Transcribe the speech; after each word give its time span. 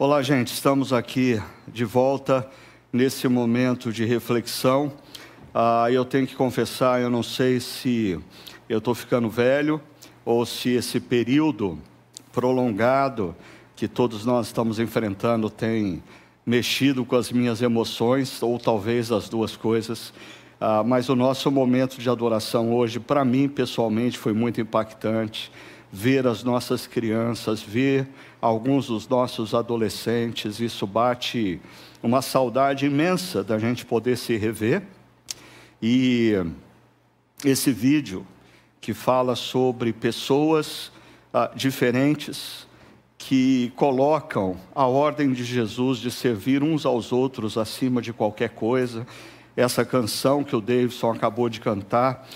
Olá, 0.00 0.22
gente, 0.22 0.52
estamos 0.52 0.92
aqui 0.92 1.42
de 1.66 1.84
volta 1.84 2.48
nesse 2.92 3.26
momento 3.26 3.92
de 3.92 4.04
reflexão. 4.04 4.92
Ah, 5.52 5.90
eu 5.90 6.04
tenho 6.04 6.24
que 6.24 6.36
confessar, 6.36 7.00
eu 7.00 7.10
não 7.10 7.20
sei 7.20 7.58
se 7.58 8.16
eu 8.68 8.78
estou 8.78 8.94
ficando 8.94 9.28
velho 9.28 9.80
ou 10.24 10.46
se 10.46 10.68
esse 10.68 11.00
período 11.00 11.76
prolongado 12.32 13.34
que 13.74 13.88
todos 13.88 14.24
nós 14.24 14.46
estamos 14.46 14.78
enfrentando 14.78 15.50
tem 15.50 16.00
mexido 16.46 17.04
com 17.04 17.16
as 17.16 17.32
minhas 17.32 17.60
emoções, 17.60 18.40
ou 18.40 18.56
talvez 18.56 19.10
as 19.10 19.28
duas 19.28 19.56
coisas. 19.56 20.14
Ah, 20.60 20.84
mas 20.84 21.08
o 21.08 21.16
nosso 21.16 21.50
momento 21.50 21.98
de 21.98 22.08
adoração 22.08 22.72
hoje, 22.72 23.00
para 23.00 23.24
mim 23.24 23.48
pessoalmente, 23.48 24.16
foi 24.16 24.32
muito 24.32 24.60
impactante 24.60 25.50
ver 25.90 26.24
as 26.24 26.44
nossas 26.44 26.86
crianças, 26.86 27.60
ver 27.60 28.06
alguns 28.40 28.86
dos 28.86 29.08
nossos 29.08 29.54
adolescentes, 29.54 30.60
isso 30.60 30.86
bate 30.86 31.60
uma 32.02 32.22
saudade 32.22 32.86
imensa 32.86 33.42
da 33.42 33.58
gente 33.58 33.84
poder 33.84 34.16
se 34.16 34.36
rever. 34.36 34.82
E 35.82 36.34
esse 37.44 37.72
vídeo 37.72 38.26
que 38.80 38.94
fala 38.94 39.34
sobre 39.34 39.92
pessoas 39.92 40.92
ah, 41.32 41.50
diferentes 41.54 42.66
que 43.16 43.72
colocam 43.74 44.56
a 44.74 44.86
ordem 44.86 45.32
de 45.32 45.44
Jesus 45.44 45.98
de 45.98 46.10
servir 46.10 46.62
uns 46.62 46.86
aos 46.86 47.12
outros 47.12 47.58
acima 47.58 48.00
de 48.00 48.12
qualquer 48.12 48.50
coisa. 48.50 49.06
Essa 49.56 49.84
canção 49.84 50.44
que 50.44 50.54
o 50.54 50.60
Davidson 50.60 51.10
acabou 51.10 51.48
de 51.48 51.60
cantar 51.60 52.26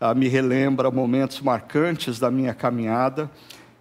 ah, 0.00 0.12
me 0.14 0.26
relembra 0.26 0.90
momentos 0.90 1.40
marcantes 1.40 2.18
da 2.18 2.30
minha 2.30 2.52
caminhada 2.52 3.30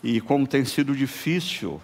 e 0.04 0.20
como 0.20 0.48
tem 0.48 0.66
sido 0.66 0.96
difícil 0.96 1.80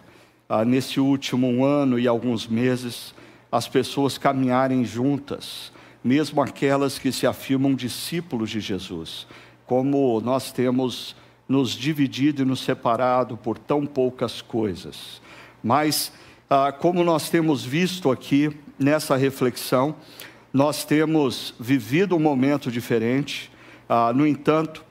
ah, 0.49 0.65
nesse 0.65 0.99
último 0.99 1.63
ano 1.63 1.99
e 1.99 2.07
alguns 2.07 2.47
meses 2.47 3.13
as 3.51 3.67
pessoas 3.67 4.17
caminharem 4.17 4.83
juntas, 4.83 5.71
mesmo 6.03 6.41
aquelas 6.41 6.99
que 6.99 7.11
se 7.11 7.25
afirmam 7.25 7.73
discípulos 7.73 8.49
de 8.49 8.59
Jesus, 8.59 9.27
como 9.65 10.19
nós 10.21 10.51
temos 10.51 11.15
nos 11.47 11.71
dividido 11.71 12.41
e 12.41 12.45
nos 12.45 12.59
separado 12.59 13.37
por 13.37 13.57
tão 13.57 13.85
poucas 13.85 14.41
coisas. 14.41 15.21
Mas, 15.63 16.11
ah, 16.49 16.71
como 16.71 17.03
nós 17.03 17.29
temos 17.29 17.63
visto 17.63 18.11
aqui 18.11 18.51
nessa 18.77 19.15
reflexão, 19.15 19.95
nós 20.51 20.83
temos 20.83 21.53
vivido 21.59 22.15
um 22.15 22.19
momento 22.19 22.71
diferente, 22.71 23.51
ah, 23.87 24.11
no 24.13 24.25
entanto, 24.25 24.83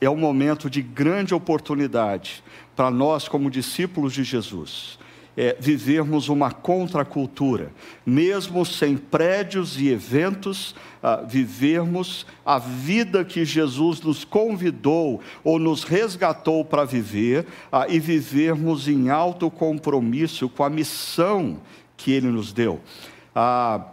é 0.00 0.10
um 0.10 0.16
momento 0.16 0.68
de 0.68 0.82
grande 0.82 1.32
oportunidade 1.32 2.42
para 2.74 2.90
nós, 2.90 3.28
como 3.28 3.50
discípulos 3.50 4.12
de 4.12 4.24
Jesus, 4.24 4.98
é, 5.36 5.56
vivermos 5.58 6.28
uma 6.28 6.50
contracultura, 6.50 7.72
mesmo 8.04 8.64
sem 8.66 8.96
prédios 8.96 9.80
e 9.80 9.88
eventos, 9.88 10.74
ah, 11.02 11.16
vivermos 11.26 12.26
a 12.44 12.58
vida 12.58 13.24
que 13.24 13.44
Jesus 13.44 14.00
nos 14.00 14.24
convidou 14.24 15.20
ou 15.42 15.58
nos 15.58 15.84
resgatou 15.84 16.64
para 16.64 16.84
viver 16.84 17.46
ah, 17.70 17.86
e 17.88 17.98
vivermos 17.98 18.88
em 18.88 19.10
alto 19.10 19.50
compromisso 19.50 20.48
com 20.48 20.64
a 20.64 20.70
missão 20.70 21.58
que 21.96 22.12
Ele 22.12 22.28
nos 22.28 22.52
deu. 22.52 22.80
Ah, 23.34 23.86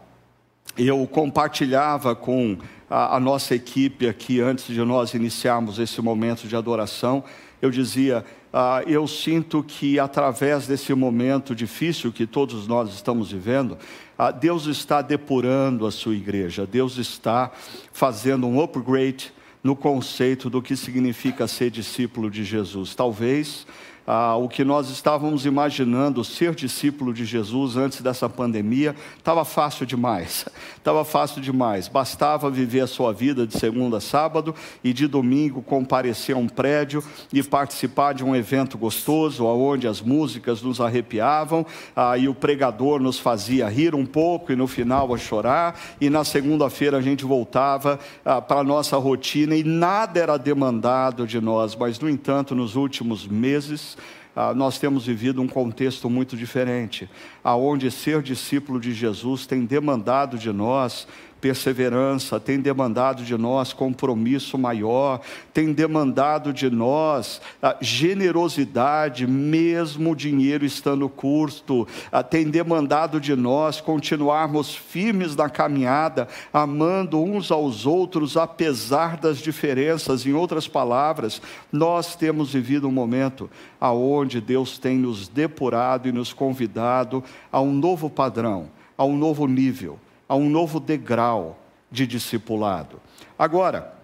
eu 0.77 1.05
compartilhava 1.07 2.15
com 2.15 2.57
a, 2.89 3.15
a 3.15 3.19
nossa 3.19 3.55
equipe 3.55 4.07
aqui, 4.07 4.41
antes 4.41 4.65
de 4.65 4.81
nós 4.83 5.13
iniciarmos 5.13 5.79
esse 5.79 6.01
momento 6.01 6.47
de 6.47 6.55
adoração, 6.55 7.23
eu 7.61 7.69
dizia: 7.69 8.25
ah, 8.51 8.83
eu 8.87 9.07
sinto 9.07 9.63
que 9.63 9.99
através 9.99 10.65
desse 10.65 10.93
momento 10.93 11.55
difícil 11.55 12.11
que 12.11 12.25
todos 12.25 12.67
nós 12.67 12.93
estamos 12.93 13.31
vivendo, 13.31 13.77
ah, 14.17 14.31
Deus 14.31 14.65
está 14.65 15.01
depurando 15.01 15.85
a 15.85 15.91
sua 15.91 16.15
igreja, 16.15 16.65
Deus 16.65 16.97
está 16.97 17.51
fazendo 17.93 18.47
um 18.47 18.61
upgrade 18.61 19.31
no 19.63 19.75
conceito 19.75 20.49
do 20.49 20.61
que 20.61 20.75
significa 20.75 21.47
ser 21.47 21.69
discípulo 21.69 22.29
de 22.31 22.43
Jesus. 22.43 22.95
Talvez 22.95 23.67
ah, 24.11 24.35
o 24.35 24.49
que 24.49 24.63
nós 24.63 24.89
estávamos 24.89 25.45
imaginando 25.45 26.23
ser 26.23 26.55
discípulo 26.55 27.13
de 27.13 27.25
Jesus 27.25 27.77
antes 27.77 28.01
dessa 28.01 28.27
pandemia, 28.27 28.95
estava 29.15 29.45
fácil 29.45 29.85
demais. 29.85 30.47
Estava 30.79 31.05
fácil 31.05 31.41
demais. 31.41 31.87
Bastava 31.87 32.49
viver 32.49 32.79
a 32.79 32.87
sua 32.87 33.13
vida 33.13 33.45
de 33.45 33.59
segunda 33.59 33.97
a 33.97 34.01
sábado 34.01 34.55
e 34.83 34.93
de 34.93 35.07
domingo 35.07 35.61
comparecer 35.61 36.35
a 36.35 36.39
um 36.39 36.47
prédio 36.47 37.03
e 37.31 37.43
participar 37.43 38.13
de 38.13 38.23
um 38.23 38.35
evento 38.35 38.77
gostoso, 38.77 39.45
onde 39.45 39.87
as 39.87 40.01
músicas 40.01 40.61
nos 40.63 40.81
arrepiavam 40.81 41.65
ah, 41.95 42.17
e 42.17 42.27
o 42.27 42.33
pregador 42.33 42.99
nos 42.99 43.19
fazia 43.19 43.69
rir 43.69 43.93
um 43.93 44.05
pouco 44.05 44.51
e 44.51 44.55
no 44.55 44.65
final 44.65 45.13
a 45.13 45.17
chorar. 45.17 45.79
E 46.01 46.09
na 46.09 46.23
segunda-feira 46.23 46.97
a 46.97 47.01
gente 47.01 47.25
voltava 47.25 47.99
ah, 48.25 48.41
para 48.41 48.61
a 48.61 48.63
nossa 48.63 48.97
rotina 48.97 49.55
e 49.55 49.63
nada 49.63 50.19
era 50.19 50.37
demandado 50.37 51.27
de 51.27 51.39
nós. 51.39 51.75
Mas, 51.75 51.99
no 51.99 52.09
entanto, 52.09 52.55
nos 52.55 52.75
últimos 52.75 53.27
meses, 53.27 53.98
ah, 54.35 54.53
nós 54.53 54.79
temos 54.79 55.05
vivido 55.05 55.41
um 55.41 55.47
contexto 55.47 56.09
muito 56.09 56.37
diferente, 56.37 57.09
aonde 57.43 57.91
ser 57.91 58.21
discípulo 58.21 58.79
de 58.79 58.93
Jesus 58.93 59.45
tem 59.45 59.65
demandado 59.65 60.37
de 60.37 60.51
nós 60.51 61.07
perseverança, 61.39 62.39
tem 62.39 62.59
demandado 62.59 63.23
de 63.23 63.37
nós 63.37 63.73
compromisso 63.73 64.57
maior, 64.57 65.21
tem 65.53 65.73
demandado 65.73 66.53
de 66.53 66.69
nós 66.69 67.41
a 67.61 67.77
generosidade, 67.81 69.25
mesmo 69.25 70.11
o 70.11 70.15
dinheiro 70.15 70.65
estando 70.65 71.07
curto, 71.09 71.87
tem 72.29 72.49
demandado 72.49 73.19
de 73.19 73.35
nós 73.35 73.79
continuarmos 73.81 74.75
firmes 74.75 75.35
na 75.35 75.49
caminhada, 75.49 76.27
amando 76.51 77.21
uns 77.21 77.51
aos 77.51 77.85
outros, 77.85 78.37
apesar 78.37 79.17
das 79.17 79.37
diferenças. 79.39 80.25
Em 80.25 80.33
outras 80.33 80.67
palavras, 80.67 81.41
nós 81.71 82.15
temos 82.15 82.53
vivido 82.53 82.87
um 82.87 82.91
momento 82.91 83.49
aonde 83.79 84.41
Deus 84.41 84.77
tem 84.77 84.97
nos 84.97 85.27
depurado 85.27 86.07
e 86.07 86.11
nos 86.11 86.33
convidado 86.33 87.23
a 87.51 87.61
um 87.61 87.71
novo 87.73 88.09
padrão, 88.09 88.69
a 88.97 89.05
um 89.05 89.17
novo 89.17 89.47
nível 89.47 89.97
a 90.29 90.35
um 90.35 90.47
novo 90.47 90.79
degrau 90.79 91.59
de 91.91 92.05
discipulado. 92.05 93.01
Agora, 93.37 93.95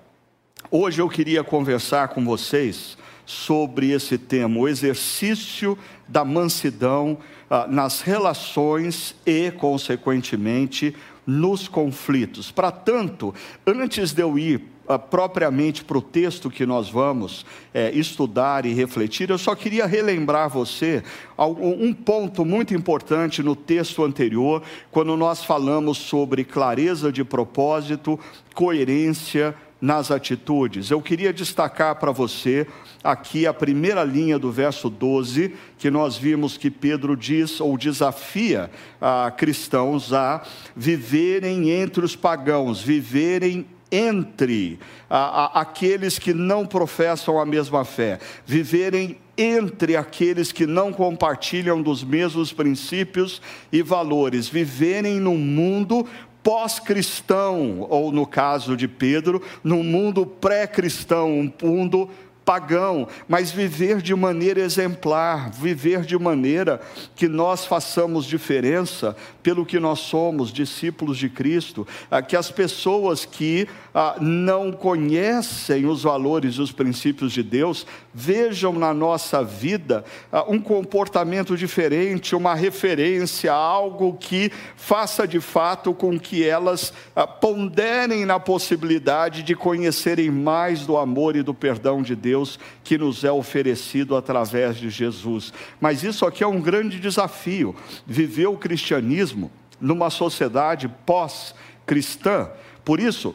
hoje 0.71 0.99
eu 0.99 1.07
queria 1.07 1.43
conversar 1.43 2.07
com 2.07 2.25
vocês 2.25 2.97
sobre 3.25 3.91
esse 3.91 4.17
tema, 4.17 4.59
o 4.59 4.67
exercício 4.67 5.77
da 6.07 6.25
mansidão 6.25 7.17
ah, 7.49 7.67
nas 7.67 8.01
relações 8.01 9.15
e, 9.25 9.51
consequentemente, 9.51 10.95
nos 11.25 11.67
conflitos. 11.67 12.51
Para 12.51 12.71
tanto, 12.71 13.33
antes 13.65 14.11
de 14.11 14.21
eu 14.21 14.37
ir 14.37 14.74
uh, 14.87 14.99
propriamente 14.99 15.83
para 15.83 15.97
o 15.97 16.01
texto 16.01 16.49
que 16.49 16.65
nós 16.65 16.89
vamos 16.89 17.45
é, 17.73 17.91
estudar 17.91 18.65
e 18.65 18.73
refletir, 18.73 19.29
eu 19.29 19.37
só 19.37 19.55
queria 19.55 19.85
relembrar 19.85 20.49
você 20.49 21.03
um 21.37 21.93
ponto 21.93 22.45
muito 22.45 22.73
importante 22.73 23.43
no 23.43 23.55
texto 23.55 24.03
anterior, 24.03 24.63
quando 24.91 25.15
nós 25.17 25.43
falamos 25.43 25.97
sobre 25.97 26.43
clareza 26.43 27.11
de 27.11 27.23
propósito, 27.23 28.19
coerência 28.53 29.55
nas 29.81 30.09
atitudes. 30.09 30.89
Eu 30.89 31.01
queria 31.01 31.33
destacar 31.33 31.95
para 31.97 32.11
você 32.11 32.65
aqui 33.03 33.45
a 33.45 33.53
primeira 33.53 34.03
linha 34.03 34.39
do 34.39 34.51
verso 34.51 34.89
12, 34.89 35.53
que 35.77 35.91
nós 35.91 36.17
vimos 36.17 36.57
que 36.57 36.71
Pedro 36.71 37.15
diz 37.15 37.59
ou 37.59 37.77
desafia 37.77 38.71
a 38.99 39.29
cristãos 39.29 40.13
a 40.13 40.41
viverem 40.75 41.69
entre 41.69 42.03
os 42.03 42.15
pagãos, 42.15 42.81
viverem 42.81 43.67
entre 43.91 44.79
a, 45.09 45.17
a, 45.17 45.61
aqueles 45.61 46.17
que 46.19 46.33
não 46.33 46.65
professam 46.65 47.39
a 47.39 47.45
mesma 47.45 47.85
fé, 47.85 48.19
viverem 48.45 49.17
entre 49.37 49.95
aqueles 49.95 50.51
que 50.51 50.65
não 50.65 50.93
compartilham 50.93 51.81
dos 51.81 52.03
mesmos 52.03 52.53
princípios 52.53 53.41
e 53.71 53.81
valores, 53.81 54.47
viverem 54.47 55.19
num 55.19 55.37
mundo 55.37 56.05
pós-cristão, 56.45 57.87
ou 57.89 58.11
no 58.11 58.25
caso 58.27 58.77
de 58.77 58.87
Pedro, 58.87 59.41
num 59.63 59.83
mundo 59.83 60.27
pré-cristão, 60.27 61.39
um 61.39 61.51
mundo 61.63 62.07
pagão, 62.45 63.07
mas 63.27 63.51
viver 63.51 64.01
de 64.01 64.13
maneira 64.13 64.61
exemplar, 64.61 65.49
viver 65.49 66.01
de 66.01 66.17
maneira 66.17 66.79
que 67.15 67.27
nós 67.27 67.65
façamos 67.65 68.25
diferença 68.25 69.17
pelo 69.41 69.65
que 69.65 69.79
nós 69.79 69.99
somos, 69.99 70.53
discípulos 70.53 71.17
de 71.17 71.27
Cristo, 71.27 71.87
ah, 72.09 72.21
que 72.21 72.35
as 72.35 72.51
pessoas 72.51 73.25
que 73.25 73.67
ah, 73.93 74.17
não 74.21 74.71
conhecem 74.71 75.87
os 75.87 76.03
valores 76.03 76.55
e 76.55 76.61
os 76.61 76.71
princípios 76.71 77.31
de 77.31 77.41
Deus 77.41 77.85
vejam 78.13 78.73
na 78.73 78.93
nossa 78.93 79.43
vida 79.43 80.05
ah, 80.31 80.45
um 80.47 80.59
comportamento 80.59 81.57
diferente, 81.57 82.35
uma 82.35 82.53
referência, 82.53 83.51
algo 83.51 84.17
que 84.19 84.51
faça 84.75 85.27
de 85.27 85.39
fato 85.39 85.93
com 85.95 86.19
que 86.19 86.47
elas 86.47 86.93
ponderem 87.41 88.25
na 88.25 88.39
possibilidade 88.39 89.41
de 89.41 89.55
conhecerem 89.55 90.29
mais 90.29 90.85
do 90.85 90.97
amor 90.97 91.35
e 91.35 91.41
do 91.41 91.53
perdão 91.53 92.03
de 92.03 92.15
Deus 92.15 92.34
Deus 92.35 92.59
que 92.83 92.97
nos 92.97 93.23
é 93.23 93.31
oferecido 93.31 94.15
através 94.15 94.75
de 94.75 94.89
Jesus. 94.89 95.53
Mas 95.79 96.03
isso 96.03 96.25
aqui 96.25 96.43
é 96.43 96.47
um 96.47 96.59
grande 96.59 96.99
desafio, 96.99 97.73
viver 98.05 98.47
o 98.47 98.57
cristianismo 98.57 99.49
numa 99.79 100.09
sociedade 100.09 100.89
pós-cristã. 101.05 102.49
Por 102.83 102.99
isso, 102.99 103.33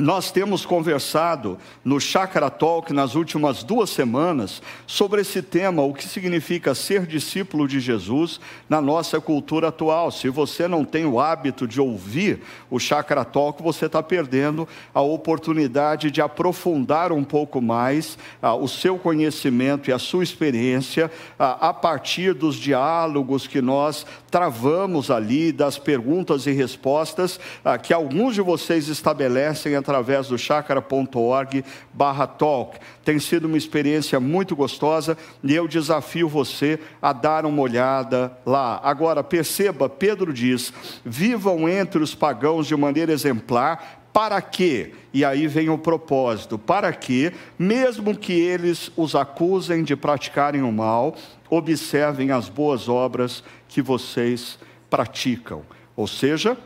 nós 0.00 0.30
temos 0.30 0.64
conversado 0.64 1.58
no 1.84 2.00
Chakra 2.00 2.50
Talk 2.50 2.92
nas 2.92 3.14
últimas 3.14 3.62
duas 3.62 3.90
semanas 3.90 4.62
sobre 4.86 5.20
esse 5.20 5.42
tema, 5.42 5.82
o 5.82 5.92
que 5.92 6.08
significa 6.08 6.74
ser 6.74 7.06
discípulo 7.06 7.68
de 7.68 7.78
Jesus 7.78 8.40
na 8.68 8.80
nossa 8.80 9.20
cultura 9.20 9.68
atual. 9.68 10.10
Se 10.10 10.28
você 10.28 10.66
não 10.66 10.84
tem 10.84 11.04
o 11.04 11.20
hábito 11.20 11.68
de 11.68 11.80
ouvir 11.80 12.40
o 12.70 12.78
Chakra 12.78 13.24
Talk, 13.24 13.62
você 13.62 13.86
está 13.86 14.02
perdendo 14.02 14.66
a 14.94 15.00
oportunidade 15.00 16.10
de 16.10 16.22
aprofundar 16.22 17.12
um 17.12 17.22
pouco 17.22 17.60
mais 17.60 18.18
ah, 18.40 18.54
o 18.54 18.66
seu 18.66 18.98
conhecimento 18.98 19.90
e 19.90 19.92
a 19.92 19.98
sua 19.98 20.24
experiência 20.24 21.10
ah, 21.38 21.68
a 21.68 21.74
partir 21.74 22.32
dos 22.32 22.56
diálogos 22.56 23.46
que 23.46 23.60
nós 23.60 24.06
travamos 24.30 25.10
ali, 25.10 25.50
das 25.52 25.78
perguntas 25.78 26.46
e 26.46 26.52
respostas 26.52 27.40
ah, 27.64 27.76
que 27.76 27.92
alguns 27.92 28.34
de 28.34 28.40
vocês 28.40 28.88
estabelecem 28.88 29.74
através 29.74 30.28
do 30.28 30.38
chakra.org 30.38 31.64
barra 31.92 32.26
talk. 32.26 32.78
Tem 33.04 33.18
sido 33.18 33.46
uma 33.46 33.58
experiência 33.58 34.20
muito 34.20 34.54
gostosa 34.54 35.16
e 35.42 35.54
eu 35.54 35.66
desafio 35.66 36.28
você 36.28 36.78
a 37.02 37.12
dar 37.12 37.44
uma 37.44 37.60
olhada 37.60 38.32
lá. 38.46 38.80
Agora, 38.84 39.24
perceba, 39.24 39.88
Pedro 39.88 40.32
diz: 40.32 40.72
vivam 41.04 41.68
entre 41.68 42.02
os 42.02 42.14
pagãos 42.14 42.66
de 42.66 42.76
maneira 42.76 43.12
exemplar, 43.12 43.99
para 44.12 44.40
quê? 44.42 44.92
E 45.12 45.24
aí 45.24 45.46
vem 45.46 45.68
o 45.68 45.78
propósito: 45.78 46.58
para 46.58 46.92
que, 46.92 47.32
mesmo 47.58 48.16
que 48.16 48.32
eles 48.32 48.90
os 48.96 49.14
acusem 49.14 49.82
de 49.82 49.96
praticarem 49.96 50.62
o 50.62 50.72
mal, 50.72 51.14
observem 51.48 52.30
as 52.30 52.48
boas 52.48 52.88
obras 52.88 53.42
que 53.68 53.80
vocês 53.80 54.58
praticam. 54.88 55.62
Ou 55.96 56.06
seja, 56.06 56.56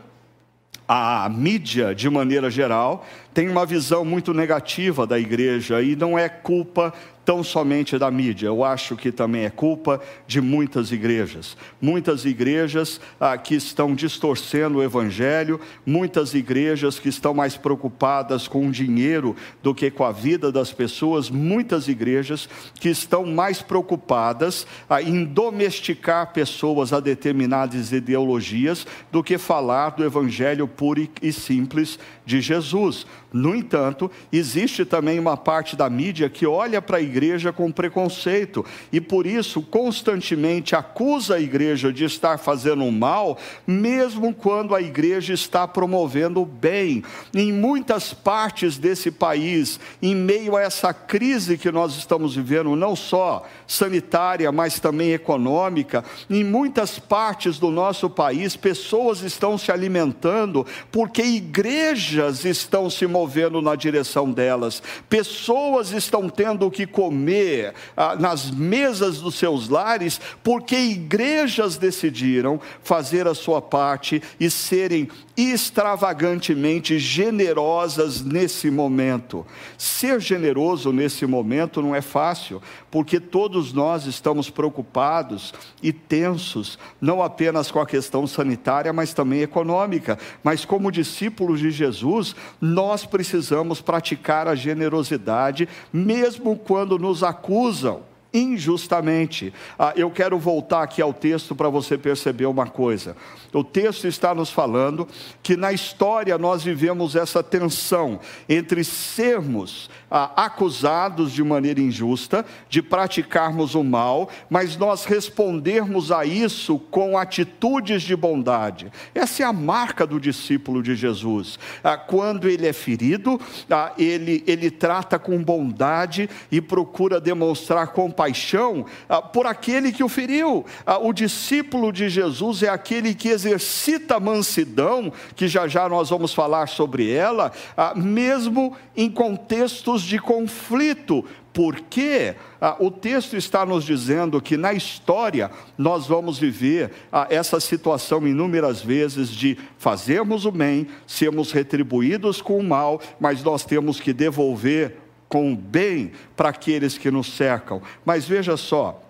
a 0.87 1.27
mídia, 1.29 1.95
de 1.95 2.09
maneira 2.09 2.49
geral, 2.49 3.05
tem 3.35 3.49
uma 3.49 3.65
visão 3.65 4.05
muito 4.05 4.33
negativa 4.33 5.05
da 5.05 5.19
igreja 5.19 5.81
e 5.81 5.93
não 5.93 6.17
é 6.17 6.29
culpa 6.29 6.93
tão 7.25 7.43
somente 7.43 7.97
da 7.97 8.11
mídia, 8.11 8.45
eu 8.45 8.63
acho 8.63 8.95
que 8.95 9.11
também 9.11 9.45
é 9.45 9.49
culpa 9.49 9.99
de 10.27 10.39
muitas 10.39 10.91
igrejas. 10.91 11.57
Muitas 11.81 12.23
igrejas 12.23 13.01
ah, 13.19 13.35
que 13.35 13.55
estão 13.55 13.95
distorcendo 13.95 14.77
o 14.77 14.83
evangelho, 14.83 15.59
muitas 15.83 16.35
igrejas 16.35 16.99
que 16.99 17.09
estão 17.09 17.33
mais 17.33 17.57
preocupadas 17.57 18.47
com 18.47 18.67
o 18.67 18.71
dinheiro 18.71 19.35
do 19.63 19.73
que 19.73 19.89
com 19.89 20.03
a 20.03 20.11
vida 20.11 20.51
das 20.51 20.71
pessoas, 20.71 21.31
muitas 21.31 21.87
igrejas 21.87 22.47
que 22.75 22.89
estão 22.89 23.25
mais 23.25 23.59
preocupadas 23.59 24.67
ah, 24.87 25.01
em 25.01 25.25
domesticar 25.25 26.31
pessoas 26.31 26.93
a 26.93 26.99
determinadas 26.99 27.91
ideologias 27.91 28.85
do 29.11 29.23
que 29.23 29.39
falar 29.39 29.89
do 29.89 30.03
evangelho 30.03 30.67
puro 30.67 30.95
e 31.21 31.33
simples 31.33 31.97
de 32.23 32.39
Jesus. 32.39 33.07
No 33.33 33.55
entanto, 33.55 34.09
existe 34.31 34.85
também 34.85 35.19
uma 35.19 35.35
parte 35.35 35.75
da 35.75 35.89
mídia 35.89 36.29
que 36.29 36.45
olha 36.45 36.81
para 36.81 36.97
a 36.97 37.01
igreja 37.01 37.51
com 37.51 37.71
preconceito 37.71 38.65
e 38.91 39.01
por 39.01 39.25
isso 39.25 39.61
constantemente 39.61 40.75
acusa 40.75 41.35
a 41.35 41.39
igreja 41.39 41.91
de 41.91 42.05
estar 42.05 42.37
fazendo 42.37 42.89
mal, 42.91 43.37
mesmo 43.67 44.33
quando 44.33 44.73
a 44.73 44.81
igreja 44.81 45.33
está 45.33 45.67
promovendo 45.67 46.41
o 46.41 46.45
bem. 46.45 47.03
Em 47.33 47.51
muitas 47.51 48.13
partes 48.13 48.77
desse 48.77 49.11
país, 49.11 49.79
em 50.01 50.15
meio 50.15 50.55
a 50.55 50.61
essa 50.61 50.93
crise 50.93 51.57
que 51.57 51.71
nós 51.71 51.95
estamos 51.95 52.35
vivendo, 52.35 52.75
não 52.75 52.95
só 52.95 53.45
sanitária, 53.67 54.51
mas 54.51 54.79
também 54.79 55.11
econômica, 55.11 56.03
em 56.29 56.43
muitas 56.43 56.99
partes 56.99 57.59
do 57.59 57.69
nosso 57.69 58.09
país, 58.09 58.55
pessoas 58.55 59.21
estão 59.21 59.57
se 59.57 59.71
alimentando 59.71 60.65
porque 60.91 61.21
igrejas 61.21 62.45
estão 62.45 62.89
se 62.89 63.05
movendo 63.15 63.61
na 63.61 63.77
direção 63.77 64.29
delas. 64.29 64.83
Pessoas 65.07 65.93
estão 65.93 66.27
tendo 66.27 66.65
o 66.65 66.71
que 66.71 66.85
comer 66.85 67.73
ah, 67.95 68.13
nas 68.17 68.51
mesas 68.51 69.21
dos 69.21 69.35
seus 69.35 69.69
lares 69.69 70.19
porque 70.43 70.75
igrejas 70.75 71.77
decidiram 71.77 72.59
fazer 72.83 73.25
a 73.25 73.33
sua 73.33 73.61
parte 73.61 74.21
e 74.37 74.51
serem 74.51 75.07
extravagantemente 75.37 76.99
generosas 76.99 78.21
nesse 78.21 78.69
momento. 78.69 79.45
Ser 79.77 80.19
generoso 80.19 80.91
nesse 80.91 81.25
momento 81.25 81.81
não 81.81 81.95
é 81.95 82.01
fácil, 82.01 82.61
porque 82.91 83.19
todos 83.19 83.71
nós 83.71 84.05
estamos 84.05 84.49
preocupados 84.49 85.53
e 85.81 85.91
tensos, 85.91 86.77
não 86.99 87.21
apenas 87.21 87.71
com 87.71 87.79
a 87.79 87.85
questão 87.85 88.25
sanitária, 88.25 88.91
mas 88.91 89.13
também 89.13 89.41
econômica. 89.41 90.17
Mas, 90.43 90.65
como 90.65 90.91
discípulos 90.91 91.59
de 91.59 91.71
Jesus, 91.71 92.35
nós 92.59 93.04
precisamos 93.05 93.81
praticar 93.81 94.47
a 94.47 94.55
generosidade, 94.55 95.67
mesmo 95.91 96.57
quando 96.57 96.97
nos 96.97 97.23
acusam 97.23 98.03
injustamente. 98.35 99.53
Ah, 99.79 99.93
eu 99.95 100.11
quero 100.11 100.37
voltar 100.37 100.83
aqui 100.83 101.01
ao 101.01 101.13
texto 101.13 101.55
para 101.55 101.69
você 101.69 101.97
perceber 101.97 102.45
uma 102.45 102.67
coisa. 102.67 103.15
O 103.53 103.63
texto 103.63 104.05
está 104.07 104.35
nos 104.35 104.49
falando 104.49 105.07
que 105.41 105.55
na 105.55 105.71
história 105.71 106.37
nós 106.37 106.61
vivemos 106.61 107.15
essa 107.15 107.41
tensão 107.41 108.19
entre 108.49 108.83
sermos 108.83 109.89
ah, 110.09 110.31
acusados 110.45 111.31
de 111.31 111.43
maneira 111.43 111.79
injusta, 111.79 112.45
de 112.69 112.81
praticarmos 112.81 113.75
o 113.75 113.83
mal, 113.83 114.29
mas 114.49 114.77
nós 114.77 115.05
respondermos 115.05 116.11
a 116.11 116.25
isso 116.25 116.77
com 116.77 117.17
atitudes 117.17 118.03
de 118.03 118.15
bondade. 118.15 118.91
Essa 119.13 119.43
é 119.43 119.45
a 119.45 119.53
marca 119.53 120.05
do 120.05 120.19
discípulo 120.19 120.81
de 120.81 120.95
Jesus. 120.95 121.57
Ah, 121.83 121.97
quando 121.97 122.49
ele 122.49 122.67
é 122.67 122.73
ferido, 122.73 123.39
ah, 123.69 123.91
ele, 123.97 124.43
ele 124.47 124.71
trata 124.71 125.17
com 125.17 125.41
bondade 125.41 126.29
e 126.51 126.61
procura 126.61 127.21
demonstrar 127.21 127.87
compaixão 127.87 128.85
ah, 129.07 129.21
por 129.21 129.45
aquele 129.45 129.91
que 129.91 130.03
o 130.03 130.09
feriu. 130.09 130.65
Ah, 130.85 130.97
o 130.97 131.13
discípulo 131.13 131.91
de 131.91 132.09
Jesus 132.09 132.63
é 132.63 132.69
aquele 132.69 133.13
que 133.13 133.29
exercita 133.29 134.19
mansidão, 134.19 135.11
que 135.35 135.47
já 135.47 135.67
já 135.67 135.87
nós 135.87 136.09
vamos 136.09 136.33
falar 136.33 136.67
sobre 136.67 137.11
ela, 137.11 137.51
ah, 137.75 137.93
mesmo 137.95 138.75
em 138.95 139.09
contextos 139.09 139.94
de 140.01 140.19
conflito, 140.19 141.23
porque 141.53 142.35
ah, 142.59 142.75
o 142.79 142.91
texto 142.91 143.37
está 143.37 143.65
nos 143.65 143.85
dizendo 143.85 144.41
que 144.41 144.57
na 144.57 144.73
história 144.73 145.49
nós 145.77 146.05
vamos 146.07 146.37
viver 146.37 146.91
ah, 147.11 147.27
essa 147.29 147.59
situação 147.59 148.27
inúmeras 148.27 148.81
vezes 148.81 149.29
de 149.29 149.57
fazermos 149.77 150.45
o 150.45 150.51
bem, 150.51 150.87
sermos 151.07 151.51
retribuídos 151.51 152.41
com 152.41 152.57
o 152.57 152.63
mal, 152.63 152.99
mas 153.19 153.43
nós 153.43 153.63
temos 153.63 153.99
que 153.99 154.11
devolver 154.11 154.97
com 155.29 155.53
o 155.53 155.55
bem 155.55 156.11
para 156.35 156.49
aqueles 156.49 156.97
que 156.97 157.09
nos 157.09 157.31
cercam. 157.33 157.81
Mas 158.03 158.27
veja 158.27 158.57
só, 158.57 159.04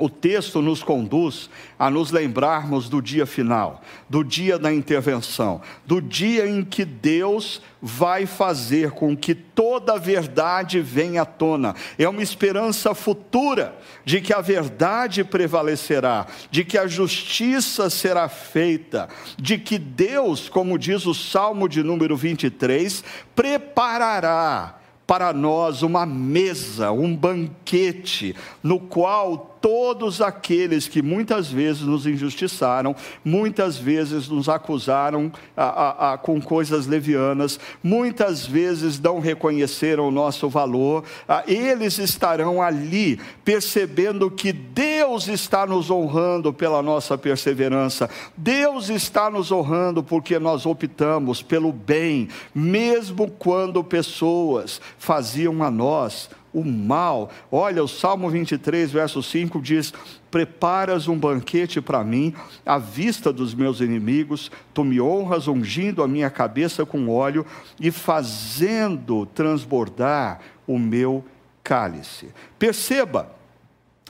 o 0.00 0.08
texto 0.08 0.62
nos 0.62 0.82
conduz 0.82 1.50
a 1.78 1.90
nos 1.90 2.10
lembrarmos 2.10 2.88
do 2.88 3.02
dia 3.02 3.26
final, 3.26 3.82
do 4.08 4.24
dia 4.24 4.58
da 4.58 4.72
intervenção, 4.72 5.60
do 5.86 6.00
dia 6.00 6.48
em 6.48 6.64
que 6.64 6.84
Deus 6.84 7.60
vai 7.82 8.24
fazer 8.24 8.92
com 8.92 9.14
que 9.14 9.34
toda 9.34 9.94
a 9.94 9.98
verdade 9.98 10.80
venha 10.80 11.22
à 11.22 11.24
tona. 11.26 11.74
É 11.98 12.08
uma 12.08 12.22
esperança 12.22 12.94
futura 12.94 13.76
de 14.04 14.20
que 14.20 14.32
a 14.32 14.40
verdade 14.40 15.22
prevalecerá, 15.22 16.26
de 16.50 16.64
que 16.64 16.78
a 16.78 16.86
justiça 16.86 17.90
será 17.90 18.28
feita, 18.28 19.08
de 19.38 19.58
que 19.58 19.78
Deus, 19.78 20.48
como 20.48 20.78
diz 20.78 21.04
o 21.04 21.14
Salmo 21.14 21.68
de 21.68 21.82
número 21.82 22.16
23, 22.16 23.04
preparará 23.34 24.80
para 25.10 25.32
nós 25.32 25.82
uma 25.82 26.06
mesa, 26.06 26.92
um 26.92 27.16
banquete, 27.16 28.36
no 28.62 28.78
qual 28.78 29.49
todos 29.60 30.20
aqueles 30.20 30.88
que 30.88 31.02
muitas 31.02 31.50
vezes 31.50 31.82
nos 31.82 32.06
injustiçaram, 32.06 32.94
muitas 33.24 33.76
vezes 33.76 34.28
nos 34.28 34.48
acusaram 34.48 35.30
a, 35.56 35.64
a, 35.64 36.12
a, 36.12 36.18
com 36.18 36.40
coisas 36.40 36.86
levianas, 36.86 37.60
muitas 37.82 38.46
vezes 38.46 38.98
não 38.98 39.20
reconheceram 39.20 40.08
o 40.08 40.10
nosso 40.10 40.48
valor, 40.48 41.04
eles 41.46 41.98
estarão 41.98 42.62
ali 42.62 43.20
percebendo 43.44 44.30
que 44.30 44.52
Deus 44.52 45.28
está 45.28 45.66
nos 45.66 45.90
honrando 45.90 46.52
pela 46.52 46.82
nossa 46.82 47.18
perseverança, 47.18 48.08
Deus 48.36 48.88
está 48.88 49.30
nos 49.30 49.52
honrando 49.52 50.02
porque 50.02 50.38
nós 50.38 50.64
optamos 50.64 51.42
pelo 51.42 51.72
bem, 51.72 52.28
mesmo 52.54 53.30
quando 53.30 53.84
pessoas 53.84 54.80
faziam 54.98 55.62
a 55.62 55.70
nós 55.70 56.30
o 56.52 56.64
mal. 56.64 57.30
Olha, 57.50 57.82
o 57.82 57.88
Salmo 57.88 58.28
23, 58.28 58.90
verso 58.90 59.22
5 59.22 59.60
diz: 59.60 59.92
Preparas 60.30 61.08
um 61.08 61.18
banquete 61.18 61.80
para 61.80 62.04
mim, 62.04 62.34
à 62.64 62.78
vista 62.78 63.32
dos 63.32 63.54
meus 63.54 63.80
inimigos, 63.80 64.50
tu 64.74 64.84
me 64.84 65.00
honras 65.00 65.48
ungindo 65.48 66.02
a 66.02 66.08
minha 66.08 66.30
cabeça 66.30 66.84
com 66.84 67.08
óleo 67.08 67.46
e 67.78 67.90
fazendo 67.90 69.26
transbordar 69.26 70.40
o 70.66 70.78
meu 70.78 71.24
cálice. 71.62 72.28
Perceba 72.58 73.30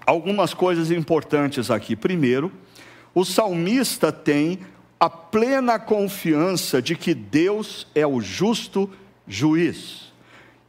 algumas 0.07 0.55
coisas 0.55 0.91
importantes 0.91 1.71
aqui. 1.71 1.95
Primeiro, 1.95 2.51
o 3.15 3.25
salmista 3.25 4.13
tem 4.13 4.61
a 4.99 5.09
plena 5.09 5.79
confiança 5.79 6.83
de 6.83 6.95
que 6.95 7.15
Deus 7.15 7.87
é 7.95 8.07
o 8.07 8.21
justo 8.21 8.91
juiz. 9.27 10.10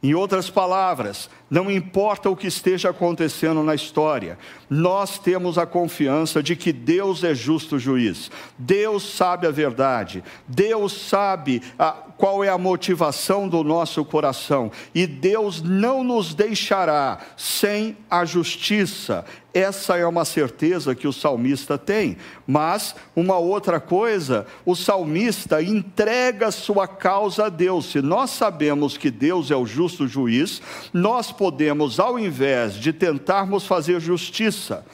Em 0.02 0.14
outras 0.14 0.50
palavras, 0.50 1.30
não 1.48 1.70
importa 1.70 2.28
o 2.28 2.34
que 2.34 2.48
esteja 2.48 2.90
acontecendo 2.90 3.62
na 3.62 3.72
história, 3.72 4.36
nós 4.68 5.16
temos 5.16 5.56
a 5.58 5.64
confiança 5.64 6.42
de 6.42 6.56
que 6.56 6.72
Deus 6.72 7.22
é 7.22 7.32
justo 7.32 7.78
juiz, 7.78 8.28
Deus 8.58 9.04
sabe 9.14 9.46
a 9.46 9.52
verdade, 9.52 10.24
Deus 10.48 10.92
sabe 10.92 11.62
a, 11.78 11.94
qual 12.22 12.44
é 12.44 12.48
a 12.48 12.56
motivação 12.56 13.48
do 13.48 13.64
nosso 13.64 14.04
coração, 14.04 14.70
e 14.94 15.08
Deus 15.08 15.60
não 15.60 16.04
nos 16.04 16.34
deixará 16.34 17.18
sem 17.36 17.96
a 18.08 18.24
justiça. 18.24 19.24
Essa 19.52 19.96
é 19.96 20.06
uma 20.06 20.24
certeza 20.24 20.94
que 20.94 21.08
o 21.08 21.12
salmista 21.12 21.76
tem. 21.76 22.16
Mas, 22.46 22.94
uma 23.16 23.38
outra 23.38 23.80
coisa, 23.80 24.46
o 24.64 24.76
salmista 24.76 25.60
entrega 25.60 26.52
sua 26.52 26.86
causa 26.86 27.46
a 27.46 27.48
Deus. 27.48 27.86
Se 27.86 28.00
nós 28.00 28.30
sabemos 28.30 28.96
que 28.96 29.10
Deus 29.10 29.50
é 29.50 29.56
o 29.56 29.66
justo 29.66 30.06
juiz, 30.06 30.62
nós 30.92 31.32
podemos, 31.32 31.98
ao 31.98 32.20
invés 32.20 32.74
de 32.74 32.92
tentarmos 32.92 33.66
fazer 33.66 33.98
justiça, 33.98 34.86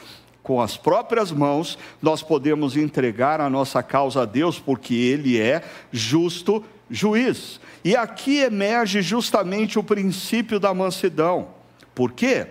com 0.43 0.63
as 0.63 0.79
próprias 0.79 1.31
mãos, 1.31 1.79
nós 2.01 2.23
podemos 2.23 2.75
entregar 2.75 3.39
a 3.39 3.51
nossa 3.51 3.83
causa 3.83 4.23
a 4.23 4.25
Deus, 4.25 4.59
porque 4.59 4.95
Ele 4.95 5.39
é 5.39 5.63
justo 5.93 6.65
juiz. 6.90 7.61
E 7.85 7.97
aqui 7.97 8.38
emerge 8.40 9.02
justamente 9.02 9.78
o 9.78 9.85
princípio 9.85 10.59
da 10.59 10.75
mansidão. 10.75 11.49
Por 11.95 12.12
quê? 12.12 12.49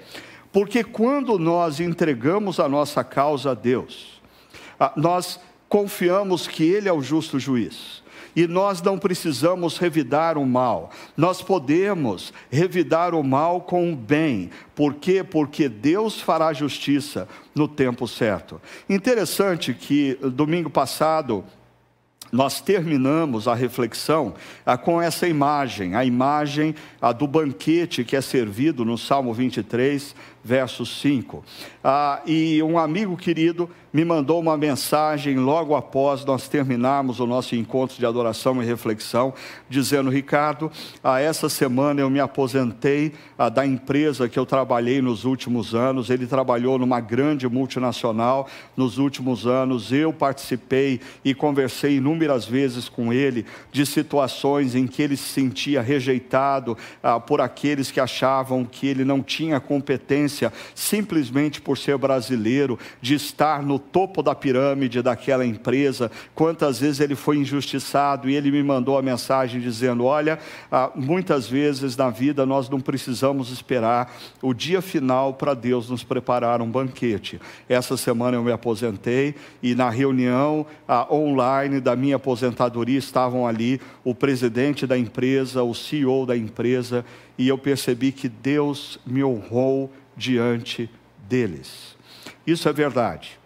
Porque 0.52 0.84
quando 0.84 1.38
nós 1.38 1.80
entregamos 1.80 2.60
a 2.60 2.68
nossa 2.68 3.04
causa 3.04 3.52
a 3.52 3.54
Deus, 3.54 4.22
nós 4.96 5.40
confiamos 5.70 6.48
que 6.48 6.64
Ele 6.64 6.90
é 6.90 6.94
o 6.94 7.02
justo 7.02 7.40
juiz 7.40 8.02
e 8.38 8.46
nós 8.46 8.84
não 8.84 9.00
precisamos 9.00 9.80
revidar 9.80 10.38
o 10.38 10.46
mal. 10.46 10.92
Nós 11.18 11.42
podemos 11.42 12.32
revidar 12.52 13.16
o 13.16 13.24
mal 13.24 13.62
com 13.62 13.92
o 13.92 13.96
bem. 13.96 14.52
Por 14.76 14.94
quê? 14.94 15.24
Porque 15.24 15.68
Deus 15.68 16.22
fará 16.22 16.54
justiça 16.54 17.28
no 17.56 17.68
tempo 17.68 18.08
certo. 18.08 18.62
Interessante 18.88 19.74
que 19.74 20.20
domingo 20.22 20.70
passado 20.70 21.44
nós 22.32 22.62
terminamos 22.62 23.48
a 23.48 23.56
reflexão 23.56 24.34
ah, 24.66 24.78
com 24.78 25.02
essa 25.02 25.28
imagem, 25.28 25.96
a 25.96 26.04
imagem 26.04 26.76
ah, 27.02 27.12
do 27.12 27.28
banquete 27.28 28.04
que 28.04 28.16
é 28.16 28.22
servido 28.22 28.84
no 28.84 28.98
Salmo 28.98 29.34
23, 29.34 30.16
verso 30.48 30.86
5. 30.86 31.44
Ah, 31.84 32.22
e 32.26 32.64
um 32.64 32.80
amigo 32.80 33.18
querido 33.18 33.70
me 33.92 34.06
mandou 34.06 34.40
uma 34.40 34.56
mensagem 34.56 35.38
logo 35.38 35.76
após 35.76 36.24
nós 36.24 36.48
terminarmos 36.48 37.20
o 37.20 37.26
nosso 37.26 37.56
encontro 37.56 37.98
de 37.98 38.06
adoração 38.06 38.62
e 38.62 38.66
reflexão, 38.66 39.34
dizendo: 39.68 40.10
Ricardo, 40.10 40.72
ah, 41.04 41.20
essa 41.20 41.50
semana 41.50 42.00
eu 42.00 42.10
me 42.10 42.20
aposentei 42.20 43.14
ah, 43.38 43.50
da 43.50 43.66
empresa 43.66 44.30
que 44.30 44.38
eu 44.38 44.46
trabalhei 44.46 45.02
nos 45.02 45.26
últimos 45.26 45.74
anos. 45.74 46.10
Ele 46.10 46.28
trabalhou 46.28 46.78
numa 46.78 47.00
grande 47.00 47.48
multinacional 47.50 48.48
nos 48.76 48.98
últimos 48.98 49.48
anos. 49.48 49.92
Eu 49.92 50.14
participei 50.14 51.02
e 51.26 51.34
conversei 51.34 51.98
inúmeras 51.98 52.46
vezes 52.46 52.88
com 52.88 53.12
ele 53.12 53.46
de 53.72 53.86
situações 53.86 54.76
em 54.76 54.86
que 54.86 55.02
ele 55.02 55.18
se 55.18 55.30
sentia 55.30 55.82
rejeitado 55.82 56.78
ah, 57.02 57.20
por 57.20 57.42
aqueles 57.42 57.90
que 57.90 58.00
achavam 58.00 58.64
que 58.64 58.88
ele 58.88 59.04
não 59.04 59.24
tinha 59.24 59.60
competência 59.60 60.37
simplesmente 60.76 61.62
por 61.62 61.78
ser 61.78 61.98
brasileiro, 61.98 62.80
de 63.02 63.16
estar 63.16 63.62
no 63.62 63.80
topo 63.80 64.22
da 64.22 64.36
pirâmide 64.36 65.02
daquela 65.02 65.46
empresa, 65.46 66.12
quantas 66.36 66.80
vezes 66.80 67.00
ele 67.00 67.16
foi 67.16 67.38
injustiçado 67.38 68.30
e 68.30 68.36
ele 68.36 68.52
me 68.52 68.64
mandou 68.64 68.98
a 68.98 69.02
mensagem 69.02 69.60
dizendo: 69.60 70.06
Olha, 70.06 70.40
ah, 70.72 70.92
muitas 70.96 71.48
vezes 71.48 71.96
na 71.96 72.10
vida 72.10 72.46
nós 72.46 72.70
não 72.70 72.80
precisamos 72.80 73.52
esperar 73.52 74.14
o 74.42 74.54
dia 74.54 74.82
final 74.82 75.34
para 75.34 75.54
Deus 75.54 75.90
nos 75.90 76.04
preparar 76.04 76.62
um 76.62 76.70
banquete. 76.70 77.40
Essa 77.68 77.98
semana 77.98 78.38
eu 78.38 78.44
me 78.44 78.52
aposentei 78.52 79.36
e 79.62 79.76
na 79.76 79.90
reunião 79.90 80.66
ah, 80.88 81.08
online 81.14 81.80
da 81.80 81.96
minha 81.96 82.16
aposentadoria 82.16 82.98
estavam 82.98 83.48
ali 83.48 83.80
o 84.04 84.14
presidente 84.14 84.88
da 84.88 84.98
empresa, 84.98 85.64
o 85.64 85.74
CEO 85.74 86.26
da 86.26 86.36
empresa, 86.36 87.06
e 87.38 87.48
eu 87.48 87.58
percebi 87.58 88.12
que 88.12 88.28
Deus 88.28 89.00
me 89.06 89.24
honrou 89.24 89.92
diante 90.18 90.90
deles. 91.30 91.96
Isso 92.46 92.68
é 92.68 92.74
verdade. 92.74 93.40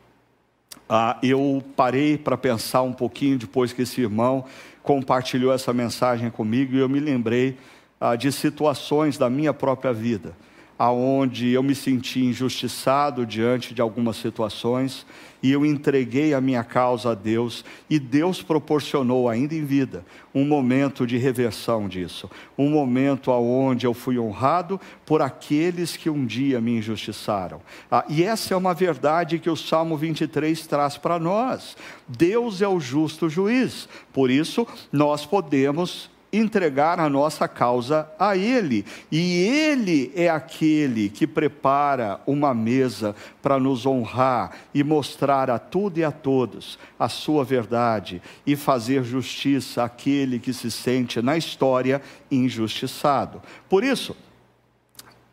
Ah, 0.89 1.17
eu 1.21 1.63
parei 1.75 2.17
para 2.17 2.37
pensar 2.37 2.81
um 2.81 2.93
pouquinho 2.93 3.37
depois 3.37 3.73
que 3.73 3.81
esse 3.83 4.01
irmão 4.01 4.45
compartilhou 4.81 5.53
essa 5.53 5.71
mensagem 5.73 6.31
comigo 6.31 6.75
e 6.75 6.79
eu 6.79 6.89
me 6.89 6.99
lembrei 6.99 7.57
ah, 7.99 8.15
de 8.15 8.31
situações 8.31 9.17
da 9.17 9.29
minha 9.29 9.53
própria 9.53 9.93
vida 9.93 10.35
aonde 10.81 11.51
eu 11.51 11.61
me 11.61 11.75
senti 11.75 12.21
injustiçado 12.21 13.23
diante 13.23 13.71
de 13.71 13.83
algumas 13.83 14.17
situações 14.17 15.05
e 15.43 15.51
eu 15.51 15.63
entreguei 15.63 16.33
a 16.33 16.41
minha 16.41 16.63
causa 16.63 17.11
a 17.11 17.13
Deus 17.13 17.63
e 17.87 17.99
Deus 17.99 18.41
proporcionou 18.41 19.29
ainda 19.29 19.53
em 19.53 19.63
vida 19.63 20.03
um 20.33 20.43
momento 20.43 21.05
de 21.05 21.19
reversão 21.19 21.87
disso, 21.87 22.27
um 22.57 22.67
momento 22.67 23.29
aonde 23.29 23.85
eu 23.85 23.93
fui 23.93 24.17
honrado 24.17 24.81
por 25.05 25.21
aqueles 25.21 25.95
que 25.95 26.09
um 26.09 26.25
dia 26.25 26.59
me 26.59 26.79
injustiçaram. 26.79 27.61
Ah, 27.91 28.03
e 28.09 28.23
essa 28.23 28.55
é 28.55 28.57
uma 28.57 28.73
verdade 28.73 29.37
que 29.37 29.51
o 29.51 29.55
Salmo 29.55 29.95
23 29.95 30.65
traz 30.65 30.97
para 30.97 31.19
nós. 31.19 31.77
Deus 32.07 32.59
é 32.59 32.67
o 32.67 32.79
justo 32.79 33.29
juiz. 33.29 33.87
Por 34.11 34.31
isso 34.31 34.65
nós 34.91 35.27
podemos 35.27 36.09
entregar 36.31 36.99
a 36.99 37.09
nossa 37.09 37.47
causa 37.47 38.09
a 38.17 38.37
Ele. 38.37 38.85
E 39.11 39.39
Ele 39.43 40.11
é 40.15 40.29
aquele 40.29 41.09
que 41.09 41.27
prepara 41.27 42.21
uma 42.25 42.53
mesa 42.53 43.15
para 43.41 43.59
nos 43.59 43.85
honrar 43.85 44.51
e 44.73 44.83
mostrar 44.83 45.49
a 45.49 45.59
tudo 45.59 45.97
e 45.97 46.03
a 46.03 46.11
todos 46.11 46.79
a 46.97 47.09
sua 47.09 47.43
verdade 47.43 48.21
e 48.45 48.55
fazer 48.55 49.03
justiça 49.03 49.83
àquele 49.83 50.39
que 50.39 50.53
se 50.53 50.71
sente 50.71 51.21
na 51.21 51.37
história 51.37 52.01
injustiçado. 52.29 53.41
Por 53.69 53.83
isso, 53.83 54.15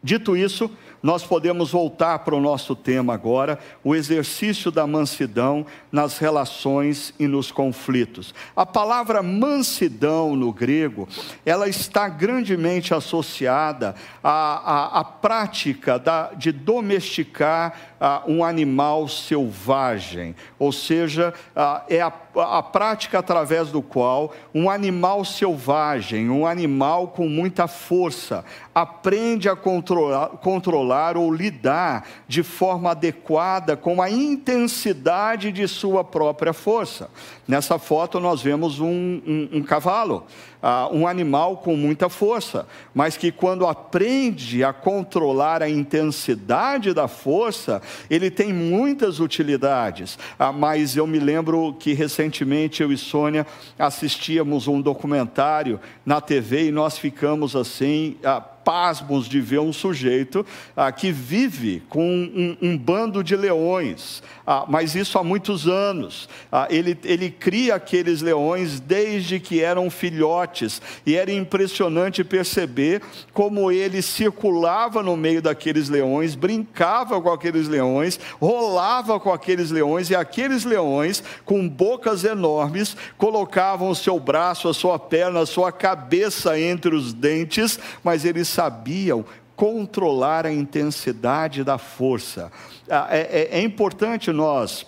dito 0.03 0.37
isso, 0.37 0.71
nós 1.03 1.25
podemos 1.25 1.71
voltar 1.71 2.21
para 2.21 2.35
o 2.35 2.41
nosso 2.41 2.75
tema 2.75 3.15
agora, 3.15 3.59
o 3.85 3.95
exercício 3.95 4.71
da 4.71 4.87
mansidão 4.87 5.65
nas 5.91 6.19
relações 6.19 7.15
e 7.19 7.27
nos 7.27 7.53
conflitos. 7.53 8.35
A 8.57 8.67
palavra 8.67 9.23
mansidão 9.23 10.35
no 10.35 10.53
grego, 10.53 11.09
ela 11.45 11.69
está 11.69 12.09
grandemente 12.09 12.93
associada 12.93 13.95
à, 14.23 14.31
à, 14.31 15.01
à 15.01 15.05
prática 15.05 15.99
da, 15.99 16.33
de 16.35 16.53
domesticar 16.53 17.88
uh, 18.01 18.31
um 18.31 18.45
animal 18.45 19.09
selvagem, 19.09 20.35
ou 20.59 20.73
seja, 20.73 21.35
uh, 21.57 21.83
é 21.89 22.01
a, 22.01 22.13
a 22.37 22.63
prática 22.63 23.19
através 23.19 23.71
do 23.71 23.83
qual 23.83 24.33
um 24.55 24.71
animal 24.71 25.25
selvagem, 25.25 26.31
um 26.31 26.47
animal 26.47 27.09
com 27.09 27.29
muita 27.29 27.67
força, 27.67 28.45
aprende 28.75 29.49
a 29.49 29.57
controlar, 29.57 30.29
controlar 30.39 31.17
ou 31.17 31.33
lidar 31.33 32.07
de 32.27 32.43
forma 32.43 32.91
adequada 32.91 33.77
com 33.77 34.01
a 34.01 34.11
intensidade 34.11 35.51
de 35.53 35.67
sua 35.67 36.05
própria 36.05 36.53
força. 36.53 37.11
Nessa 37.47 37.79
foto 37.79 38.21
nós 38.21 38.43
vemos 38.43 38.81
um, 38.81 38.87
um, 38.87 39.49
um 39.55 39.63
cavalo 39.63 40.27
uh, 40.63 40.95
um 40.95 41.07
animal 41.07 41.59
com 41.59 41.77
muita 41.77 42.09
força, 42.09 42.67
mas 42.95 43.17
que 43.17 43.31
quando 43.31 43.67
aprende 43.67 44.63
a 44.65 44.73
controlar 44.73 45.63
a 45.63 45.69
intensidade 45.69 46.93
da 46.93 47.09
força, 47.09 47.81
ele 48.09 48.31
tem 48.31 48.53
muitas 48.53 49.21
utilidades. 49.21 50.19
Uh, 50.39 50.53
mas 50.53 50.97
eu 50.97 51.07
me 51.07 51.19
lembro 51.19 51.75
que 51.79 51.93
recentemente 51.93 52.83
eu 52.83 52.93
e 52.93 52.97
Sônia 52.97 53.47
assistíamos 53.79 54.69
um 54.69 54.81
documentário 54.81 55.81
na 56.05 56.21
TV 56.21 56.69
e 56.69 56.73
nós 56.73 56.99
ficamos 56.99 57.55
assim. 57.55 58.17
Uh, 58.23 58.58
pasmos 58.69 59.27
de 59.27 59.41
ver 59.41 59.61
um 59.61 59.73
sujeito 59.73 60.45
ah, 60.77 60.93
que 60.93 61.11
vive 61.11 61.83
com 61.89 62.07
um, 62.07 62.55
um 62.61 62.77
bando 62.77 63.25
de 63.25 63.35
leões, 63.35 64.23
ah, 64.47 64.67
mas 64.69 64.95
isso 64.95 65.19
há 65.19 65.25
muitos 65.25 65.67
anos. 65.67 66.29
Ah, 66.53 66.69
ele, 66.69 66.99
ele 67.03 67.31
cria 67.31 67.77
aqueles 67.77 68.21
leões 68.21 68.79
desde 68.79 69.41
que 69.41 69.63
eram 69.63 69.89
filhotes, 69.89 70.83
e 71.07 71.17
era 71.17 71.33
impressionante 71.33 72.23
perceber 72.23 73.01
como 73.33 73.73
ele 73.73 74.03
circulava 74.03 75.03
no 75.03 75.17
meio 75.17 75.41
daqueles 75.41 75.89
leões, 75.89 76.35
brincava 76.35 77.19
com 77.23 77.33
aqueles 77.33 77.69
leões, 77.69 78.21
rolava 78.39 79.19
com 79.19 79.33
aqueles 79.33 79.71
leões, 79.71 80.11
e 80.11 80.15
aqueles 80.15 80.67
leões, 80.67 81.23
com 81.47 81.67
bocas 81.67 82.23
enormes, 82.23 82.95
colocavam 83.17 83.89
o 83.89 83.97
seu 83.97 84.21
braço, 84.21 84.69
a 84.69 84.75
sua 84.75 84.99
perna, 84.99 85.41
a 85.41 85.47
sua 85.47 85.73
cabeça 85.73 86.61
entre 86.61 86.95
os 86.95 87.15
dentes, 87.15 87.79
mas 88.05 88.27
eles 88.27 88.58
sabiam 88.59 89.25
controlar 89.55 90.45
a 90.45 90.53
intensidade 90.53 91.63
da 91.63 91.79
força. 91.79 92.51
Ah, 92.91 93.07
é, 93.09 93.51
é, 93.53 93.59
é 93.59 93.63
importante 93.63 94.33
nós 94.33 94.85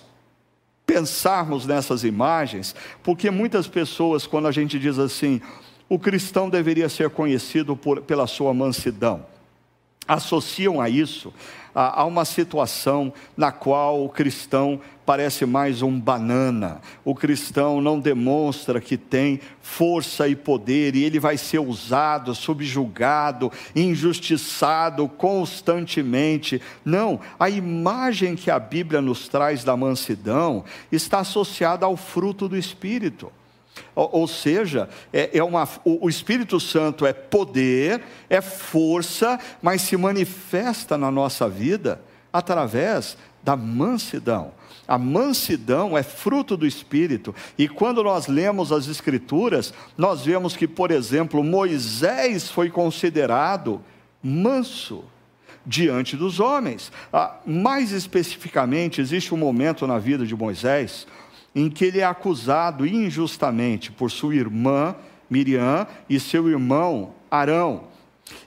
pensarmos 0.84 1.66
nessas 1.66 2.02
imagens, 2.02 2.74
porque 3.00 3.30
muitas 3.30 3.68
pessoas, 3.68 4.26
quando 4.26 4.48
a 4.48 4.50
gente 4.50 4.76
diz 4.76 4.98
assim, 4.98 5.40
o 5.88 6.00
cristão 6.00 6.50
deveria 6.50 6.88
ser 6.88 7.10
conhecido 7.10 7.76
por, 7.76 8.02
pela 8.02 8.26
sua 8.26 8.52
mansidão, 8.52 9.24
associam 10.14 10.80
a 10.80 10.88
isso 10.88 11.32
a, 11.74 12.02
a 12.02 12.04
uma 12.04 12.24
situação 12.24 13.12
na 13.36 13.52
qual 13.52 14.04
o 14.04 14.08
cristão 14.08 14.80
parece 15.06 15.44
mais 15.44 15.82
um 15.82 15.98
banana. 15.98 16.80
O 17.04 17.14
cristão 17.14 17.80
não 17.80 17.98
demonstra 17.98 18.80
que 18.80 18.96
tem 18.96 19.40
força 19.60 20.28
e 20.28 20.36
poder 20.36 20.94
e 20.94 21.04
ele 21.04 21.18
vai 21.18 21.36
ser 21.36 21.58
usado, 21.58 22.34
subjugado, 22.34 23.50
injustiçado 23.74 25.08
constantemente. 25.08 26.60
Não, 26.84 27.20
a 27.38 27.50
imagem 27.50 28.36
que 28.36 28.50
a 28.50 28.58
Bíblia 28.58 29.00
nos 29.00 29.28
traz 29.28 29.64
da 29.64 29.76
mansidão 29.76 30.64
está 30.92 31.20
associada 31.20 31.86
ao 31.86 31.96
fruto 31.96 32.48
do 32.48 32.56
Espírito. 32.56 33.32
Ou, 33.94 34.26
seja, 34.26 34.88
é, 35.12 35.38
é 35.38 35.44
uma, 35.44 35.68
o, 35.84 36.06
o 36.06 36.08
Espírito 36.08 36.58
Santo 36.60 37.04
é 37.04 37.12
poder, 37.12 38.02
é 38.28 38.40
força, 38.40 39.38
mas 39.60 39.82
se 39.82 39.96
manifesta 39.96 40.96
na 40.96 41.10
nossa 41.10 41.48
vida 41.48 42.00
através 42.32 43.16
da 43.42 43.56
mansidão. 43.56 44.52
A 44.86 44.98
mansidão 44.98 45.96
é 45.96 46.02
fruto 46.02 46.56
do 46.56 46.66
Espírito, 46.66 47.34
e 47.56 47.68
quando 47.68 48.02
nós 48.02 48.26
lemos 48.26 48.72
as 48.72 48.88
Escrituras, 48.88 49.72
nós 49.96 50.24
vemos 50.24 50.56
que, 50.56 50.66
por 50.66 50.90
exemplo, 50.90 51.44
Moisés 51.44 52.50
foi 52.50 52.70
considerado 52.70 53.80
manso 54.22 55.04
diante 55.64 56.16
dos 56.16 56.40
homens. 56.40 56.90
Ah, 57.12 57.36
mais 57.46 57.92
especificamente, 57.92 59.00
existe 59.00 59.34
um 59.34 59.38
momento 59.38 59.86
na 59.86 59.98
vida 59.98 60.26
de 60.26 60.34
Moisés 60.34 61.06
em 61.54 61.68
que 61.68 61.84
ele 61.84 62.00
é 62.00 62.04
acusado 62.04 62.86
injustamente 62.86 63.90
por 63.90 64.10
sua 64.10 64.34
irmã 64.34 64.94
Miriam 65.28 65.86
e 66.08 66.18
seu 66.18 66.48
irmão 66.48 67.14
Arão. 67.30 67.90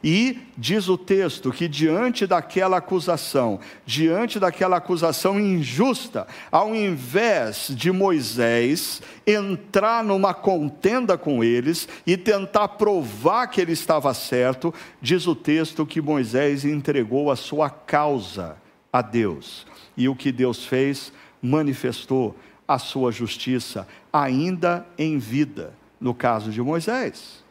E 0.03 0.39
diz 0.57 0.87
o 0.87 0.97
texto 0.97 1.51
que 1.51 1.67
diante 1.67 2.25
daquela 2.27 2.77
acusação, 2.77 3.59
diante 3.85 4.39
daquela 4.39 4.77
acusação 4.77 5.39
injusta, 5.39 6.27
ao 6.51 6.75
invés 6.75 7.67
de 7.69 7.91
Moisés 7.91 9.01
entrar 9.25 10.03
numa 10.03 10.33
contenda 10.33 11.17
com 11.17 11.43
eles 11.43 11.87
e 12.05 12.17
tentar 12.17 12.69
provar 12.69 13.47
que 13.47 13.61
ele 13.61 13.73
estava 13.73 14.13
certo, 14.13 14.73
diz 15.01 15.27
o 15.27 15.35
texto 15.35 15.85
que 15.85 16.01
Moisés 16.01 16.65
entregou 16.65 17.31
a 17.31 17.35
sua 17.35 17.69
causa 17.69 18.57
a 18.91 19.01
Deus. 19.01 19.65
E 19.97 20.07
o 20.07 20.15
que 20.15 20.31
Deus 20.31 20.65
fez? 20.65 21.11
Manifestou 21.41 22.35
a 22.67 22.79
sua 22.79 23.11
justiça, 23.11 23.87
ainda 24.11 24.85
em 24.97 25.17
vida, 25.17 25.73
no 25.99 26.13
caso 26.13 26.51
de 26.51 26.61
Moisés. 26.61 27.43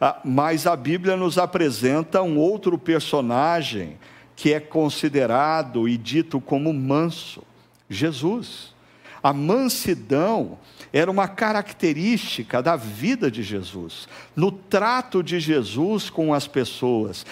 Ah, 0.00 0.20
mas 0.24 0.66
a 0.66 0.74
Bíblia 0.74 1.16
nos 1.16 1.38
apresenta 1.38 2.22
um 2.22 2.38
outro 2.38 2.78
personagem 2.78 3.98
que 4.34 4.52
é 4.52 4.60
considerado 4.60 5.88
e 5.88 5.96
dito 5.96 6.40
como 6.40 6.72
manso: 6.72 7.42
Jesus. 7.88 8.75
A 9.22 9.32
mansidão 9.32 10.58
era 10.92 11.10
uma 11.10 11.28
característica 11.28 12.62
da 12.62 12.76
vida 12.76 13.30
de 13.30 13.42
Jesus, 13.42 14.08
no 14.34 14.50
trato 14.50 15.22
de 15.22 15.40
Jesus 15.40 16.08
com 16.08 16.32
as 16.32 16.46
pessoas, 16.46 17.26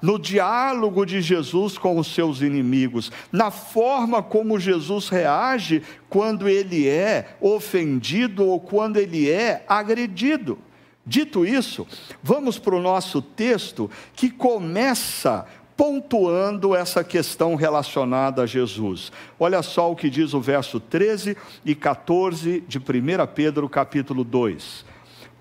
no 0.00 0.18
diálogo 0.18 1.04
de 1.04 1.20
Jesus 1.20 1.76
com 1.76 1.98
os 1.98 2.14
seus 2.14 2.40
inimigos, 2.40 3.10
na 3.32 3.50
forma 3.50 4.22
como 4.22 4.58
Jesus 4.58 5.08
reage 5.08 5.82
quando 6.08 6.48
ele 6.48 6.88
é 6.88 7.36
ofendido 7.40 8.46
ou 8.46 8.60
quando 8.60 8.96
ele 8.96 9.30
é 9.30 9.64
agredido. 9.68 10.58
Dito 11.06 11.44
isso, 11.44 11.86
vamos 12.22 12.58
para 12.58 12.74
o 12.74 12.80
nosso 12.80 13.20
texto 13.20 13.90
que 14.14 14.30
começa 14.30 15.46
pontuando 15.76 16.74
essa 16.74 17.02
questão 17.02 17.54
relacionada 17.54 18.42
a 18.42 18.46
Jesus. 18.46 19.10
Olha 19.38 19.62
só 19.62 19.90
o 19.90 19.96
que 19.96 20.08
diz 20.08 20.34
o 20.34 20.40
verso 20.40 20.78
13 20.78 21.36
e 21.64 21.74
14 21.74 22.64
de 22.66 22.78
1 22.78 22.82
Pedro, 23.34 23.68
capítulo 23.68 24.22
2. 24.22 24.84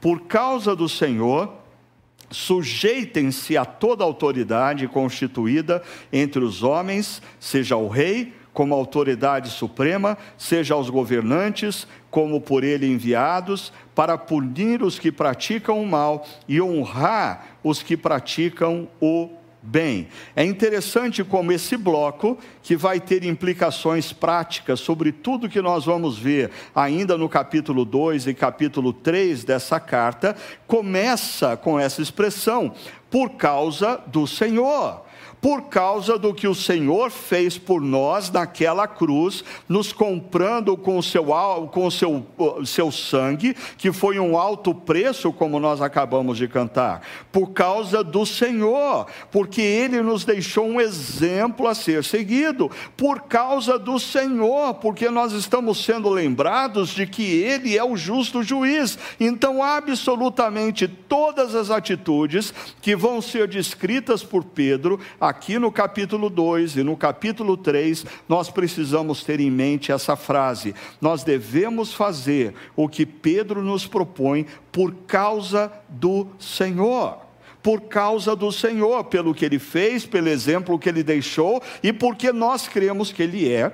Por 0.01 0.21
causa 0.21 0.75
do 0.75 0.89
Senhor, 0.89 1.53
sujeitem-se 2.31 3.55
a 3.55 3.63
toda 3.63 4.03
autoridade 4.03 4.87
constituída 4.87 5.83
entre 6.11 6.43
os 6.43 6.63
homens, 6.63 7.21
seja 7.39 7.77
o 7.77 7.87
rei 7.87 8.33
como 8.51 8.73
autoridade 8.75 9.49
suprema, 9.49 10.17
seja 10.37 10.73
aos 10.73 10.89
governantes 10.89 11.87
como 12.11 12.39
por 12.39 12.63
ele 12.63 12.85
enviados, 12.85 13.73
para 13.95 14.17
punir 14.17 14.83
os 14.83 14.99
que 14.99 15.11
praticam 15.11 15.81
o 15.81 15.87
mal 15.87 16.25
e 16.47 16.61
honrar 16.61 17.57
os 17.63 17.81
que 17.81 17.97
praticam 17.97 18.87
o 19.01 19.29
bem. 19.63 20.09
É 20.35 20.43
interessante 20.43 21.23
como 21.23 21.51
esse 21.51 21.77
bloco, 21.77 22.37
que 22.61 22.75
vai 22.75 22.99
ter 22.99 23.23
implicações 23.23 24.11
práticas 24.11 24.81
sobre 24.81 25.13
tudo 25.13 25.49
que 25.49 25.61
nós 25.61 25.85
vamos 25.85 26.17
ver 26.17 26.51
ainda 26.75 27.17
no 27.17 27.29
capítulo 27.29 27.85
2 27.85 28.27
e 28.27 28.33
capítulo 28.33 28.91
3 28.91 29.45
dessa 29.45 29.79
carta, 29.79 30.35
começa 30.67 31.55
com 31.55 31.79
essa 31.79 32.01
expressão, 32.01 32.73
por 33.09 33.31
causa 33.31 34.01
do 34.07 34.27
Senhor 34.27 35.01
por 35.43 35.63
causa 35.63 36.17
do 36.17 36.33
que 36.33 36.47
o 36.47 36.55
Senhor 36.55 37.11
fez 37.11 37.57
por 37.57 37.81
nós 37.81 38.31
naquela 38.31 38.87
cruz, 38.87 39.43
nos 39.67 39.91
comprando 39.91 40.77
com 40.77 40.97
o 40.97 41.03
seu, 41.03 41.25
com 41.69 41.85
o 41.85 41.91
seu, 41.91 42.25
seu 42.65 42.89
sangue, 42.93 43.53
que 43.77 43.91
foi 43.91 44.17
um 44.19 44.37
alto 44.37 44.73
preço, 44.73 45.33
como 45.33 45.59
nós 45.59 45.81
acabamos 45.81 46.37
de 46.37 46.47
cantar, 46.47 47.01
por 47.29 47.47
causa 47.51 48.01
do 48.01 48.25
Senhor, 48.25 49.05
porque 49.29 49.61
Ele 49.61 50.01
nos 50.01 50.23
deixou 50.23 50.65
um 50.65 50.79
exemplo 50.79 51.67
a 51.67 51.75
ser 51.75 52.05
seguido, 52.05 52.71
por 52.95 53.23
causa 53.23 53.77
do 53.77 53.99
Senhor, 53.99 54.75
porque 54.75 55.09
nós 55.09 55.33
estamos 55.33 55.83
sendo 55.83 56.07
lembrados 56.07 56.91
de 56.91 57.05
que 57.05 57.21
Ele 57.21 57.77
é 57.77 57.83
o 57.83 57.97
justo 57.97 58.43
juiz. 58.43 58.97
Então, 59.19 59.61
absolutamente 59.61 60.87
todas 60.87 61.53
as 61.53 61.69
atitudes 61.69 62.53
que 62.81 62.95
vão 62.95 63.21
ser 63.21 63.45
descritas 63.45 64.23
por 64.23 64.45
Pedro, 64.45 65.01
aqui 65.33 65.57
no 65.57 65.71
capítulo 65.71 66.29
2 66.29 66.77
e 66.77 66.83
no 66.83 66.95
capítulo 66.95 67.57
3, 67.57 68.05
nós 68.29 68.51
precisamos 68.51 69.23
ter 69.23 69.39
em 69.39 69.49
mente 69.49 69.91
essa 69.91 70.15
frase: 70.15 70.75
nós 71.01 71.23
devemos 71.23 71.91
fazer 71.91 72.53
o 72.75 72.87
que 72.87 73.03
Pedro 73.03 73.63
nos 73.63 73.87
propõe 73.87 74.45
por 74.71 74.93
causa 75.07 75.71
do 75.89 76.27
Senhor 76.39 77.23
por 77.61 77.83
causa 77.83 78.35
do 78.35 78.51
Senhor, 78.51 79.05
pelo 79.05 79.33
que 79.33 79.45
ele 79.45 79.57
fez, 79.57 80.05
pelo 80.05 80.27
exemplo 80.27 80.77
que 80.77 80.89
ele 80.89 81.01
deixou 81.01 81.63
e 81.81 81.93
porque 81.93 82.29
nós 82.33 82.67
cremos 82.67 83.09
que 83.09 83.23
ele 83.23 83.49
é 83.49 83.71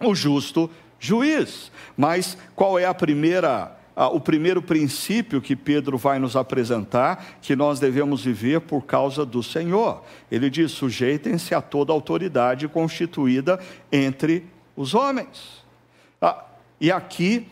o 0.00 0.16
justo 0.16 0.68
juiz. 0.98 1.70
Mas 1.96 2.36
qual 2.56 2.76
é 2.76 2.84
a 2.84 2.92
primeira 2.92 3.78
ah, 3.96 4.08
o 4.08 4.18
primeiro 4.18 4.60
princípio 4.60 5.40
que 5.40 5.54
Pedro 5.54 5.96
vai 5.96 6.18
nos 6.18 6.34
apresentar, 6.34 7.38
que 7.40 7.54
nós 7.54 7.78
devemos 7.78 8.24
viver 8.24 8.60
por 8.60 8.82
causa 8.82 9.24
do 9.24 9.42
Senhor. 9.42 10.02
Ele 10.30 10.50
diz: 10.50 10.72
sujeitem-se 10.72 11.54
a 11.54 11.62
toda 11.62 11.92
autoridade 11.92 12.66
constituída 12.66 13.60
entre 13.92 14.44
os 14.76 14.94
homens. 14.94 15.64
Ah, 16.20 16.44
e 16.80 16.90
aqui, 16.90 17.46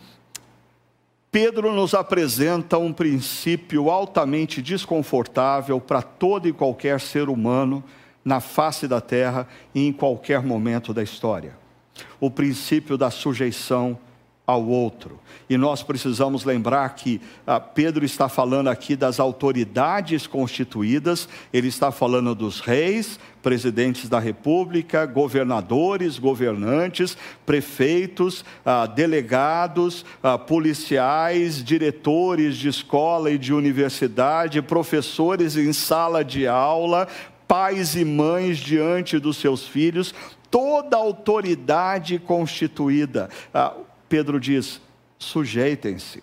Pedro 1.31 1.73
nos 1.73 1.95
apresenta 1.95 2.77
um 2.77 2.93
princípio 2.93 3.89
altamente 3.89 4.61
desconfortável 4.61 5.81
para 5.81 6.03
todo 6.03 6.49
e 6.49 6.53
qualquer 6.53 7.01
ser 7.01 7.29
humano 7.29 7.83
na 8.25 8.41
face 8.41 8.87
da 8.87 9.01
terra 9.01 9.49
e 9.75 9.87
em 9.87 9.93
qualquer 9.93 10.43
momento 10.43 10.93
da 10.93 11.03
história. 11.03 11.57
O 12.21 12.31
princípio 12.31 12.99
da 12.99 13.11
sujeição 13.11 13.99
ao 14.47 14.67
outro. 14.67 15.21
E 15.49 15.57
nós 15.57 15.83
precisamos 15.83 16.45
lembrar 16.45 16.89
que 16.95 17.21
ah, 17.47 17.61
Pedro 17.61 18.05
está 18.05 18.29
falando 18.29 18.69
aqui 18.69 18.97
das 18.97 19.21
autoridades 19.21 20.27
constituídas, 20.27 21.29
ele 21.53 21.69
está 21.69 21.93
falando 21.93 22.35
dos 22.35 22.59
reis, 22.59 23.21
presidentes 23.41 24.09
da 24.09 24.19
república, 24.19 25.07
governadores, 25.07 26.19
governantes, 26.19 27.17
prefeitos, 27.47 28.45
ah, 28.67 28.87
delegados, 28.87 30.05
ah, 30.23 30.37
policiais, 30.37 31.63
diretores 31.63 32.57
de 32.57 32.69
escola 32.69 33.31
e 33.31 33.39
de 33.39 33.55
universidade, 33.55 34.61
professores 34.61 35.57
em 35.57 35.73
sala 35.73 36.25
de 36.25 36.49
aula, 36.49 37.07
pais 37.47 37.95
e 37.95 38.05
mães 38.05 38.59
diante 38.59 39.21
dos 39.21 39.37
seus 39.37 39.69
filhos, 39.69 40.13
toda 40.51 40.97
autoridade 40.97 42.19
constituída. 42.19 43.31
Pedro 44.13 44.39
diz: 44.39 44.79
sujeitem-se. 45.19 46.23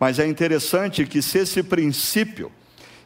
Mas 0.00 0.18
é 0.18 0.26
interessante 0.26 1.06
que 1.06 1.22
se 1.22 1.38
esse 1.38 1.62
princípio 1.62 2.50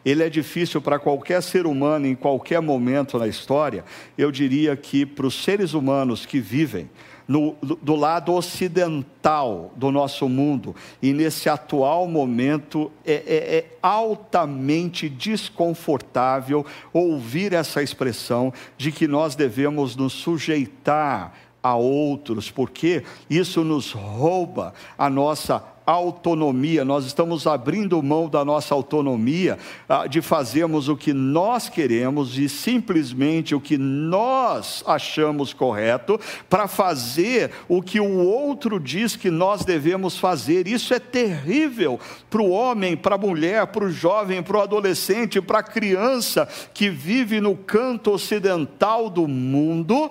ele 0.03 0.23
é 0.23 0.31
difícil 0.31 0.81
para 0.81 0.99
qualquer 0.99 1.43
ser 1.43 1.67
humano 1.67 2.07
em 2.07 2.15
qualquer 2.15 2.63
momento 2.63 3.19
na 3.19 3.29
história, 3.29 3.85
eu 4.17 4.33
diria 4.33 4.75
que 4.75 5.05
para 5.05 5.27
os 5.27 5.45
seres 5.45 5.75
humanos 5.75 6.25
que 6.25 6.41
vivem 6.41 6.89
no, 7.29 7.57
do 7.61 7.95
lado 7.95 8.33
ocidental 8.33 9.73
do 9.77 9.91
nosso 9.91 10.29
mundo, 10.29 10.75
e 11.03 11.13
nesse 11.13 11.49
atual 11.49 12.07
momento 12.07 12.91
é, 13.05 13.15
é, 13.15 13.57
é 13.57 13.79
altamente 13.83 15.11
desconfortável 15.11 16.65
ouvir 16.93 17.53
essa 17.53 17.83
expressão 17.83 18.53
de 18.79 18.93
que 18.93 19.07
nós 19.07 19.35
devemos 19.35 19.95
nos 19.95 20.15
sujeitar 20.15 21.33
a 21.65 21.75
outros, 21.75 22.51
porque 22.51 23.03
isso 23.31 23.65
nos 23.65 23.91
rouba 23.91 24.75
a 24.99 25.09
nossa 25.09 25.65
autonomia, 25.87 26.85
nós 26.85 27.05
estamos 27.05 27.47
abrindo 27.47 28.03
mão 28.03 28.29
da 28.29 28.45
nossa 28.45 28.75
autonomia 28.75 29.59
ah, 29.89 30.07
de 30.07 30.23
fazermos 30.23 30.89
o 30.89 30.97
que 30.97 31.13
nós 31.13 31.69
queremos 31.69 32.39
e 32.39 32.49
simplesmente 32.49 33.55
o 33.55 33.61
que 33.61 33.77
nós 33.77 34.83
achamos 34.87 35.53
correto 35.53 36.19
para 36.49 36.67
fazer 36.67 37.51
o 37.69 37.83
que 37.83 38.01
o 38.01 38.19
outro 38.19 38.81
diz 38.81 39.15
que 39.15 39.31
nós 39.31 39.65
devemos 39.65 40.17
fazer. 40.17 40.67
Isso 40.67 40.95
é 40.95 40.99
terrível 40.99 42.01
para 42.31 42.41
o 42.41 42.51
homem, 42.51 42.97
para 42.97 43.17
a 43.17 43.19
mulher, 43.19 43.67
para 43.67 43.85
o 43.85 43.91
jovem, 43.91 44.43
para 44.43 44.59
o 44.59 44.63
adolescente, 44.63 45.41
para 45.41 45.59
a 45.59 45.63
criança 45.63 46.49
que 46.73 46.89
vive 46.89 47.43
no 47.43 47.55
canto 47.55 48.11
ocidental 48.11 49.11
do 49.11 49.29
mundo 49.29 50.11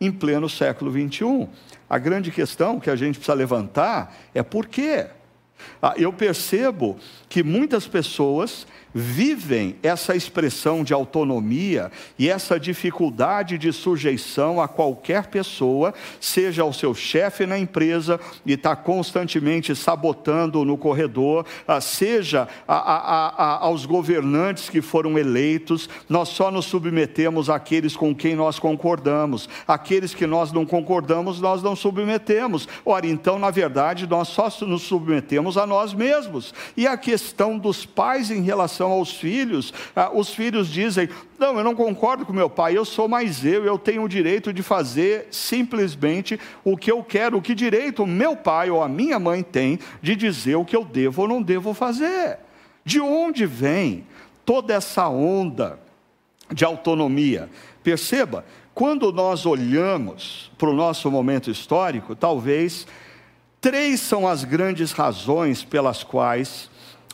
em 0.00 0.10
pleno 0.10 0.48
século 0.48 0.90
21. 0.90 1.48
A 1.88 1.98
grande 1.98 2.30
questão 2.30 2.80
que 2.80 2.88
a 2.88 2.96
gente 2.96 3.16
precisa 3.16 3.34
levantar 3.34 4.16
é 4.34 4.42
por 4.42 4.66
quê? 4.66 5.06
Ah, 5.82 5.94
eu 5.96 6.12
percebo 6.12 6.98
que 7.28 7.42
muitas 7.42 7.86
pessoas 7.86 8.66
vivem 8.94 9.76
essa 9.82 10.14
expressão 10.16 10.82
de 10.82 10.92
autonomia 10.92 11.90
e 12.18 12.28
essa 12.28 12.58
dificuldade 12.58 13.56
de 13.56 13.72
sujeição 13.72 14.60
a 14.60 14.68
qualquer 14.68 15.26
pessoa, 15.26 15.94
seja 16.20 16.62
ao 16.62 16.72
seu 16.72 16.94
chefe 16.94 17.46
na 17.46 17.58
empresa 17.58 18.20
e 18.44 18.52
está 18.52 18.74
constantemente 18.74 19.74
sabotando 19.74 20.64
no 20.64 20.76
corredor, 20.76 21.46
ah, 21.66 21.80
seja 21.80 22.48
a, 22.66 22.74
a, 22.74 23.28
a, 23.28 23.64
aos 23.64 23.86
governantes 23.86 24.68
que 24.68 24.82
foram 24.82 25.18
eleitos, 25.18 25.88
nós 26.08 26.28
só 26.28 26.50
nos 26.50 26.66
submetemos 26.66 27.48
àqueles 27.48 27.96
com 27.96 28.14
quem 28.14 28.34
nós 28.34 28.58
concordamos, 28.58 29.48
aqueles 29.66 30.14
que 30.14 30.26
nós 30.26 30.52
não 30.52 30.66
concordamos, 30.66 31.40
nós 31.40 31.62
não 31.62 31.76
submetemos. 31.76 32.68
Ora, 32.84 33.06
então, 33.06 33.38
na 33.38 33.50
verdade, 33.50 34.06
nós 34.06 34.28
só 34.28 34.50
nos 34.62 34.82
submetemos 34.82 35.56
a 35.56 35.66
nós 35.66 35.94
mesmos. 35.94 36.52
E 36.76 36.86
a 36.86 36.96
questão 36.96 37.58
dos 37.58 37.86
pais 37.86 38.30
em 38.30 38.42
relação 38.42 38.79
relação 38.80 38.90
aos 38.90 39.12
filhos, 39.12 39.72
ah, 39.94 40.10
os 40.12 40.30
filhos 40.30 40.68
dizem: 40.68 41.08
Não, 41.38 41.58
eu 41.58 41.64
não 41.64 41.74
concordo 41.74 42.24
com 42.24 42.32
meu 42.32 42.48
pai, 42.48 42.76
eu 42.76 42.84
sou 42.84 43.06
mais 43.08 43.44
eu, 43.44 43.64
eu 43.64 43.78
tenho 43.78 44.02
o 44.02 44.08
direito 44.08 44.52
de 44.52 44.62
fazer 44.62 45.28
simplesmente 45.30 46.40
o 46.64 46.76
que 46.76 46.90
eu 46.90 47.02
quero. 47.02 47.38
O 47.38 47.42
que 47.42 47.54
direito 47.54 48.06
meu 48.06 48.34
pai 48.34 48.70
ou 48.70 48.82
a 48.82 48.88
minha 48.88 49.18
mãe 49.18 49.42
tem 49.42 49.78
de 50.00 50.16
dizer 50.16 50.56
o 50.56 50.64
que 50.64 50.76
eu 50.76 50.84
devo 50.84 51.22
ou 51.22 51.28
não 51.28 51.42
devo 51.42 51.74
fazer? 51.74 52.38
De 52.84 53.00
onde 53.00 53.44
vem 53.44 54.06
toda 54.44 54.74
essa 54.74 55.08
onda 55.08 55.78
de 56.50 56.64
autonomia? 56.64 57.50
Perceba, 57.82 58.44
quando 58.74 59.12
nós 59.12 59.44
olhamos 59.44 60.50
para 60.56 60.70
o 60.70 60.74
nosso 60.74 61.10
momento 61.10 61.50
histórico, 61.50 62.14
talvez 62.14 62.86
três 63.60 64.00
são 64.00 64.26
as 64.26 64.44
grandes 64.44 64.92
razões 64.92 65.62
pelas 65.62 66.02
quais 66.02 66.69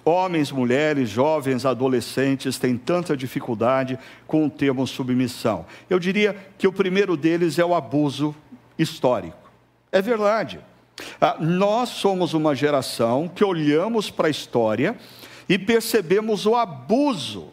Homens, 0.09 0.53
mulheres, 0.53 1.11
jovens, 1.11 1.67
adolescentes 1.67 2.61
têm 2.61 2.79
tanta 2.79 3.17
dificuldade 3.17 3.99
com 4.25 4.47
o 4.47 4.51
termo 4.51 4.87
submissão. 4.87 5.67
Eu 5.91 5.99
diria 5.99 6.37
que 6.57 6.69
o 6.69 6.73
primeiro 6.73 7.17
deles 7.17 7.59
é 7.59 7.65
o 7.65 7.75
abuso 7.75 8.33
histórico. 8.79 9.51
É 9.91 10.01
verdade. 10.01 10.61
Ah, 11.21 11.37
nós 11.41 11.89
somos 11.89 12.35
uma 12.35 12.55
geração 12.55 13.29
que 13.29 13.45
olhamos 13.45 14.09
para 14.09 14.29
a 14.29 14.31
história 14.31 14.97
e 15.49 15.59
percebemos 15.59 16.47
o 16.47 16.55
abuso 16.55 17.49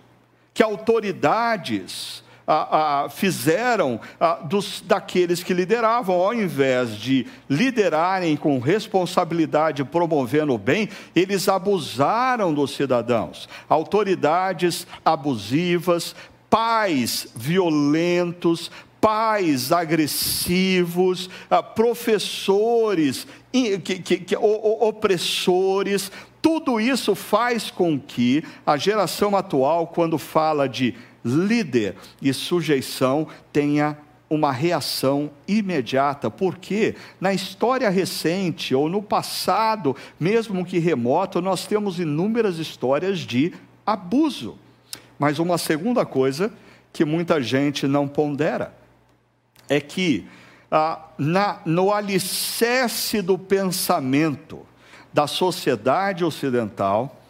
que 0.53 0.61
autoridades 0.61 2.22
ah, 2.45 3.03
ah, 3.05 3.09
fizeram 3.09 3.99
ah, 4.19 4.39
dos, 4.43 4.81
daqueles 4.85 5.41
que 5.41 5.53
lideravam, 5.53 6.15
ao 6.15 6.33
invés 6.33 6.97
de 6.97 7.25
liderarem 7.49 8.35
com 8.35 8.59
responsabilidade, 8.59 9.83
promovendo 9.83 10.53
o 10.53 10.57
bem, 10.57 10.89
eles 11.15 11.47
abusaram 11.47 12.53
dos 12.53 12.75
cidadãos. 12.75 13.47
Autoridades 13.69 14.85
abusivas, 15.05 16.15
pais 16.49 17.27
violentos, 17.35 18.69
pais 18.99 19.71
agressivos, 19.71 21.29
professores 21.75 23.27
que, 23.51 23.99
que, 23.99 24.17
que, 24.17 24.35
opressores, 24.35 26.11
tudo 26.41 26.79
isso 26.79 27.13
faz 27.15 27.69
com 27.69 27.99
que 27.99 28.43
a 28.65 28.75
geração 28.75 29.35
atual, 29.35 29.87
quando 29.87 30.17
fala 30.17 30.67
de 30.67 30.95
líder 31.23 31.95
e 32.21 32.33
sujeição 32.33 33.27
tenha 33.51 33.97
uma 34.29 34.51
reação 34.51 35.29
imediata, 35.47 36.29
porque 36.29 36.95
na 37.21 37.33
história 37.33 37.89
recente 37.89 38.73
ou 38.73 38.89
no 38.89 39.01
passado, 39.01 39.95
mesmo 40.19 40.65
que 40.65 40.79
remoto, 40.79 41.39
nós 41.39 41.67
temos 41.67 41.99
inúmeras 41.99 42.57
histórias 42.57 43.19
de 43.19 43.53
abuso. 43.85 44.57
Mas 45.19 45.39
uma 45.39 45.57
segunda 45.57 46.05
coisa 46.05 46.51
que 46.91 47.05
muita 47.05 47.41
gente 47.41 47.87
não 47.87 48.07
pondera 48.07 48.73
é 49.69 49.79
que 49.79 50.27
ah, 50.71 50.99
na, 51.17 51.59
no 51.65 51.93
alicerce 51.93 53.21
do 53.21 53.37
pensamento 53.37 54.65
da 55.13 55.27
sociedade 55.27 56.25
ocidental, 56.25 57.22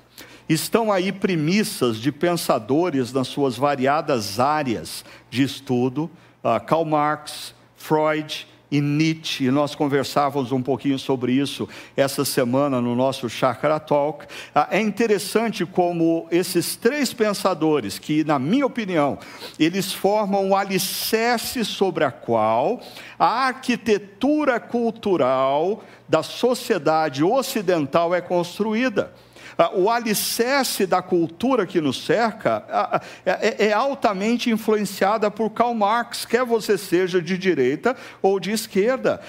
Estão 0.47 0.91
aí 0.91 1.12
premissas 1.12 1.97
de 1.97 2.12
pensadores 2.12 3.13
nas 3.13 3.27
suas 3.27 3.56
variadas 3.56 4.39
áreas 4.39 5.06
de 5.29 5.41
estudo, 5.41 6.12
uh, 6.43 6.63
Karl 6.65 6.84
Marx, 6.84 7.56
Freud 7.77 8.45
e 8.69 8.82
Nietzsche, 8.82 9.45
e 9.45 9.51
nós 9.51 9.73
conversávamos 9.73 10.51
um 10.51 10.62
pouquinho 10.62 10.99
sobre 10.99 11.32
isso 11.32 11.69
essa 11.95 12.25
semana 12.25 12.82
no 12.82 12.93
nosso 12.93 13.29
Chakra 13.29 13.79
Talk. 13.79 14.25
Uh, 14.25 14.67
é 14.69 14.82
interessante 14.82 15.65
como 15.65 16.27
esses 16.29 16.75
três 16.75 17.13
pensadores, 17.13 17.97
que, 17.97 18.25
na 18.25 18.38
minha 18.38 18.65
opinião, 18.65 19.17
eles 19.58 19.93
formam 19.93 20.49
o 20.49 20.56
alicerce 20.58 21.63
sobre 21.63 22.03
a 22.03 22.12
qual 22.12 22.82
a 23.17 23.47
arquitetura 23.47 24.60
cultural 24.60 25.84
da 26.10 26.21
sociedade 26.21 27.23
ocidental 27.23 28.13
é 28.13 28.19
construída. 28.19 29.13
Ah, 29.58 29.72
o 29.74 29.89
alicerce 29.89 30.86
da 30.86 31.02
cultura 31.02 31.66
que 31.66 31.80
nos 31.80 32.06
cerca 32.06 32.63
ah, 32.70 32.98
ah, 32.98 33.02
é, 33.26 33.68
é 33.68 33.74
altamente 33.74 34.50
influenciada 34.50 35.30
por 35.30 35.50
Karl 35.52 35.74
Marx, 35.74 36.26
quer 36.26 36.44
você 36.44 36.78
seja 36.78 37.22
de 37.22 37.38
direita 37.38 37.96
ou 38.22 38.39
de 38.39 38.52
esquerda. 38.52 39.22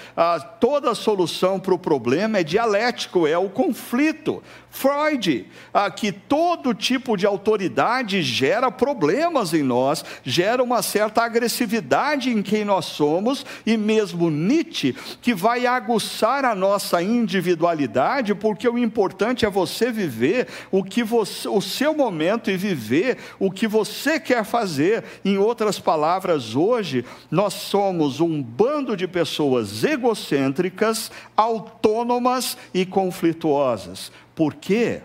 Toda 0.59 0.95
solução 0.95 1.59
para 1.59 1.73
o 1.73 1.79
problema 1.79 2.39
é 2.39 2.43
dialético, 2.43 3.27
é 3.27 3.37
o 3.37 3.49
conflito. 3.49 4.41
Freud, 4.75 5.47
que 5.95 6.11
todo 6.11 6.73
tipo 6.73 7.15
de 7.15 7.25
autoridade 7.25 8.21
gera 8.21 8.69
problemas 8.69 9.53
em 9.53 9.63
nós, 9.63 10.03
gera 10.21 10.61
uma 10.61 10.81
certa 10.81 11.23
agressividade 11.23 12.29
em 12.29 12.41
quem 12.41 12.65
nós 12.65 12.83
somos, 12.83 13.45
e 13.65 13.77
mesmo 13.77 14.29
Nietzsche, 14.29 14.93
que 15.21 15.33
vai 15.33 15.65
aguçar 15.65 16.43
a 16.43 16.53
nossa 16.53 17.01
individualidade, 17.01 18.35
porque 18.35 18.67
o 18.67 18.77
importante 18.77 19.45
é 19.45 19.49
você 19.49 19.89
viver 19.89 20.49
o 20.69 20.83
que 20.83 21.03
você, 21.03 21.47
o 21.47 21.61
seu 21.61 21.95
momento 21.95 22.51
e 22.51 22.57
viver 22.57 23.17
o 23.39 23.49
que 23.49 23.67
você 23.67 24.19
quer 24.19 24.43
fazer. 24.43 25.05
Em 25.23 25.37
outras 25.37 25.79
palavras, 25.79 26.53
hoje 26.53 27.05
nós 27.31 27.53
somos 27.53 28.19
um 28.19 28.43
bando 28.43 28.97
de 28.97 29.07
pessoas 29.07 29.85
egocêntricas, 29.85 31.09
autônomas 31.37 32.57
e 32.73 32.85
conflituosas. 32.85 34.11
Por 34.35 34.53
quê? 34.53 35.01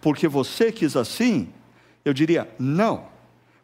Porque 0.00 0.28
você 0.28 0.70
quis 0.70 0.96
assim? 0.96 1.48
Eu 2.04 2.12
diria, 2.14 2.48
não. 2.58 3.10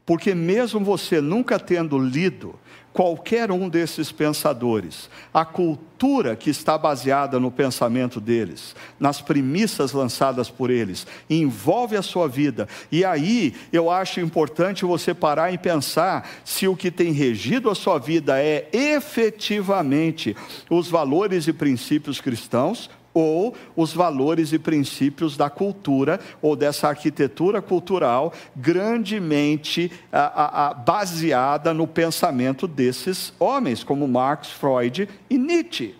Porque 0.05 0.35
mesmo 0.35 0.81
você 0.81 1.21
nunca 1.21 1.59
tendo 1.59 1.99
lido 1.99 2.59
qualquer 2.95 3.53
um 3.53 3.69
desses 3.69 4.11
pensadores, 4.11 5.09
a 5.33 5.45
cultura 5.45 6.35
que 6.35 6.51
está 6.51 6.77
baseada 6.79 7.39
no 7.39 7.51
pensamento 7.51 8.21
deles, 8.21 8.75
nas 8.99 9.21
premissas 9.21 9.93
lançadas 9.93 10.51
por 10.51 10.71
eles, 10.71 11.07
envolve 11.29 11.97
a 11.97 12.03
sua 12.03 12.27
vida. 12.27 12.67
E 12.91 13.05
aí 13.05 13.55
eu 13.73 13.91
acho 13.91 14.19
importante 14.19 14.85
você 14.85 15.13
parar 15.13 15.53
e 15.53 15.59
pensar 15.59 16.29
se 16.45 16.67
o 16.67 16.75
que 16.75 16.91
tem 16.91 17.13
regido 17.13 17.71
a 17.71 17.75
sua 17.75 17.99
vida 17.99 18.43
é 18.43 18.69
efetivamente 18.73 20.35
os 20.71 20.89
valores 20.89 21.47
e 21.47 21.53
princípios 21.53 22.21
cristãos 22.21 22.91
ou 23.13 23.55
os 23.75 23.93
valores 23.93 24.53
e 24.53 24.59
princípios 24.59 25.37
da 25.37 25.51
cultura 25.51 26.21
ou 26.41 26.55
dessa 26.55 26.89
arquitetura 26.89 27.61
cultural 27.61 28.33
grandemente 28.55 29.91
a, 30.13 30.21
a, 30.21 30.69
a, 30.69 30.75
baseada 30.75 31.75
no 31.75 31.87
pensamento 31.87 32.67
desses 32.69 33.33
homens, 33.39 33.83
como 33.83 34.07
Marx, 34.07 34.49
Freud 34.51 35.09
e 35.29 35.39
Nietzsche. 35.39 35.95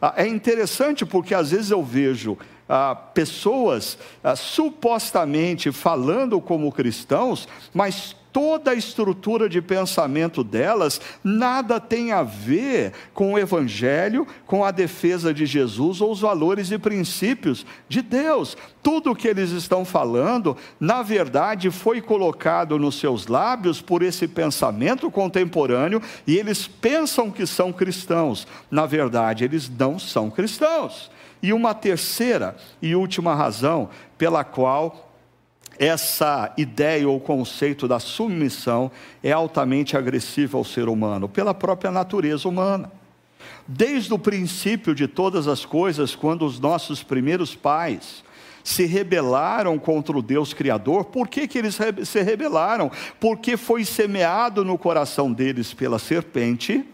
Ah, 0.00 0.14
é 0.16 0.26
interessante 0.26 1.04
porque 1.04 1.34
às 1.34 1.50
vezes 1.50 1.70
eu 1.70 1.82
vejo 1.82 2.36
ah, 2.68 2.94
pessoas 2.94 3.98
ah, 4.22 4.34
supostamente 4.34 5.70
falando 5.70 6.40
como 6.40 6.72
cristãos, 6.72 7.48
mas 7.72 8.16
toda 8.32 8.70
a 8.70 8.74
estrutura 8.74 9.48
de 9.48 9.60
pensamento 9.60 10.42
delas 10.42 11.00
nada 11.22 11.78
tem 11.78 12.12
a 12.12 12.22
ver 12.22 12.92
com 13.12 13.34
o 13.34 13.38
Evangelho, 13.38 14.26
com 14.46 14.64
a 14.64 14.70
defesa 14.70 15.34
de 15.34 15.44
Jesus 15.44 16.00
ou 16.00 16.10
os 16.10 16.20
valores 16.20 16.70
e 16.70 16.78
princípios 16.78 17.66
de 17.88 18.00
Deus. 18.00 18.56
Tudo 18.82 19.10
o 19.10 19.16
que 19.16 19.28
eles 19.28 19.50
estão 19.50 19.84
falando, 19.84 20.56
na 20.80 21.02
verdade, 21.02 21.70
foi 21.70 22.00
colocado 22.00 22.78
nos 22.78 22.98
seus 22.98 23.26
lábios 23.26 23.80
por 23.80 24.02
esse 24.02 24.26
pensamento 24.26 25.10
contemporâneo 25.10 26.00
e 26.26 26.36
eles 26.36 26.66
pensam 26.66 27.30
que 27.30 27.46
são 27.46 27.72
cristãos. 27.72 28.46
Na 28.70 28.86
verdade, 28.86 29.44
eles 29.44 29.68
não 29.68 29.98
são 29.98 30.30
cristãos. 30.30 31.10
E 31.42 31.52
uma 31.52 31.74
terceira 31.74 32.56
e 32.80 32.94
última 32.94 33.34
razão 33.34 33.90
pela 34.16 34.44
qual 34.44 35.11
essa 35.82 36.52
ideia 36.56 37.08
ou 37.08 37.18
conceito 37.18 37.88
da 37.88 37.98
submissão 37.98 38.88
é 39.20 39.32
altamente 39.32 39.96
agressiva 39.96 40.56
ao 40.56 40.64
ser 40.64 40.88
humano, 40.88 41.28
pela 41.28 41.52
própria 41.52 41.90
natureza 41.90 42.48
humana. 42.48 42.88
Desde 43.66 44.14
o 44.14 44.18
princípio 44.18 44.94
de 44.94 45.08
todas 45.08 45.48
as 45.48 45.64
coisas, 45.64 46.14
quando 46.14 46.46
os 46.46 46.60
nossos 46.60 47.02
primeiros 47.02 47.56
pais 47.56 48.22
se 48.62 48.86
rebelaram 48.86 49.76
contra 49.76 50.16
o 50.16 50.22
Deus 50.22 50.54
Criador, 50.54 51.06
por 51.06 51.26
que, 51.26 51.48
que 51.48 51.58
eles 51.58 51.76
se 52.04 52.22
rebelaram? 52.22 52.88
Porque 53.18 53.56
foi 53.56 53.84
semeado 53.84 54.64
no 54.64 54.78
coração 54.78 55.32
deles 55.32 55.74
pela 55.74 55.98
serpente 55.98 56.84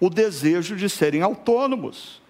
o 0.00 0.10
desejo 0.10 0.74
de 0.74 0.88
serem 0.88 1.22
autônomos 1.22 2.20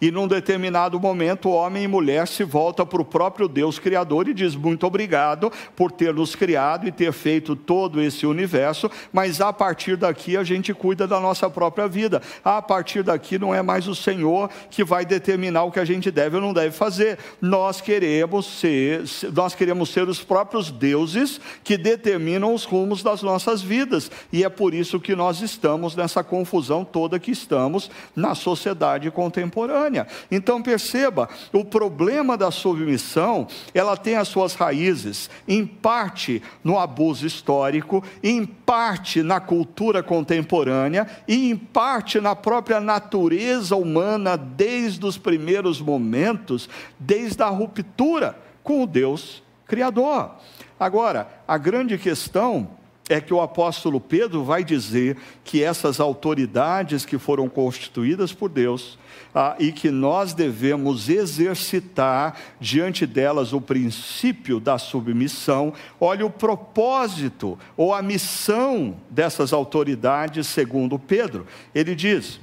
e 0.00 0.10
num 0.10 0.26
determinado 0.26 0.98
momento, 0.98 1.50
homem 1.50 1.84
e 1.84 1.88
mulher 1.88 2.26
se 2.26 2.42
volta 2.42 2.86
para 2.86 3.02
o 3.02 3.04
próprio 3.04 3.46
Deus 3.46 3.78
Criador 3.78 4.28
e 4.28 4.34
diz: 4.34 4.56
Muito 4.56 4.86
obrigado 4.86 5.52
por 5.76 5.92
ter 5.92 6.14
nos 6.14 6.34
criado 6.34 6.86
e 6.86 6.92
ter 6.92 7.12
feito 7.12 7.54
todo 7.54 8.00
esse 8.00 8.26
universo, 8.26 8.90
mas 9.12 9.40
a 9.40 9.52
partir 9.52 9.96
daqui 9.96 10.36
a 10.36 10.44
gente 10.44 10.72
cuida 10.72 11.06
da 11.06 11.20
nossa 11.20 11.50
própria 11.50 11.86
vida. 11.86 12.22
A 12.42 12.62
partir 12.62 13.02
daqui 13.02 13.38
não 13.38 13.54
é 13.54 13.60
mais 13.62 13.86
o 13.86 13.94
Senhor 13.94 14.48
que 14.70 14.82
vai 14.82 15.04
determinar 15.04 15.64
o 15.64 15.70
que 15.70 15.80
a 15.80 15.84
gente 15.84 16.10
deve 16.10 16.36
ou 16.36 16.42
não 16.42 16.54
deve 16.54 16.74
fazer. 16.74 17.18
Nós 17.40 17.80
queremos 17.80 18.46
ser, 18.46 19.02
nós 19.34 19.54
queremos 19.54 19.90
ser 19.90 20.08
os 20.08 20.22
próprios 20.22 20.70
deuses 20.70 21.40
que 21.62 21.76
determinam 21.76 22.54
os 22.54 22.64
rumos 22.64 23.02
das 23.02 23.22
nossas 23.22 23.60
vidas. 23.60 24.10
E 24.32 24.44
é 24.44 24.48
por 24.48 24.72
isso 24.72 24.98
que 24.98 25.14
nós 25.14 25.42
estamos 25.42 25.94
nessa 25.94 26.24
confusão 26.24 26.84
toda 26.84 27.18
que 27.18 27.30
estamos 27.30 27.90
na 28.16 28.34
sociedade 28.34 29.10
contemporânea. 29.10 29.89
Então 30.30 30.62
perceba, 30.62 31.28
o 31.52 31.64
problema 31.64 32.36
da 32.36 32.50
submissão, 32.50 33.46
ela 33.74 33.96
tem 33.96 34.16
as 34.16 34.28
suas 34.28 34.54
raízes 34.54 35.28
em 35.48 35.66
parte 35.66 36.42
no 36.62 36.78
abuso 36.78 37.26
histórico, 37.26 38.04
em 38.22 38.44
parte 38.44 39.22
na 39.22 39.40
cultura 39.40 40.02
contemporânea 40.02 41.06
e 41.26 41.50
em 41.50 41.56
parte 41.56 42.20
na 42.20 42.36
própria 42.36 42.80
natureza 42.80 43.76
humana 43.76 44.36
desde 44.36 45.04
os 45.04 45.18
primeiros 45.18 45.80
momentos, 45.80 46.68
desde 46.98 47.42
a 47.42 47.48
ruptura 47.48 48.38
com 48.62 48.82
o 48.82 48.86
Deus 48.86 49.42
criador. 49.66 50.32
Agora, 50.78 51.28
a 51.46 51.56
grande 51.56 51.96
questão 51.96 52.70
é 53.08 53.20
que 53.20 53.34
o 53.34 53.40
apóstolo 53.40 54.00
Pedro 54.00 54.44
vai 54.44 54.62
dizer 54.64 55.16
que 55.44 55.62
essas 55.62 56.00
autoridades 56.00 57.04
que 57.04 57.18
foram 57.18 57.48
constituídas 57.48 58.32
por 58.32 58.48
Deus 58.48 58.98
ah, 59.34 59.54
e 59.58 59.72
que 59.72 59.90
nós 59.90 60.34
devemos 60.34 61.08
exercitar 61.08 62.36
diante 62.58 63.06
delas 63.06 63.52
o 63.52 63.60
princípio 63.60 64.58
da 64.58 64.78
submissão, 64.78 65.72
olha 66.00 66.26
o 66.26 66.30
propósito 66.30 67.58
ou 67.76 67.94
a 67.94 68.02
missão 68.02 68.96
dessas 69.08 69.52
autoridades, 69.52 70.46
segundo 70.46 70.98
Pedro. 70.98 71.46
Ele 71.74 71.94
diz: 71.94 72.40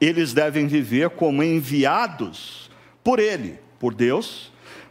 eles 0.00 0.32
devem 0.32 0.66
viver 0.66 1.10
como 1.10 1.42
enviados 1.42 2.70
por 3.04 3.18
Ele, 3.18 3.58
por 3.78 3.94
Deus 3.94 4.50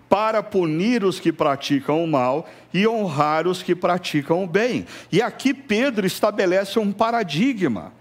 para 0.09 0.41
punir 0.41 1.03
os 1.03 1.19
que 1.19 1.31
praticam 1.31 2.03
o 2.03 2.07
mal 2.07 2.49
e 2.73 2.87
honrar 2.87 3.47
os 3.47 3.61
que 3.61 3.75
praticam 3.75 4.43
o 4.43 4.47
bem. 4.47 4.87
E 5.11 5.21
aqui 5.21 5.53
Pedro 5.53 6.07
estabelece 6.07 6.79
um 6.79 6.91
paradigma 6.91 7.93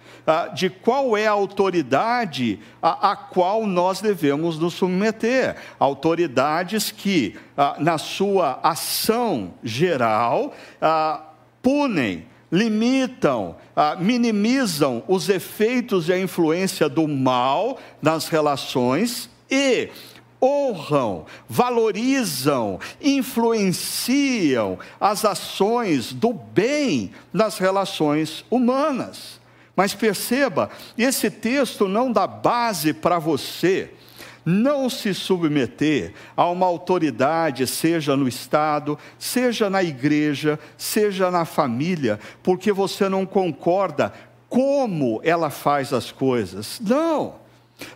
de 0.55 0.69
qual 0.69 1.17
é 1.17 1.27
a 1.27 1.33
autoridade 1.33 2.59
a, 2.83 3.13
a, 3.13 3.17
qual 3.17 3.67
nós 3.67 4.01
devemos 4.01 4.59
nos 4.59 4.75
submeter. 4.75 5.57
Autoridades 5.79 6.91
que, 6.91 7.37
ah, 7.57 7.77
na 7.79 7.99
sua 7.99 8.61
ação 8.63 9.55
geral, 9.63 10.53
ah, 10.81 11.23
punem 11.63 12.27
limitam, 12.51 13.57
ah, 13.77 13.97
minimizam 13.99 15.03
os 15.07 15.29
efeitos 15.29 16.09
e 16.09 16.13
a 16.13 16.19
influência 16.19 16.89
do 16.89 17.07
mal 17.07 17.79
nas 18.01 18.29
relações 18.29 19.29
e 19.51 19.91
honram, 20.43 21.27
valorizam, 21.49 22.79
influenciam 23.01 24.79
as 25.01 25.25
ações 25.25 26.13
do 26.13 26.33
bem 26.33 27.13
nas 27.33 27.59
relações 27.59 28.45
humanas. 28.51 29.38
Mas 29.79 29.95
perceba, 29.95 30.69
esse 30.99 31.31
texto 31.31 31.87
não 31.87 32.11
dá 32.11 32.27
base 32.27 32.93
para 32.93 33.21
você 33.21 33.95
não 34.45 34.91
se 34.91 35.15
submeter 35.15 36.15
a 36.35 36.51
uma 36.51 36.67
autoridade, 36.67 37.65
seja 37.65 38.17
no 38.17 38.27
Estado, 38.27 38.99
seja 39.19 39.71
na 39.71 39.81
igreja, 39.83 40.59
seja 40.77 41.31
na 41.31 41.45
família, 41.45 42.19
porque 42.43 42.73
você 42.73 43.09
não 43.09 43.25
concorda 43.25 44.13
como 44.49 45.21
ela 45.23 45.49
faz 45.49 45.93
as 45.93 46.11
coisas. 46.11 46.81
Não. 46.81 47.37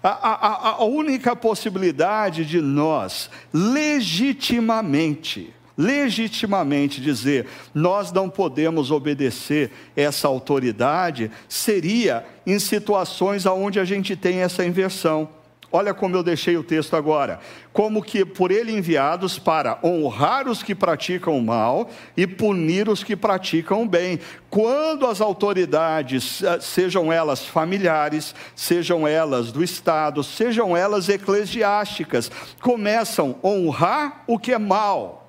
A, 0.03 0.11
a, 0.11 0.71
a 0.73 0.85
única 0.85 1.35
possibilidade 1.35 2.45
de 2.45 2.61
nós 2.61 3.31
legitimamente, 3.53 5.53
legitimamente 5.77 7.01
dizer 7.01 7.47
nós 7.75 8.13
não 8.13 8.29
podemos 8.29 8.91
obedecer 8.91 9.71
essa 9.97 10.29
autoridade 10.29 11.31
seria 11.49 12.25
em 12.47 12.59
situações 12.59 13.47
onde 13.47 13.81
a 13.81 13.85
gente 13.85 14.17
tem 14.17 14.39
essa 14.39 14.65
inversão. 14.65 15.29
Olha 15.75 15.95
como 15.95 16.15
eu 16.15 16.23
deixei 16.23 16.55
o 16.59 16.63
texto 16.63 16.95
agora. 16.95 17.41
Como 17.73 18.03
que 18.03 18.27
por 18.27 18.51
ele 18.51 18.73
enviados 18.73 19.39
para 19.39 19.79
honrar 19.83 20.47
os 20.47 20.63
que 20.63 20.75
praticam 20.75 21.39
o 21.39 21.43
mal 21.43 21.89
e 22.15 22.27
punir 22.27 22.91
os 22.91 23.03
que 23.03 23.17
praticam 23.17 23.83
o 23.83 23.89
bem. 23.89 24.21
Quando 24.51 25.07
as 25.07 25.23
autoridades, 25.23 26.43
eh, 26.43 26.61
sejam 26.61 27.11
elas 27.11 27.47
familiares, 27.47 28.35
sejam 28.55 29.09
elas 29.09 29.51
do 29.51 29.65
Estado, 29.65 30.23
sejam 30.23 30.77
elas 30.77 31.09
eclesiásticas, 31.09 32.31
começam 32.61 33.37
a 33.43 33.49
honrar 33.49 34.25
o 34.27 34.39
que 34.39 34.53
é 34.53 34.59
mal 34.59 35.22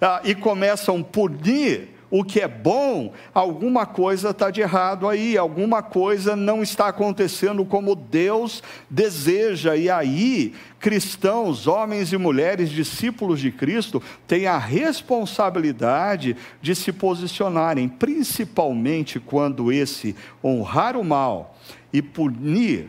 ah, 0.00 0.20
e 0.24 0.34
começam 0.34 0.98
a 0.98 1.04
punir 1.04 1.96
o 2.10 2.22
que 2.22 2.40
é 2.40 2.46
bom, 2.46 3.12
alguma 3.34 3.84
coisa 3.84 4.30
está 4.30 4.50
de 4.50 4.60
errado 4.60 5.08
aí, 5.08 5.36
alguma 5.36 5.82
coisa 5.82 6.36
não 6.36 6.62
está 6.62 6.88
acontecendo 6.88 7.64
como 7.64 7.96
Deus 7.96 8.62
deseja, 8.88 9.74
e 9.76 9.90
aí, 9.90 10.54
cristãos, 10.78 11.66
homens 11.66 12.12
e 12.12 12.16
mulheres, 12.16 12.70
discípulos 12.70 13.40
de 13.40 13.50
Cristo, 13.50 14.00
têm 14.26 14.46
a 14.46 14.56
responsabilidade 14.56 16.36
de 16.62 16.74
se 16.76 16.92
posicionarem, 16.92 17.88
principalmente 17.88 19.18
quando 19.18 19.72
esse 19.72 20.14
honrar 20.44 20.96
o 20.96 21.04
mal 21.04 21.56
e 21.92 22.00
punir 22.00 22.88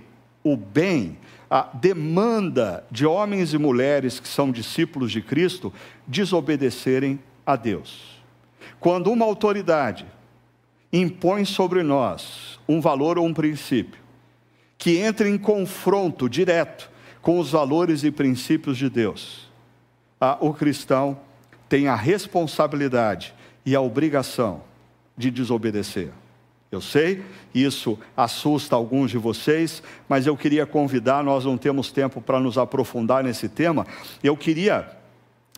o 0.51 0.57
bem, 0.57 1.17
a 1.49 1.69
demanda 1.73 2.85
de 2.91 3.05
homens 3.05 3.53
e 3.53 3.57
mulheres 3.57 4.19
que 4.19 4.27
são 4.27 4.51
discípulos 4.51 5.11
de 5.11 5.21
Cristo 5.21 5.73
desobedecerem 6.05 7.19
a 7.45 7.55
Deus. 7.55 8.17
Quando 8.79 9.11
uma 9.11 9.25
autoridade 9.25 10.05
impõe 10.91 11.45
sobre 11.45 11.83
nós 11.83 12.59
um 12.67 12.81
valor 12.81 13.17
ou 13.17 13.25
um 13.25 13.33
princípio 13.33 14.01
que 14.77 14.97
entra 14.97 15.27
em 15.27 15.37
confronto 15.37 16.29
direto 16.29 16.89
com 17.21 17.39
os 17.39 17.51
valores 17.51 18.03
e 18.03 18.11
princípios 18.11 18.77
de 18.77 18.89
Deus, 18.89 19.49
o 20.39 20.53
cristão 20.53 21.19
tem 21.67 21.87
a 21.87 21.95
responsabilidade 21.95 23.33
e 23.65 23.75
a 23.75 23.81
obrigação 23.81 24.61
de 25.17 25.31
desobedecer. 25.31 26.11
Eu 26.69 26.81
sei, 26.81 27.23
isso 27.55 27.97
assusta 28.15 28.75
alguns 28.75 29.09
de 29.11 29.17
vocês, 29.17 29.81
mas 30.09 30.27
eu 30.27 30.35
queria 30.35 30.65
convidar, 30.65 31.23
nós 31.23 31.45
não 31.45 31.57
temos 31.57 31.91
tempo 31.91 32.19
para 32.19 32.41
nos 32.41 32.57
aprofundar 32.57 33.23
nesse 33.23 33.47
tema. 33.47 33.87
Eu 34.21 34.35
queria 34.35 34.96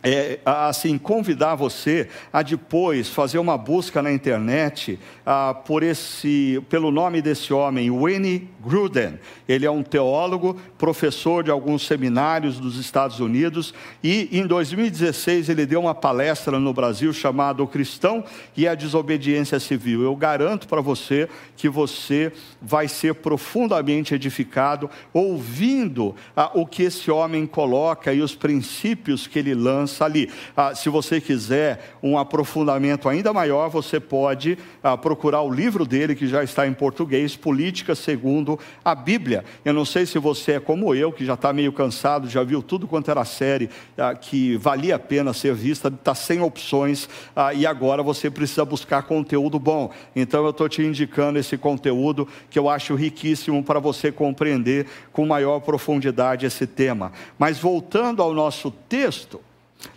é, 0.01 0.39
assim 0.45 0.97
convidar 0.97 1.55
você 1.55 2.07
a 2.31 2.41
depois 2.41 3.09
fazer 3.09 3.37
uma 3.37 3.57
busca 3.57 4.01
na 4.01 4.11
internet 4.11 4.97
ah, 5.25 5.53
por 5.53 5.83
esse 5.83 6.61
pelo 6.69 6.89
nome 6.89 7.21
desse 7.21 7.53
homem 7.53 7.91
Winnie 7.91 8.47
Gruden. 8.63 9.19
Ele 9.47 9.65
é 9.65 9.71
um 9.71 9.83
teólogo 9.83 10.57
professor 10.77 11.43
de 11.43 11.51
alguns 11.51 11.85
seminários 11.85 12.59
dos 12.59 12.77
Estados 12.77 13.19
Unidos 13.19 13.73
e 14.01 14.29
em 14.31 14.47
2016 14.47 15.49
ele 15.49 15.65
deu 15.65 15.81
uma 15.81 15.95
palestra 15.95 16.57
no 16.59 16.73
Brasil 16.73 17.11
chamada 17.11 17.61
o 17.61 17.67
cristão 17.67 18.23
e 18.55 18.67
a 18.67 18.75
desobediência 18.75 19.59
civil. 19.59 20.01
Eu 20.01 20.15
garanto 20.15 20.67
para 20.67 20.81
você 20.81 21.27
que 21.57 21.67
você 21.67 22.31
vai 22.61 22.87
ser 22.87 23.15
profundamente 23.15 24.15
edificado 24.15 24.89
ouvindo 25.13 26.15
ah, 26.35 26.51
o 26.53 26.65
que 26.65 26.83
esse 26.83 27.11
homem 27.11 27.45
coloca 27.45 28.13
e 28.13 28.21
os 28.21 28.33
princípios 28.33 29.27
que 29.27 29.39
ele 29.39 29.53
lança 29.53 29.88
ali. 30.01 30.29
Ah, 30.55 30.75
se 30.75 30.89
você 30.89 31.19
quiser 31.19 31.95
um 32.01 32.17
aprofundamento 32.17 33.09
ainda 33.09 33.33
maior, 33.33 33.69
você 33.69 33.99
pode 33.99 34.57
ah, 34.83 34.97
procurar 34.97 35.41
o 35.41 35.51
livro 35.51 35.85
dele, 35.85 36.15
que 36.15 36.27
já 36.27 36.43
está 36.43 36.67
em 36.67 36.73
português, 36.73 37.35
Política 37.35 37.95
segundo 37.95 38.59
a 38.83 38.93
Bíblia. 38.93 39.43
Eu 39.63 39.73
não 39.73 39.85
sei 39.85 40.05
se 40.05 40.19
você 40.19 40.53
é 40.53 40.59
como 40.59 40.93
eu, 40.93 41.11
que 41.11 41.25
já 41.25 41.33
está 41.33 41.51
meio 41.51 41.71
cansado, 41.71 42.29
já 42.29 42.43
viu 42.43 42.61
tudo 42.61 42.87
quanto 42.87 43.09
era 43.09 43.25
série 43.25 43.69
ah, 43.97 44.13
que 44.13 44.57
valia 44.57 44.95
a 44.95 44.99
pena 44.99 45.33
ser 45.33 45.53
vista, 45.53 45.87
está 45.87 46.13
sem 46.13 46.41
opções, 46.41 47.09
ah, 47.35 47.53
e 47.53 47.65
agora 47.65 48.03
você 48.03 48.29
precisa 48.29 48.65
buscar 48.65 49.03
conteúdo 49.03 49.59
bom. 49.59 49.91
Então 50.15 50.43
eu 50.43 50.51
estou 50.51 50.69
te 50.69 50.81
indicando 50.81 51.39
esse 51.39 51.57
conteúdo 51.57 52.27
que 52.49 52.57
eu 52.57 52.69
acho 52.69 52.95
riquíssimo 52.95 53.63
para 53.63 53.79
você 53.79 54.11
compreender 54.11 54.85
com 55.11 55.25
maior 55.25 55.59
profundidade 55.59 56.45
esse 56.45 56.65
tema. 56.65 57.11
Mas 57.37 57.59
voltando 57.59 58.21
ao 58.21 58.33
nosso 58.33 58.71
texto, 58.71 59.39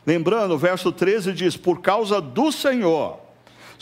Lembrando, 0.06 0.54
o 0.54 0.58
verso 0.58 0.92
13 0.92 1.32
diz: 1.32 1.56
Por 1.56 1.80
causa 1.80 2.20
do 2.20 2.50
Senhor, 2.50 3.18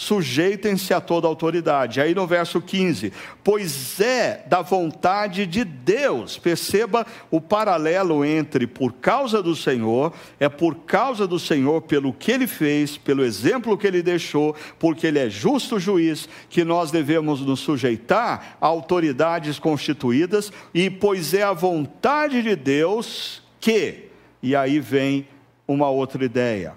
sujeitem-se 0.00 0.94
a 0.94 1.00
toda 1.00 1.28
autoridade. 1.28 2.00
Aí 2.00 2.14
no 2.14 2.26
verso 2.26 2.60
15: 2.60 3.12
Pois 3.44 4.00
é 4.00 4.42
da 4.46 4.62
vontade 4.62 5.46
de 5.46 5.62
Deus. 5.62 6.38
Perceba 6.38 7.06
o 7.30 7.38
paralelo 7.38 8.24
entre 8.24 8.66
por 8.66 8.94
causa 8.94 9.42
do 9.42 9.54
Senhor, 9.54 10.14
é 10.38 10.48
por 10.48 10.74
causa 10.86 11.26
do 11.26 11.38
Senhor, 11.38 11.82
pelo 11.82 12.14
que 12.14 12.32
ele 12.32 12.46
fez, 12.46 12.96
pelo 12.96 13.22
exemplo 13.22 13.76
que 13.76 13.86
ele 13.86 14.02
deixou, 14.02 14.56
porque 14.78 15.06
ele 15.06 15.18
é 15.18 15.28
justo 15.28 15.78
juiz, 15.78 16.26
que 16.48 16.64
nós 16.64 16.90
devemos 16.90 17.42
nos 17.42 17.60
sujeitar 17.60 18.56
a 18.58 18.66
autoridades 18.66 19.58
constituídas, 19.58 20.50
e 20.72 20.88
pois 20.88 21.34
é 21.34 21.42
a 21.42 21.52
vontade 21.52 22.42
de 22.42 22.56
Deus 22.56 23.42
que, 23.60 24.08
e 24.42 24.56
aí 24.56 24.80
vem 24.80 25.26
uma 25.72 25.88
outra 25.88 26.24
ideia. 26.24 26.74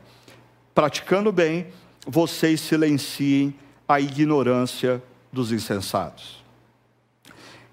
Praticando 0.73 1.31
bem, 1.31 1.67
vocês 2.05 2.61
silenciem 2.61 3.55
a 3.87 3.99
ignorância 3.99 5.01
dos 5.31 5.51
insensatos. 5.51 6.43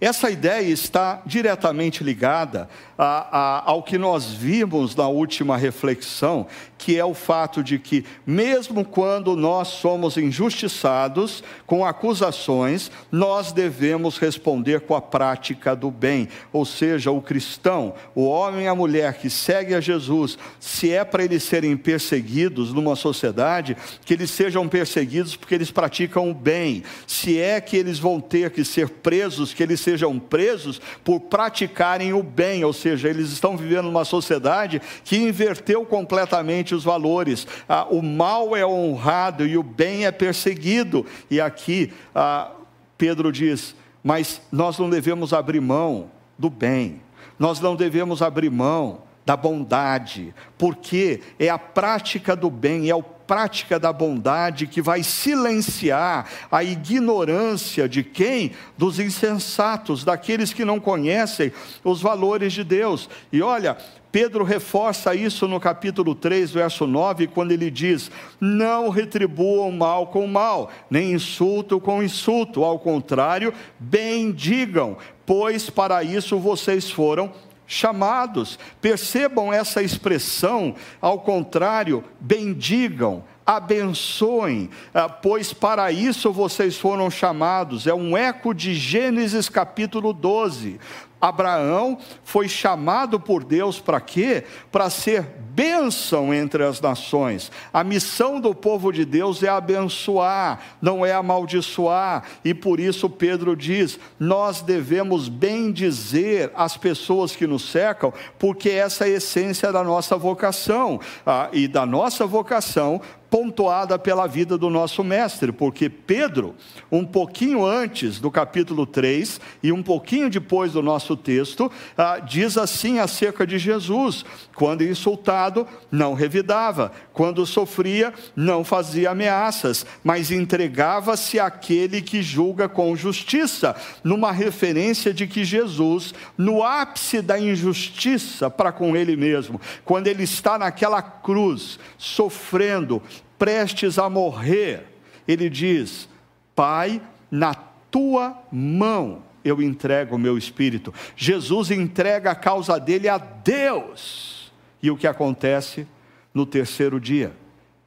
Essa 0.00 0.30
ideia 0.30 0.66
está 0.66 1.22
diretamente 1.26 2.02
ligada 2.02 2.68
a, 3.02 3.28
a, 3.30 3.70
ao 3.70 3.82
que 3.82 3.96
nós 3.96 4.26
vimos 4.26 4.94
na 4.94 5.08
última 5.08 5.56
reflexão, 5.56 6.46
que 6.76 6.98
é 6.98 7.04
o 7.04 7.14
fato 7.14 7.62
de 7.62 7.78
que, 7.78 8.04
mesmo 8.26 8.84
quando 8.84 9.34
nós 9.36 9.68
somos 9.68 10.18
injustiçados 10.18 11.42
com 11.66 11.84
acusações, 11.84 12.90
nós 13.10 13.52
devemos 13.52 14.18
responder 14.18 14.80
com 14.80 14.94
a 14.94 15.00
prática 15.00 15.74
do 15.74 15.90
bem. 15.90 16.28
Ou 16.52 16.66
seja, 16.66 17.10
o 17.10 17.22
cristão, 17.22 17.94
o 18.14 18.24
homem 18.26 18.64
e 18.64 18.68
a 18.68 18.74
mulher 18.74 19.14
que 19.14 19.30
segue 19.30 19.74
a 19.74 19.80
Jesus, 19.80 20.36
se 20.58 20.90
é 20.90 21.02
para 21.02 21.24
eles 21.24 21.42
serem 21.42 21.78
perseguidos 21.78 22.70
numa 22.72 22.96
sociedade, 22.96 23.78
que 24.04 24.12
eles 24.12 24.30
sejam 24.30 24.68
perseguidos 24.68 25.36
porque 25.36 25.54
eles 25.54 25.70
praticam 25.70 26.30
o 26.30 26.34
bem. 26.34 26.82
Se 27.06 27.38
é 27.38 27.62
que 27.62 27.78
eles 27.78 27.98
vão 27.98 28.20
ter 28.20 28.50
que 28.50 28.62
ser 28.62 28.90
presos, 28.90 29.54
que 29.54 29.62
eles 29.62 29.80
sejam 29.80 30.18
presos 30.18 30.80
por 31.02 31.20
praticarem 31.20 32.12
o 32.12 32.22
bem, 32.22 32.62
ou 32.62 32.74
seja, 32.74 32.89
eles 32.90 33.30
estão 33.30 33.56
vivendo 33.56 33.84
numa 33.84 34.04
sociedade 34.04 34.80
que 35.04 35.16
inverteu 35.16 35.84
completamente 35.84 36.74
os 36.74 36.84
valores. 36.84 37.46
Ah, 37.68 37.86
o 37.90 38.02
mal 38.02 38.56
é 38.56 38.66
honrado 38.66 39.46
e 39.46 39.56
o 39.56 39.62
bem 39.62 40.06
é 40.06 40.12
perseguido. 40.12 41.06
E 41.30 41.40
aqui 41.40 41.92
ah, 42.14 42.50
Pedro 42.96 43.30
diz: 43.30 43.74
mas 44.02 44.40
nós 44.50 44.78
não 44.78 44.88
devemos 44.90 45.32
abrir 45.32 45.60
mão 45.60 46.10
do 46.38 46.50
bem, 46.50 47.00
nós 47.38 47.60
não 47.60 47.76
devemos 47.76 48.22
abrir 48.22 48.50
mão 48.50 49.02
da 49.24 49.36
bondade, 49.36 50.34
porque 50.58 51.20
é 51.38 51.48
a 51.48 51.58
prática 51.58 52.34
do 52.34 52.50
bem, 52.50 52.88
é 52.88 52.94
o 52.94 53.02
prática 53.30 53.78
da 53.78 53.92
bondade 53.92 54.66
que 54.66 54.82
vai 54.82 55.04
silenciar 55.04 56.28
a 56.50 56.64
ignorância 56.64 57.88
de 57.88 58.02
quem? 58.02 58.50
Dos 58.76 58.98
insensatos, 58.98 60.02
daqueles 60.02 60.52
que 60.52 60.64
não 60.64 60.80
conhecem 60.80 61.52
os 61.84 62.02
valores 62.02 62.52
de 62.52 62.64
Deus. 62.64 63.08
E 63.32 63.40
olha, 63.40 63.76
Pedro 64.10 64.42
reforça 64.42 65.14
isso 65.14 65.46
no 65.46 65.60
capítulo 65.60 66.12
3, 66.12 66.50
verso 66.50 66.88
9, 66.88 67.28
quando 67.28 67.52
ele 67.52 67.70
diz: 67.70 68.10
Não 68.40 68.88
retribuam 68.88 69.70
mal 69.70 70.08
com 70.08 70.26
mal, 70.26 70.68
nem 70.90 71.12
insulto 71.12 71.78
com 71.78 72.02
insulto, 72.02 72.64
ao 72.64 72.80
contrário, 72.80 73.54
bendigam, 73.78 74.96
pois 75.24 75.70
para 75.70 76.02
isso 76.02 76.36
vocês 76.36 76.90
foram 76.90 77.32
chamados. 77.70 78.58
Percebam 78.80 79.52
essa 79.52 79.80
expressão, 79.80 80.74
ao 81.00 81.20
contrário, 81.20 82.02
bendigam, 82.18 83.22
abençoem, 83.46 84.68
ah, 84.92 85.08
pois 85.08 85.52
para 85.52 85.92
isso 85.92 86.32
vocês 86.32 86.76
foram 86.76 87.08
chamados. 87.08 87.86
É 87.86 87.94
um 87.94 88.16
eco 88.16 88.52
de 88.52 88.74
Gênesis 88.74 89.48
capítulo 89.48 90.12
12. 90.12 90.80
Abraão 91.20 91.98
foi 92.24 92.48
chamado 92.48 93.20
por 93.20 93.44
Deus 93.44 93.78
para 93.78 94.00
quê? 94.00 94.44
Para 94.72 94.88
ser 94.88 95.22
bênção 95.50 96.32
entre 96.32 96.64
as 96.64 96.80
nações. 96.80 97.52
A 97.72 97.84
missão 97.84 98.40
do 98.40 98.54
povo 98.54 98.90
de 98.92 99.04
Deus 99.04 99.42
é 99.42 99.48
abençoar, 99.48 100.60
não 100.80 101.04
é 101.04 101.12
amaldiçoar. 101.12 102.24
E 102.44 102.54
por 102.54 102.80
isso 102.80 103.10
Pedro 103.10 103.54
diz: 103.54 103.98
nós 104.18 104.62
devemos 104.62 105.28
bendizer 105.28 106.50
as 106.54 106.76
pessoas 106.76 107.36
que 107.36 107.46
nos 107.46 107.70
cercam, 107.70 108.12
porque 108.38 108.70
essa 108.70 109.06
é 109.06 109.12
a 109.12 109.16
essência 109.16 109.70
da 109.72 109.84
nossa 109.84 110.16
vocação. 110.16 111.00
Ah, 111.26 111.48
e 111.52 111.68
da 111.68 111.84
nossa 111.84 112.26
vocação 112.26 113.00
pontuada 113.30 113.96
pela 113.96 114.26
vida 114.26 114.58
do 114.58 114.68
nosso 114.68 115.04
mestre, 115.04 115.52
porque 115.52 115.88
Pedro, 115.88 116.56
um 116.90 117.04
pouquinho 117.04 117.64
antes 117.64 118.18
do 118.18 118.30
capítulo 118.30 118.84
3 118.84 119.40
e 119.62 119.70
um 119.70 119.82
pouquinho 119.82 120.28
depois 120.28 120.72
do 120.72 120.82
nosso 120.82 121.16
texto, 121.16 121.70
ah, 121.96 122.18
diz 122.18 122.58
assim 122.58 122.98
acerca 122.98 123.46
de 123.46 123.56
Jesus: 123.56 124.24
quando 124.54 124.82
insultado, 124.82 125.66
não 125.90 126.12
revidava, 126.12 126.90
quando 127.20 127.44
sofria, 127.44 128.14
não 128.34 128.64
fazia 128.64 129.10
ameaças, 129.10 129.84
mas 130.02 130.30
entregava-se 130.30 131.38
àquele 131.38 132.00
que 132.00 132.22
julga 132.22 132.66
com 132.66 132.96
justiça, 132.96 133.76
numa 134.02 134.32
referência 134.32 135.12
de 135.12 135.26
que 135.26 135.44
Jesus, 135.44 136.14
no 136.38 136.62
ápice 136.62 137.20
da 137.20 137.38
injustiça 137.38 138.48
para 138.48 138.72
com 138.72 138.96
ele 138.96 139.16
mesmo, 139.16 139.60
quando 139.84 140.06
ele 140.06 140.22
está 140.22 140.58
naquela 140.58 141.02
cruz, 141.02 141.78
sofrendo, 141.98 143.02
prestes 143.38 143.98
a 143.98 144.08
morrer, 144.08 144.86
ele 145.28 145.50
diz: 145.50 146.08
Pai, 146.56 147.02
na 147.30 147.52
tua 147.90 148.34
mão 148.50 149.22
eu 149.44 149.60
entrego 149.60 150.16
o 150.16 150.18
meu 150.18 150.38
espírito. 150.38 150.94
Jesus 151.14 151.70
entrega 151.70 152.30
a 152.30 152.34
causa 152.34 152.80
dele 152.80 153.10
a 153.10 153.18
Deus. 153.18 154.50
E 154.82 154.90
o 154.90 154.96
que 154.96 155.06
acontece? 155.06 155.86
No 156.32 156.46
terceiro 156.46 157.00
dia, 157.00 157.32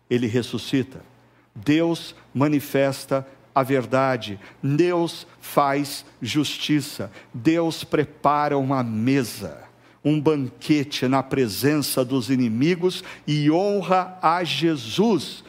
ele 0.10 0.28
ressuscita. 0.28 1.02
Deus 1.56 2.16
manifesta 2.34 3.28
a 3.54 3.62
verdade, 3.62 4.40
Deus 4.62 5.28
faz 5.40 6.04
justiça, 6.22 7.12
Deus 7.34 7.84
prepara 7.84 8.58
uma 8.58 8.84
mesa 8.84 9.64
um 10.04 10.20
banquete 10.20 11.08
na 11.08 11.24
presença 11.24 12.04
dos 12.04 12.30
inimigos 12.30 13.04
e 13.26 13.50
honra 13.50 14.18
a 14.22 14.44
Jesus. 14.44 15.44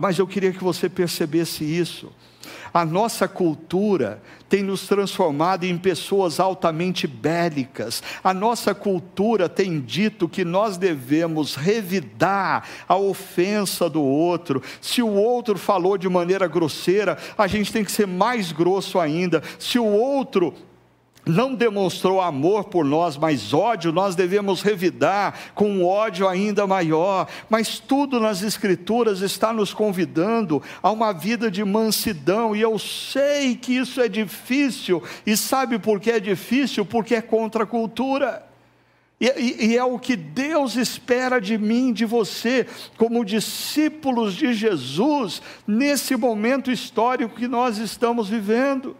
Mas 0.00 0.18
eu 0.18 0.26
queria 0.26 0.52
que 0.52 0.64
você 0.64 0.88
percebesse 0.88 1.62
isso. 1.62 2.10
A 2.72 2.84
nossa 2.84 3.26
cultura 3.26 4.20
tem 4.48 4.62
nos 4.62 4.86
transformado 4.86 5.64
em 5.64 5.76
pessoas 5.76 6.40
altamente 6.40 7.06
bélicas. 7.06 8.02
A 8.24 8.32
nossa 8.32 8.74
cultura 8.74 9.48
tem 9.48 9.80
dito 9.80 10.28
que 10.28 10.44
nós 10.44 10.76
devemos 10.76 11.54
revidar 11.54 12.66
a 12.88 12.96
ofensa 12.96 13.90
do 13.90 14.02
outro. 14.02 14.62
Se 14.80 15.02
o 15.02 15.12
outro 15.12 15.58
falou 15.58 15.98
de 15.98 16.08
maneira 16.08 16.46
grosseira, 16.46 17.18
a 17.36 17.46
gente 17.46 17.72
tem 17.72 17.84
que 17.84 17.92
ser 17.92 18.06
mais 18.06 18.52
grosso 18.52 18.98
ainda. 18.98 19.42
Se 19.58 19.78
o 19.78 19.84
outro 19.84 20.54
não 21.28 21.54
demonstrou 21.54 22.20
amor 22.20 22.64
por 22.64 22.84
nós, 22.84 23.16
mas 23.16 23.52
ódio, 23.52 23.92
nós 23.92 24.16
devemos 24.16 24.62
revidar 24.62 25.52
com 25.54 25.70
um 25.70 25.86
ódio 25.86 26.26
ainda 26.26 26.66
maior. 26.66 27.28
Mas 27.50 27.78
tudo 27.78 28.18
nas 28.18 28.42
Escrituras 28.42 29.20
está 29.20 29.52
nos 29.52 29.74
convidando 29.74 30.62
a 30.82 30.90
uma 30.90 31.12
vida 31.12 31.50
de 31.50 31.62
mansidão, 31.64 32.56
e 32.56 32.60
eu 32.60 32.78
sei 32.78 33.54
que 33.54 33.76
isso 33.76 34.00
é 34.00 34.08
difícil, 34.08 35.02
e 35.26 35.36
sabe 35.36 35.78
por 35.78 36.00
que 36.00 36.10
é 36.10 36.18
difícil? 36.18 36.84
Porque 36.84 37.14
é 37.14 37.20
contra 37.20 37.64
a 37.64 37.66
cultura. 37.66 38.48
E, 39.20 39.66
e, 39.66 39.76
é 39.76 39.82
o 39.82 39.98
que 39.98 40.14
Deus 40.14 40.76
espera 40.76 41.40
de 41.40 41.58
mim, 41.58 41.92
de 41.92 42.04
você, 42.04 42.64
como 42.96 43.24
discípulos 43.24 44.34
de 44.34 44.54
Jesus, 44.54 45.42
nesse 45.66 46.16
momento 46.16 46.70
histórico 46.70 47.34
que 47.34 47.48
nós 47.48 47.78
estamos 47.78 48.28
vivendo. 48.28 48.96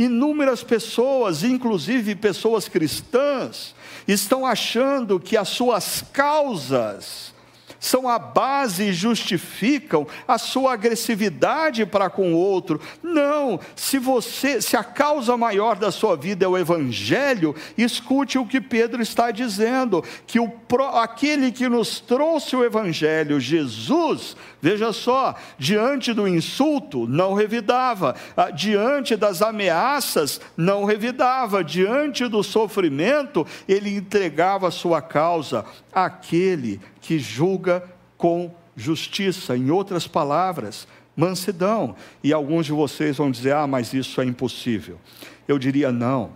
Inúmeras 0.00 0.62
pessoas, 0.62 1.44
inclusive 1.44 2.14
pessoas 2.14 2.66
cristãs, 2.66 3.74
estão 4.08 4.46
achando 4.46 5.20
que 5.20 5.36
as 5.36 5.48
suas 5.48 6.02
causas 6.10 7.34
são 7.80 8.06
a 8.06 8.18
base 8.18 8.84
e 8.84 8.92
justificam 8.92 10.06
a 10.28 10.36
sua 10.36 10.74
agressividade 10.74 11.86
para 11.86 12.10
com 12.10 12.34
o 12.34 12.36
outro. 12.36 12.78
Não, 13.02 13.58
se 13.74 13.98
você, 13.98 14.60
se 14.60 14.76
a 14.76 14.84
causa 14.84 15.36
maior 15.36 15.76
da 15.76 15.90
sua 15.90 16.14
vida 16.14 16.44
é 16.44 16.48
o 16.48 16.58
evangelho, 16.58 17.56
escute 17.76 18.38
o 18.38 18.46
que 18.46 18.60
Pedro 18.60 19.00
está 19.00 19.30
dizendo, 19.30 20.04
que 20.26 20.38
o 20.38 20.52
aquele 20.94 21.50
que 21.50 21.68
nos 21.68 22.00
trouxe 22.00 22.54
o 22.54 22.64
evangelho, 22.64 23.40
Jesus, 23.40 24.36
veja 24.60 24.92
só, 24.92 25.34
diante 25.58 26.12
do 26.12 26.28
insulto 26.28 27.06
não 27.08 27.34
revidava, 27.34 28.14
ah, 28.36 28.50
diante 28.50 29.16
das 29.16 29.42
ameaças 29.42 30.40
não 30.56 30.84
revidava, 30.84 31.64
diante 31.64 32.28
do 32.28 32.42
sofrimento 32.42 33.46
ele 33.66 33.96
entregava 33.96 34.68
a 34.68 34.70
sua 34.70 35.00
causa 35.00 35.64
àquele 35.92 36.80
que 37.00 37.18
julga 37.18 37.82
com 38.16 38.54
justiça. 38.76 39.56
Em 39.56 39.70
outras 39.70 40.06
palavras, 40.06 40.86
mansidão. 41.16 41.94
E 42.22 42.32
alguns 42.32 42.66
de 42.66 42.72
vocês 42.72 43.16
vão 43.16 43.30
dizer: 43.30 43.54
ah, 43.54 43.66
mas 43.66 43.92
isso 43.92 44.20
é 44.20 44.24
impossível. 44.24 44.98
Eu 45.46 45.58
diria 45.58 45.90
não, 45.90 46.32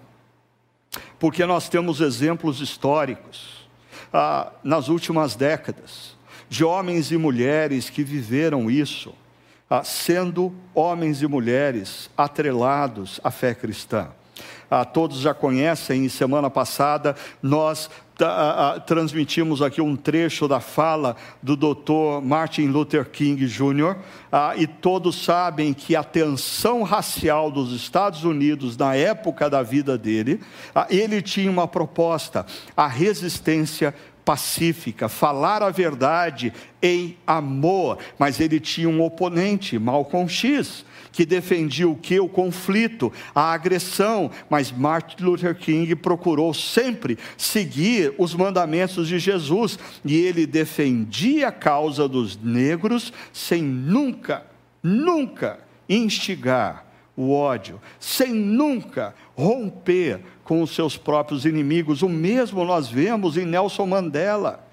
porque 1.18 1.44
nós 1.46 1.68
temos 1.68 2.00
exemplos 2.00 2.60
históricos 2.60 3.68
ah, 4.12 4.52
nas 4.62 4.88
últimas 4.88 5.34
décadas 5.34 6.14
de 6.48 6.64
homens 6.64 7.10
e 7.10 7.16
mulheres 7.16 7.90
que 7.90 8.04
viveram 8.04 8.70
isso, 8.70 9.14
ah, 9.68 9.82
sendo 9.82 10.54
homens 10.74 11.22
e 11.22 11.26
mulheres 11.26 12.10
atrelados 12.16 13.20
à 13.24 13.30
fé 13.30 13.54
cristã. 13.54 14.08
Ah, 14.70 14.84
todos 14.84 15.18
já 15.20 15.34
conhecem, 15.34 16.08
semana 16.08 16.50
passada 16.50 17.14
nós 17.42 17.90
transmitimos 18.86 19.60
aqui 19.60 19.80
um 19.80 19.96
trecho 19.96 20.46
da 20.46 20.60
fala 20.60 21.16
do 21.42 21.56
Dr. 21.56 22.22
Martin 22.22 22.68
Luther 22.68 23.06
King 23.06 23.44
Jr., 23.46 23.96
ah, 24.30 24.54
e 24.56 24.66
todos 24.66 25.24
sabem 25.24 25.72
que 25.72 25.96
a 25.96 26.04
tensão 26.04 26.82
racial 26.82 27.50
dos 27.50 27.72
Estados 27.72 28.24
Unidos 28.24 28.76
na 28.76 28.94
época 28.94 29.50
da 29.50 29.62
vida 29.62 29.98
dele, 29.98 30.40
ah, 30.74 30.86
ele 30.90 31.20
tinha 31.20 31.50
uma 31.50 31.66
proposta: 31.66 32.46
a 32.76 32.86
resistência 32.86 33.94
pacífica, 34.24 35.08
falar 35.08 35.62
a 35.62 35.70
verdade 35.70 36.52
em 36.82 37.16
amor, 37.26 37.98
mas 38.18 38.40
ele 38.40 38.58
tinha 38.58 38.88
um 38.88 39.02
oponente, 39.02 39.78
Malcolm 39.78 40.28
X 40.28 40.84
que 41.14 41.24
defendia 41.24 41.88
o 41.88 41.94
que? 41.94 42.18
O 42.18 42.28
conflito, 42.28 43.12
a 43.32 43.52
agressão, 43.52 44.30
mas 44.50 44.72
Martin 44.72 45.22
Luther 45.22 45.54
King 45.54 45.94
procurou 45.94 46.52
sempre 46.52 47.16
seguir 47.36 48.12
os 48.18 48.34
mandamentos 48.34 49.06
de 49.06 49.20
Jesus 49.20 49.78
e 50.04 50.16
ele 50.16 50.44
defendia 50.44 51.48
a 51.48 51.52
causa 51.52 52.08
dos 52.08 52.36
negros 52.36 53.12
sem 53.32 53.62
nunca, 53.62 54.44
nunca 54.82 55.60
instigar 55.88 56.84
o 57.16 57.32
ódio, 57.32 57.80
sem 58.00 58.34
nunca 58.34 59.14
romper 59.36 60.20
com 60.42 60.62
os 60.62 60.74
seus 60.74 60.96
próprios 60.96 61.44
inimigos. 61.44 62.02
O 62.02 62.08
mesmo 62.08 62.64
nós 62.64 62.88
vemos 62.88 63.36
em 63.36 63.46
Nelson 63.46 63.86
Mandela 63.86 64.63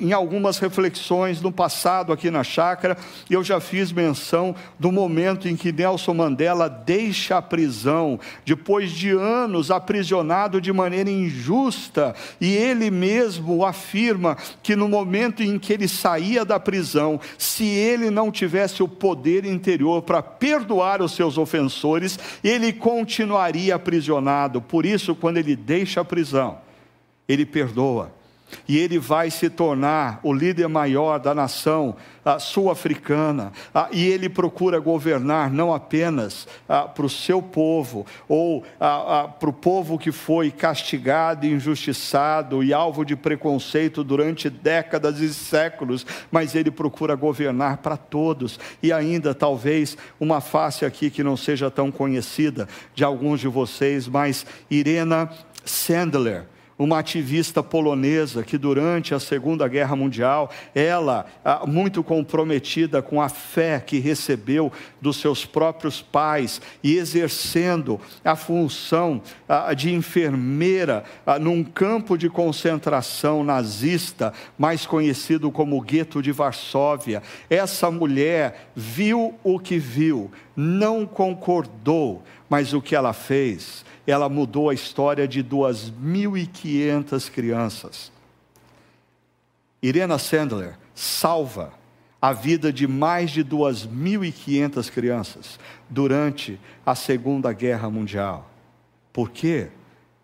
em 0.00 0.12
algumas 0.12 0.58
reflexões 0.58 1.40
no 1.40 1.52
passado 1.52 2.12
aqui 2.12 2.30
na 2.30 2.42
chácara, 2.42 2.96
eu 3.28 3.44
já 3.44 3.60
fiz 3.60 3.92
menção 3.92 4.54
do 4.78 4.90
momento 4.90 5.48
em 5.48 5.56
que 5.56 5.72
Nelson 5.72 6.14
Mandela 6.14 6.68
deixa 6.68 7.36
a 7.36 7.42
prisão, 7.42 8.18
depois 8.44 8.90
de 8.90 9.10
anos 9.10 9.70
aprisionado 9.70 10.60
de 10.60 10.72
maneira 10.72 11.10
injusta, 11.10 12.14
e 12.40 12.54
ele 12.54 12.90
mesmo 12.90 13.64
afirma 13.64 14.36
que 14.62 14.74
no 14.74 14.88
momento 14.88 15.42
em 15.42 15.58
que 15.58 15.72
ele 15.72 15.88
saía 15.88 16.44
da 16.44 16.58
prisão, 16.58 17.20
se 17.36 17.64
ele 17.64 18.10
não 18.10 18.30
tivesse 18.30 18.82
o 18.82 18.88
poder 18.88 19.44
interior 19.44 20.02
para 20.02 20.22
perdoar 20.22 21.02
os 21.02 21.12
seus 21.12 21.38
ofensores, 21.38 22.18
ele 22.42 22.72
continuaria 22.72 23.74
aprisionado. 23.74 24.60
Por 24.60 24.86
isso, 24.86 25.14
quando 25.14 25.36
ele 25.38 25.54
deixa 25.54 26.00
a 26.00 26.04
prisão, 26.04 26.58
ele 27.28 27.44
perdoa 27.44 28.15
e 28.68 28.78
ele 28.78 28.98
vai 28.98 29.30
se 29.30 29.48
tornar 29.50 30.20
o 30.22 30.32
líder 30.32 30.68
maior 30.68 31.18
da 31.18 31.34
nação 31.34 31.96
sul-africana, 32.40 33.52
e 33.92 34.04
ele 34.04 34.28
procura 34.28 34.80
governar 34.80 35.48
não 35.48 35.72
apenas 35.72 36.48
para 36.66 37.06
o 37.06 37.08
seu 37.08 37.40
povo, 37.40 38.04
ou 38.28 38.64
para 38.78 39.48
o 39.48 39.52
povo 39.52 39.96
que 39.96 40.10
foi 40.10 40.50
castigado, 40.50 41.46
injustiçado 41.46 42.64
e 42.64 42.74
alvo 42.74 43.04
de 43.04 43.14
preconceito 43.14 44.02
durante 44.02 44.50
décadas 44.50 45.20
e 45.20 45.32
séculos, 45.32 46.04
mas 46.30 46.56
ele 46.56 46.70
procura 46.70 47.14
governar 47.14 47.76
para 47.76 47.96
todos, 47.96 48.58
e 48.82 48.92
ainda 48.92 49.32
talvez 49.32 49.96
uma 50.18 50.40
face 50.40 50.84
aqui 50.84 51.10
que 51.10 51.22
não 51.22 51.36
seja 51.36 51.70
tão 51.70 51.92
conhecida 51.92 52.68
de 52.92 53.04
alguns 53.04 53.38
de 53.38 53.46
vocês, 53.46 54.08
mas 54.08 54.44
Irena 54.68 55.30
Sandler 55.64 56.46
uma 56.78 56.98
ativista 56.98 57.62
polonesa 57.62 58.42
que 58.42 58.58
durante 58.58 59.14
a 59.14 59.20
Segunda 59.20 59.66
Guerra 59.66 59.96
Mundial, 59.96 60.50
ela 60.74 61.26
ah, 61.44 61.64
muito 61.66 62.04
comprometida 62.04 63.00
com 63.00 63.20
a 63.20 63.28
fé 63.28 63.80
que 63.80 63.98
recebeu 63.98 64.70
dos 65.00 65.16
seus 65.16 65.46
próprios 65.46 66.02
pais 66.02 66.60
e 66.82 66.96
exercendo 66.96 68.00
a 68.24 68.36
função 68.36 69.22
ah, 69.48 69.72
de 69.72 69.92
enfermeira 69.94 71.04
ah, 71.24 71.38
num 71.38 71.64
campo 71.64 72.16
de 72.18 72.28
concentração 72.28 73.42
nazista, 73.42 74.32
mais 74.58 74.84
conhecido 74.84 75.50
como 75.50 75.80
gueto 75.80 76.20
de 76.20 76.32
Varsóvia. 76.32 77.22
Essa 77.48 77.90
mulher 77.90 78.70
viu 78.74 79.34
o 79.42 79.58
que 79.58 79.78
viu, 79.78 80.30
não 80.56 81.06
concordou, 81.06 82.22
mas 82.48 82.72
o 82.72 82.80
que 82.80 82.96
ela 82.96 83.12
fez? 83.12 83.84
ela 84.06 84.28
mudou 84.28 84.70
a 84.70 84.74
história 84.74 85.26
de 85.26 85.42
2.500 85.42 87.30
crianças. 87.30 88.12
Irena 89.82 90.18
Sandler 90.18 90.78
salva 90.94 91.72
a 92.22 92.32
vida 92.32 92.72
de 92.72 92.86
mais 92.86 93.30
de 93.30 93.44
2.500 93.44 94.90
crianças 94.90 95.58
durante 95.90 96.58
a 96.84 96.94
Segunda 96.94 97.52
Guerra 97.52 97.90
Mundial. 97.90 98.48
Por 99.12 99.30
quê? 99.30 99.68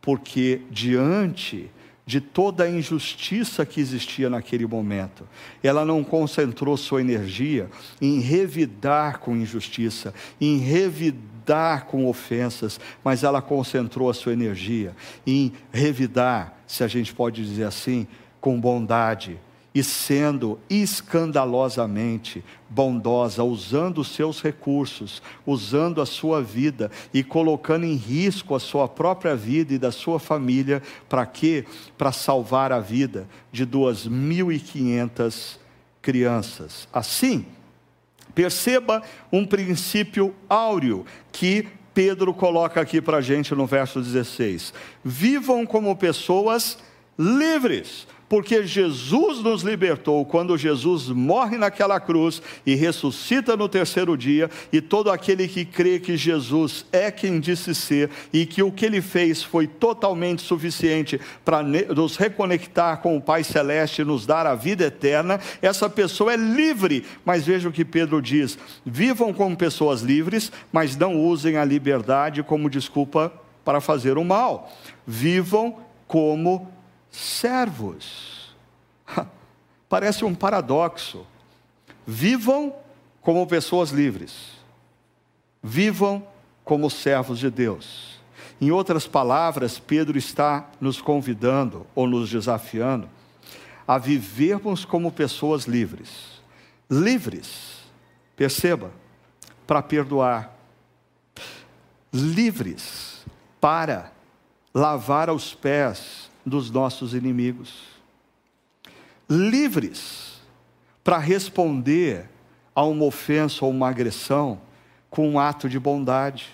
Porque 0.01 0.62
diante 0.70 1.70
de 2.05 2.20
toda 2.20 2.64
a 2.64 2.70
injustiça 2.70 3.64
que 3.64 3.80
existia 3.80 4.28
naquele 4.28 4.66
momento. 4.66 5.26
Ela 5.62 5.84
não 5.84 6.03
concentrou 6.03 6.76
sua 6.76 7.00
energia 7.00 7.70
em 8.00 8.20
revidar 8.20 9.18
com 9.18 9.36
injustiça, 9.36 10.12
em 10.40 10.59
revidar 10.59 11.86
com 11.86 12.07
ofensas, 12.09 12.80
mas 13.05 13.22
ela 13.22 13.40
concentrou 13.40 14.11
a 14.11 14.14
sua 14.14 14.32
energia 14.32 14.94
em 15.26 15.53
revidar, 15.72 16.59
se 16.66 16.82
a 16.82 16.88
gente 16.88 17.14
pode 17.14 17.44
dizer 17.44 17.64
assim, 17.64 18.07
com 18.40 18.61
bondade, 18.61 19.38
e 19.74 19.82
sendo 19.82 20.58
escandalosamente 20.68 22.44
bondosa, 22.68 23.42
usando 23.42 23.98
os 23.98 24.08
seus 24.08 24.42
recursos, 24.42 25.22
usando 25.46 26.00
a 26.00 26.06
sua 26.06 26.42
vida 26.42 26.90
e 27.12 27.22
colocando 27.22 27.84
em 27.84 27.94
risco 27.94 28.54
a 28.54 28.60
sua 28.60 28.86
própria 28.86 29.34
vida 29.34 29.74
e 29.74 29.78
da 29.78 29.90
sua 29.90 30.18
família, 30.18 30.82
para 31.08 31.24
quê? 31.24 31.64
Para 31.96 32.12
salvar 32.12 32.72
a 32.72 32.80
vida 32.80 33.28
de 33.50 33.66
2.500 33.66 35.58
crianças. 36.00 36.88
Assim, 36.92 37.46
Perceba 38.34 39.02
um 39.30 39.44
princípio 39.44 40.34
áureo 40.48 41.04
que 41.30 41.68
Pedro 41.92 42.32
coloca 42.32 42.80
aqui 42.80 43.00
para 43.00 43.18
a 43.18 43.20
gente 43.20 43.54
no 43.54 43.66
verso 43.66 44.00
16: 44.00 44.72
vivam 45.04 45.66
como 45.66 45.94
pessoas 45.94 46.78
livres, 47.18 48.06
porque 48.33 48.66
Jesus 48.66 49.41
nos 49.41 49.61
libertou 49.61 50.24
quando 50.24 50.57
Jesus 50.57 51.11
morre 51.11 51.59
naquela 51.59 52.01
cruz 52.01 52.41
e 52.64 52.74
ressuscita 52.74 53.59
no 53.59 53.68
terceiro 53.68 54.16
dia, 54.16 54.49
e 54.72 54.80
todo 54.80 55.11
aquele 55.11 55.47
que 55.47 55.66
crê 55.66 56.01
que 56.01 56.16
Jesus 56.16 56.87
é 56.91 57.11
quem 57.11 57.39
disse 57.39 57.74
ser 57.74 58.09
e 58.33 58.47
que 58.47 58.62
o 58.62 58.72
que 58.72 58.87
ele 58.87 59.03
fez 59.03 59.43
foi 59.43 59.66
totalmente 59.66 60.41
suficiente 60.41 61.20
para 61.45 61.62
nos 61.62 62.16
reconectar 62.16 63.03
com 63.03 63.18
o 63.18 63.20
Pai 63.20 63.45
Celeste 63.45 64.01
e 64.01 64.07
nos 64.07 64.24
dar 64.24 64.47
a 64.47 64.55
vida 64.55 64.85
eterna, 64.85 65.39
essa 65.61 65.91
pessoa 65.91 66.33
é 66.33 66.37
livre. 66.39 67.05
Mas 67.26 67.45
veja 67.45 67.68
o 67.68 67.72
que 67.72 67.85
Pedro 67.85 68.22
diz: 68.22 68.59
vivam 68.83 69.35
como 69.35 69.55
pessoas 69.55 70.01
livres, 70.01 70.51
mas 70.72 70.97
não 70.97 71.20
usem 71.20 71.59
a 71.59 71.66
liberdade 71.66 72.43
como 72.43 72.70
desculpa 72.70 73.30
para 73.62 73.78
fazer 73.78 74.16
o 74.16 74.24
mal. 74.24 74.72
Vivam 75.07 75.76
como 76.09 76.72
servos. 77.12 78.52
Parece 79.88 80.24
um 80.24 80.34
paradoxo. 80.34 81.26
Vivam 82.06 82.74
como 83.20 83.46
pessoas 83.46 83.90
livres. 83.90 84.52
Vivam 85.62 86.26
como 86.64 86.90
servos 86.90 87.38
de 87.38 87.50
Deus. 87.50 88.20
Em 88.60 88.70
outras 88.70 89.06
palavras, 89.06 89.78
Pedro 89.78 90.18
está 90.18 90.68
nos 90.80 91.00
convidando 91.00 91.86
ou 91.94 92.08
nos 92.08 92.30
desafiando 92.30 93.08
a 93.86 93.98
vivermos 93.98 94.84
como 94.84 95.10
pessoas 95.10 95.64
livres. 95.64 96.40
Livres, 96.88 97.80
perceba, 98.36 98.92
para 99.66 99.82
perdoar. 99.82 100.56
Livres 102.12 103.24
para 103.60 104.12
lavar 104.74 105.30
os 105.30 105.54
pés 105.54 106.21
dos 106.45 106.70
nossos 106.70 107.14
inimigos. 107.14 107.74
Livres 109.28 110.40
para 111.03 111.18
responder 111.18 112.28
a 112.74 112.84
uma 112.84 113.05
ofensa 113.05 113.64
ou 113.64 113.70
uma 113.70 113.88
agressão 113.88 114.61
com 115.11 115.28
um 115.28 115.38
ato 115.38 115.68
de 115.68 115.78
bondade. 115.78 116.49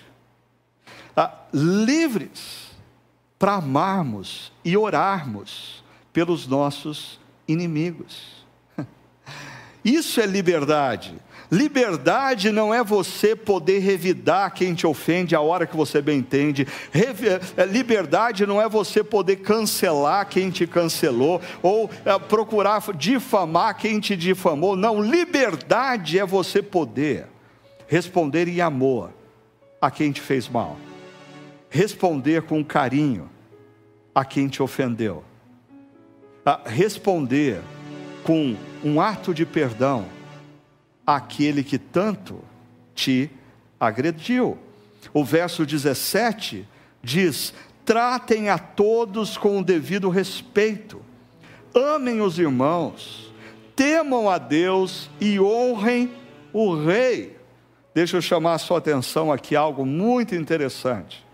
Ah, 1.15 1.33
livres 1.53 2.71
para 3.37 3.55
amarmos 3.55 4.51
e 4.65 4.75
orarmos 4.75 5.83
pelos 6.11 6.45
nossos 6.45 7.19
inimigos. 7.47 8.45
Isso 9.83 10.19
é 10.19 10.25
liberdade. 10.25 11.15
Liberdade 11.51 12.51
não 12.51 12.71
é 12.71 12.83
você 12.83 13.35
poder 13.35 13.79
revidar 13.79 14.53
quem 14.53 14.75
te 14.75 14.85
ofende 14.85 15.35
a 15.35 15.41
hora 15.41 15.65
que 15.65 15.75
você 15.75 15.99
bem 15.99 16.19
entende. 16.19 16.67
Eh, 16.93 17.65
liberdade 17.65 18.45
não 18.45 18.61
é 18.61 18.69
você 18.69 19.03
poder 19.03 19.37
cancelar 19.37 20.27
quem 20.27 20.51
te 20.51 20.67
cancelou 20.67 21.41
ou 21.63 21.89
é, 22.05 22.19
procurar 22.19 22.83
difamar 22.95 23.75
quem 23.77 23.99
te 23.99 24.15
difamou. 24.15 24.75
Não, 24.75 25.01
liberdade 25.01 26.19
é 26.19 26.25
você 26.25 26.61
poder 26.61 27.25
responder 27.87 28.47
em 28.47 28.61
amor 28.61 29.11
a 29.81 29.89
quem 29.89 30.11
te 30.11 30.21
fez 30.21 30.47
mal. 30.47 30.77
Responder 31.67 32.43
com 32.43 32.63
carinho 32.63 33.27
a 34.13 34.23
quem 34.23 34.47
te 34.47 34.61
ofendeu. 34.61 35.23
A 36.45 36.61
responder 36.65 37.59
com 38.23 38.55
um 38.83 39.01
ato 39.01 39.33
de 39.33 39.47
perdão 39.47 40.18
aquele 41.15 41.63
que 41.63 41.77
tanto 41.77 42.39
te 42.93 43.29
agrediu. 43.79 44.57
O 45.13 45.23
verso 45.23 45.65
17 45.65 46.67
diz: 47.01 47.53
tratem 47.85 48.49
a 48.49 48.57
todos 48.57 49.37
com 49.37 49.59
o 49.59 49.63
devido 49.63 50.09
respeito, 50.09 51.01
amem 51.73 52.21
os 52.21 52.37
irmãos, 52.37 53.33
temam 53.75 54.29
a 54.29 54.37
Deus 54.37 55.09
e 55.19 55.39
honrem 55.39 56.11
o 56.53 56.75
rei. 56.75 57.37
Deixa 57.93 58.17
eu 58.17 58.21
chamar 58.21 58.53
a 58.53 58.59
sua 58.59 58.77
atenção 58.77 59.31
aqui 59.31 59.55
algo 59.55 59.85
muito 59.85 60.35
interessante. 60.35 61.25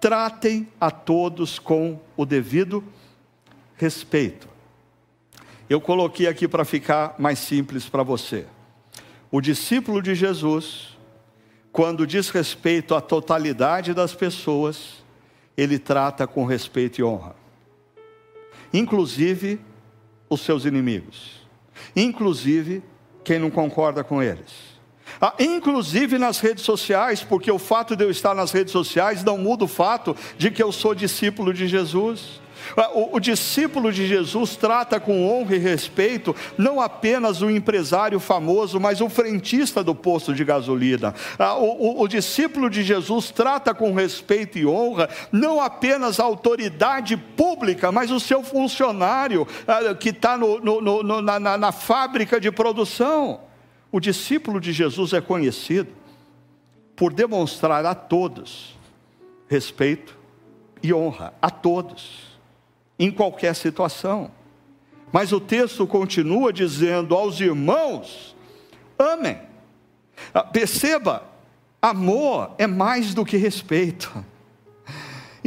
Tratem 0.00 0.68
a 0.80 0.90
todos 0.90 1.58
com 1.58 1.98
o 2.16 2.24
devido 2.24 2.84
respeito. 3.76 4.48
Eu 5.68 5.80
coloquei 5.80 6.26
aqui 6.26 6.46
para 6.46 6.64
ficar 6.64 7.14
mais 7.18 7.38
simples 7.38 7.88
para 7.88 8.02
você. 8.02 8.46
O 9.30 9.40
discípulo 9.40 10.00
de 10.00 10.14
Jesus, 10.14 10.96
quando 11.70 12.06
diz 12.06 12.30
respeito 12.30 12.94
à 12.94 13.00
totalidade 13.00 13.92
das 13.92 14.14
pessoas, 14.14 15.04
ele 15.56 15.78
trata 15.78 16.26
com 16.26 16.44
respeito 16.44 17.00
e 17.00 17.04
honra, 17.04 17.34
inclusive 18.72 19.60
os 20.30 20.40
seus 20.40 20.64
inimigos, 20.64 21.46
inclusive 21.94 22.82
quem 23.24 23.38
não 23.38 23.50
concorda 23.50 24.02
com 24.02 24.22
eles. 24.22 24.78
Ah, 25.20 25.34
inclusive 25.38 26.18
nas 26.18 26.38
redes 26.38 26.64
sociais, 26.64 27.22
porque 27.22 27.50
o 27.50 27.58
fato 27.58 27.96
de 27.96 28.04
eu 28.04 28.10
estar 28.10 28.34
nas 28.34 28.52
redes 28.52 28.72
sociais 28.72 29.24
não 29.24 29.38
muda 29.38 29.64
o 29.64 29.68
fato 29.68 30.14
de 30.36 30.50
que 30.50 30.62
eu 30.62 30.70
sou 30.70 30.94
discípulo 30.94 31.52
de 31.52 31.66
Jesus. 31.66 32.40
Ah, 32.76 32.90
o, 32.92 33.16
o, 33.16 33.20
discípulo 33.20 33.92
de 33.92 34.06
Jesus 34.06 34.56
trata 34.56 34.98
com 35.00 35.28
honra 35.28 35.56
e 35.56 35.58
respeito 35.58 36.34
não 36.56 36.80
apenas 36.80 37.42
o 37.42 37.50
empresário 37.50 38.18
famoso, 38.20 38.80
mas 38.80 39.00
o 39.00 39.08
frentista 39.08 39.82
do 39.82 39.94
posto 39.94 40.34
de 40.34 40.44
gasolina. 40.44 41.14
Ah, 41.38 41.56
o, 41.56 42.00
o, 42.00 42.02
o 42.02 42.08
discípulo 42.08 42.68
de 42.68 42.82
Jesus 42.82 43.30
trata 43.30 43.74
com 43.74 43.94
respeito 43.94 44.58
e 44.58 44.66
honra 44.66 45.08
não 45.30 45.60
apenas 45.60 46.20
a 46.20 46.24
autoridade 46.24 47.16
pública, 47.16 47.92
mas 47.92 48.10
o 48.10 48.20
seu 48.20 48.42
funcionário 48.42 49.46
ah, 49.66 49.94
que 49.94 50.10
está 50.10 50.36
no, 50.36 50.60
no, 50.60 51.02
no, 51.02 51.22
na, 51.22 51.38
na, 51.38 51.58
na 51.58 51.72
fábrica 51.72 52.40
de 52.40 52.50
produção. 52.50 53.40
O 53.90 54.00
discípulo 54.00 54.60
de 54.60 54.72
Jesus 54.72 55.12
é 55.12 55.20
conhecido 55.20 55.90
por 56.94 57.12
demonstrar 57.12 57.86
a 57.86 57.94
todos 57.94 58.76
respeito 59.48 60.18
e 60.82 60.92
honra, 60.92 61.32
a 61.40 61.50
todos 61.50 62.27
em 62.98 63.10
qualquer 63.10 63.54
situação. 63.54 64.30
Mas 65.12 65.32
o 65.32 65.40
texto 65.40 65.86
continua 65.86 66.52
dizendo 66.52 67.14
aos 67.14 67.40
irmãos: 67.40 68.36
amem. 68.98 69.38
Ah, 70.34 70.42
perceba, 70.42 71.22
amor 71.80 72.54
é 72.58 72.66
mais 72.66 73.14
do 73.14 73.24
que 73.24 73.36
respeito. 73.36 74.24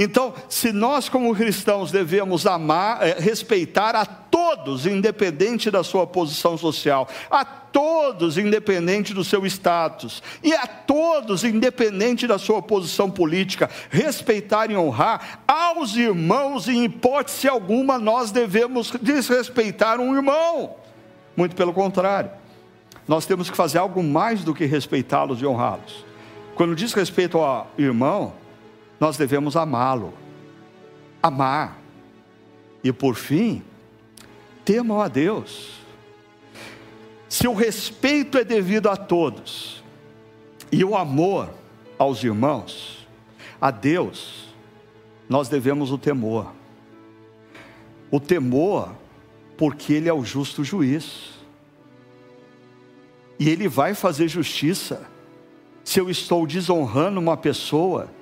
Então, 0.03 0.33
se 0.49 0.71
nós 0.71 1.07
como 1.07 1.35
cristãos 1.35 1.91
devemos 1.91 2.47
amar, 2.47 3.07
eh, 3.07 3.17
respeitar 3.19 3.95
a 3.95 4.03
todos, 4.03 4.87
independente 4.87 5.69
da 5.69 5.83
sua 5.83 6.07
posição 6.07 6.57
social, 6.57 7.07
a 7.29 7.45
todos, 7.45 8.35
independente 8.35 9.13
do 9.13 9.23
seu 9.23 9.45
status, 9.45 10.23
e 10.43 10.53
a 10.53 10.65
todos, 10.65 11.43
independente 11.43 12.25
da 12.25 12.39
sua 12.39 12.63
posição 12.63 13.11
política, 13.11 13.69
respeitar 13.91 14.71
e 14.71 14.75
honrar 14.75 15.43
aos 15.47 15.95
irmãos, 15.95 16.67
em 16.67 16.83
hipótese 16.85 17.47
alguma, 17.47 17.99
nós 17.99 18.31
devemos 18.31 18.91
desrespeitar 18.99 19.99
um 19.99 20.15
irmão. 20.15 20.77
Muito 21.37 21.55
pelo 21.55 21.73
contrário, 21.73 22.31
nós 23.07 23.27
temos 23.27 23.51
que 23.51 23.55
fazer 23.55 23.77
algo 23.77 24.01
mais 24.01 24.43
do 24.43 24.55
que 24.55 24.65
respeitá-los 24.65 25.39
e 25.43 25.45
honrá-los. 25.45 26.03
Quando 26.55 26.75
diz 26.75 26.91
respeito 26.91 27.37
ao 27.37 27.69
irmão, 27.77 28.40
nós 29.01 29.17
devemos 29.17 29.57
amá-lo, 29.57 30.13
amar, 31.23 31.81
e 32.83 32.93
por 32.93 33.15
fim, 33.15 33.63
temam 34.63 35.01
a 35.01 35.07
Deus. 35.07 35.79
Se 37.27 37.47
o 37.47 37.55
respeito 37.55 38.37
é 38.37 38.43
devido 38.43 38.87
a 38.87 38.95
todos, 38.95 39.83
e 40.71 40.83
o 40.83 40.95
amor 40.95 41.49
aos 41.97 42.23
irmãos, 42.23 43.07
a 43.59 43.71
Deus, 43.71 44.53
nós 45.27 45.49
devemos 45.49 45.91
o 45.91 45.97
temor. 45.97 46.53
O 48.11 48.19
temor, 48.19 48.93
porque 49.57 49.93
Ele 49.93 50.09
é 50.09 50.13
o 50.13 50.23
justo 50.23 50.63
juiz, 50.63 51.39
e 53.39 53.49
Ele 53.49 53.67
vai 53.67 53.95
fazer 53.95 54.27
justiça. 54.27 55.09
Se 55.83 55.99
eu 55.99 56.07
estou 56.07 56.45
desonrando 56.45 57.19
uma 57.19 57.35
pessoa, 57.35 58.20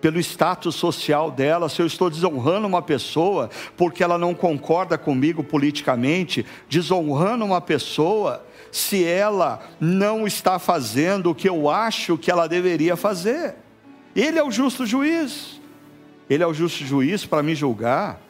pelo 0.00 0.18
status 0.18 0.74
social 0.74 1.30
dela, 1.30 1.68
se 1.68 1.80
eu 1.80 1.86
estou 1.86 2.08
desonrando 2.08 2.66
uma 2.66 2.82
pessoa 2.82 3.50
porque 3.76 4.02
ela 4.02 4.16
não 4.16 4.34
concorda 4.34 4.96
comigo 4.96 5.44
politicamente, 5.44 6.44
desonrando 6.68 7.44
uma 7.44 7.60
pessoa 7.60 8.44
se 8.72 9.04
ela 9.04 9.60
não 9.78 10.26
está 10.26 10.58
fazendo 10.58 11.30
o 11.30 11.34
que 11.34 11.48
eu 11.48 11.68
acho 11.68 12.16
que 12.16 12.30
ela 12.30 12.48
deveria 12.48 12.96
fazer. 12.96 13.56
Ele 14.14 14.38
é 14.38 14.42
o 14.42 14.50
justo 14.50 14.86
juiz. 14.86 15.60
Ele 16.28 16.42
é 16.42 16.46
o 16.46 16.54
justo 16.54 16.84
juiz 16.84 17.26
para 17.26 17.42
me 17.42 17.54
julgar 17.54 18.20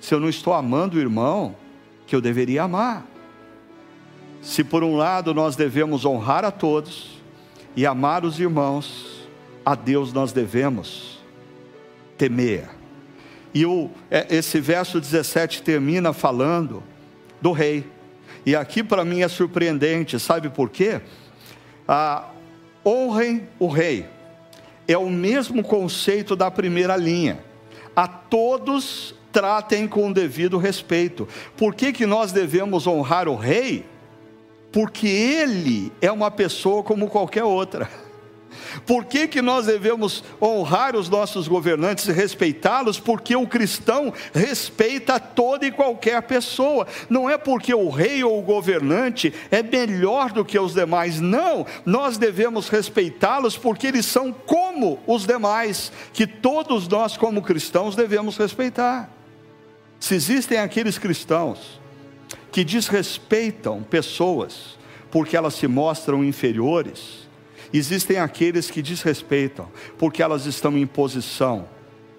se 0.00 0.14
eu 0.14 0.20
não 0.20 0.28
estou 0.28 0.54
amando 0.54 0.96
o 0.96 1.00
irmão 1.00 1.54
que 2.06 2.16
eu 2.16 2.20
deveria 2.20 2.62
amar. 2.62 3.06
Se 4.40 4.64
por 4.64 4.82
um 4.82 4.96
lado 4.96 5.34
nós 5.34 5.54
devemos 5.54 6.06
honrar 6.06 6.44
a 6.44 6.50
todos 6.50 7.20
e 7.76 7.86
amar 7.86 8.24
os 8.24 8.40
irmãos, 8.40 9.28
a 9.64 9.74
Deus 9.74 10.12
nós 10.12 10.32
devemos 10.32 11.19
temer. 12.20 12.68
E 13.54 13.64
o, 13.64 13.90
é, 14.10 14.26
esse 14.28 14.60
verso 14.60 15.00
17 15.00 15.62
termina 15.62 16.12
falando 16.12 16.82
do 17.40 17.50
rei. 17.50 17.86
E 18.44 18.54
aqui 18.54 18.84
para 18.84 19.06
mim 19.06 19.22
é 19.22 19.28
surpreendente, 19.28 20.20
sabe 20.20 20.50
por 20.50 20.68
quê? 20.68 21.00
Ah, 21.88 22.28
honrem 22.84 23.48
o 23.58 23.68
rei. 23.68 24.06
É 24.86 24.98
o 24.98 25.08
mesmo 25.08 25.62
conceito 25.62 26.36
da 26.36 26.50
primeira 26.50 26.94
linha. 26.94 27.42
A 27.96 28.06
todos 28.06 29.14
tratem 29.32 29.88
com 29.88 30.12
devido 30.12 30.58
respeito. 30.58 31.26
Por 31.56 31.74
que, 31.74 31.90
que 31.90 32.04
nós 32.04 32.32
devemos 32.32 32.86
honrar 32.86 33.28
o 33.28 33.34
rei? 33.34 33.86
Porque 34.70 35.08
ele 35.08 35.90
é 36.02 36.12
uma 36.12 36.30
pessoa 36.30 36.82
como 36.82 37.08
qualquer 37.08 37.44
outra. 37.44 37.88
Por 38.86 39.04
que, 39.04 39.28
que 39.28 39.42
nós 39.42 39.66
devemos 39.66 40.24
honrar 40.40 40.96
os 40.96 41.08
nossos 41.08 41.48
governantes 41.48 42.06
e 42.06 42.12
respeitá-los? 42.12 42.98
Porque 42.98 43.34
o 43.36 43.46
cristão 43.46 44.12
respeita 44.34 45.18
toda 45.18 45.66
e 45.66 45.72
qualquer 45.72 46.22
pessoa. 46.22 46.86
Não 47.08 47.28
é 47.28 47.38
porque 47.38 47.74
o 47.74 47.88
rei 47.88 48.22
ou 48.24 48.38
o 48.38 48.42
governante 48.42 49.32
é 49.50 49.62
melhor 49.62 50.32
do 50.32 50.44
que 50.44 50.58
os 50.58 50.74
demais. 50.74 51.20
Não, 51.20 51.66
nós 51.84 52.18
devemos 52.18 52.68
respeitá-los 52.68 53.56
porque 53.56 53.86
eles 53.86 54.06
são 54.06 54.32
como 54.32 55.00
os 55.06 55.26
demais, 55.26 55.92
que 56.12 56.26
todos 56.26 56.88
nós, 56.88 57.16
como 57.16 57.42
cristãos, 57.42 57.96
devemos 57.96 58.36
respeitar. 58.36 59.10
Se 59.98 60.14
existem 60.14 60.58
aqueles 60.58 60.98
cristãos 60.98 61.80
que 62.50 62.64
desrespeitam 62.64 63.82
pessoas 63.82 64.78
porque 65.10 65.36
elas 65.36 65.54
se 65.54 65.66
mostram 65.66 66.24
inferiores, 66.24 67.28
Existem 67.72 68.18
aqueles 68.18 68.70
que 68.70 68.82
desrespeitam, 68.82 69.68
porque 69.98 70.22
elas 70.22 70.46
estão 70.46 70.76
em 70.76 70.86
posição 70.86 71.68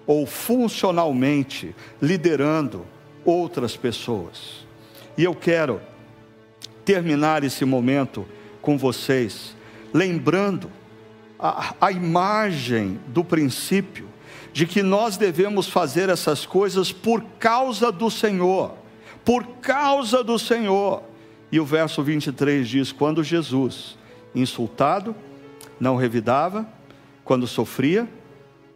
ou 0.06 0.26
funcionalmente 0.26 1.74
liderando 2.00 2.86
outras 3.24 3.76
pessoas. 3.76 4.66
E 5.16 5.24
eu 5.24 5.34
quero 5.34 5.80
terminar 6.84 7.44
esse 7.44 7.64
momento 7.64 8.26
com 8.60 8.78
vocês, 8.78 9.54
lembrando 9.92 10.70
a, 11.38 11.74
a 11.80 11.92
imagem 11.92 12.98
do 13.08 13.22
princípio 13.22 14.08
de 14.52 14.66
que 14.66 14.82
nós 14.82 15.16
devemos 15.16 15.68
fazer 15.68 16.08
essas 16.08 16.46
coisas 16.46 16.92
por 16.92 17.22
causa 17.38 17.90
do 17.90 18.10
Senhor, 18.10 18.74
por 19.24 19.46
causa 19.60 20.22
do 20.22 20.38
Senhor. 20.38 21.02
E 21.50 21.60
o 21.60 21.64
verso 21.64 22.02
23 22.02 22.68
diz: 22.68 22.92
quando 22.92 23.22
Jesus, 23.22 23.96
insultado, 24.34 25.14
não 25.80 25.96
revidava 25.96 26.66
quando 27.24 27.46
sofria, 27.46 28.08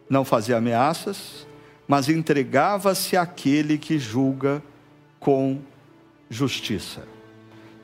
não 0.09 0.23
fazia 0.23 0.57
ameaças, 0.57 1.47
mas 1.87 2.09
entregava-se 2.09 3.15
àquele 3.15 3.77
que 3.77 3.97
julga 3.97 4.61
com 5.19 5.59
justiça. 6.29 7.07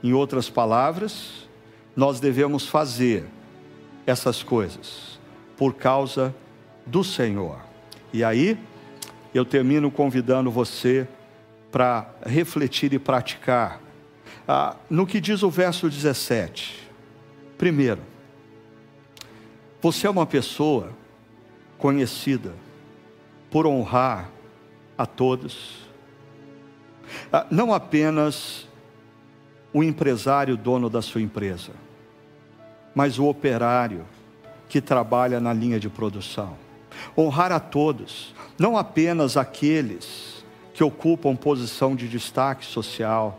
Em 0.03 0.14
outras 0.14 0.49
palavras, 0.49 1.47
nós 1.95 2.20
devemos 2.20 2.68
fazer 2.68 3.26
essas 4.05 4.43
coisas 4.43 5.20
por 5.55 5.74
causa 5.74 6.36
do 6.86 7.03
Senhor. 7.03 7.59
E 8.11 8.24
aí, 8.24 8.57
eu 9.34 9.45
termino 9.45 9.89
convidando 9.89 10.51
você 10.51 11.07
para 11.72 12.07
refletir 12.26 12.93
e 12.93 12.99
praticar 12.99 13.82
ah, 14.47 14.76
no 14.89 15.07
que 15.07 15.22
diz 15.22 15.41
o 15.41 15.49
verso 15.49 15.89
17. 15.89 16.89
Primeiro, 17.57 18.01
você 19.84 20.07
é 20.07 20.09
uma 20.09 20.25
pessoa 20.25 20.91
conhecida 21.77 22.53
por 23.51 23.67
honrar 23.67 24.29
a 24.97 25.05
todos, 25.05 25.81
ah, 27.29 27.45
não 27.51 27.73
apenas 27.73 28.65
o 29.73 29.84
empresário 29.84 30.55
dono 30.55 30.89
da 30.89 31.01
sua 31.01 31.21
empresa, 31.21 31.73
mas 32.95 33.19
o 33.19 33.25
operário 33.25 34.05
que 34.69 34.79
trabalha 34.79 35.41
na 35.41 35.51
linha 35.51 35.81
de 35.81 35.89
produção. 35.89 36.55
Honrar 37.17 37.51
a 37.51 37.59
todos, 37.59 38.34
não 38.57 38.77
apenas 38.77 39.36
aqueles 39.36 40.45
que 40.73 40.81
ocupam 40.81 41.36
posição 41.36 41.93
de 41.93 42.07
destaque 42.07 42.65
social, 42.65 43.38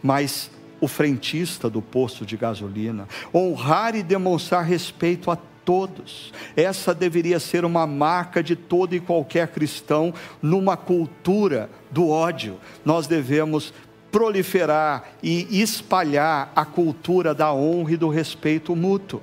mas 0.00 0.48
o 0.80 0.86
frentista 0.86 1.68
do 1.68 1.82
posto 1.82 2.24
de 2.24 2.36
gasolina. 2.36 3.08
Honrar 3.34 3.96
e 3.96 4.02
demonstrar 4.04 4.64
respeito 4.64 5.28
a 5.28 5.36
todos. 5.64 6.32
Essa 6.56 6.94
deveria 6.94 7.40
ser 7.40 7.64
uma 7.64 7.86
marca 7.86 8.42
de 8.42 8.56
todo 8.56 8.94
e 8.94 9.00
qualquer 9.00 9.48
cristão 9.48 10.12
numa 10.40 10.76
cultura 10.76 11.70
do 11.90 12.08
ódio. 12.08 12.58
Nós 12.84 13.06
devemos 13.06 13.72
proliferar 14.10 15.04
e 15.22 15.60
espalhar 15.60 16.52
a 16.54 16.64
cultura 16.64 17.34
da 17.34 17.52
honra 17.52 17.92
e 17.92 17.96
do 17.96 18.08
respeito 18.08 18.76
mútuo, 18.76 19.22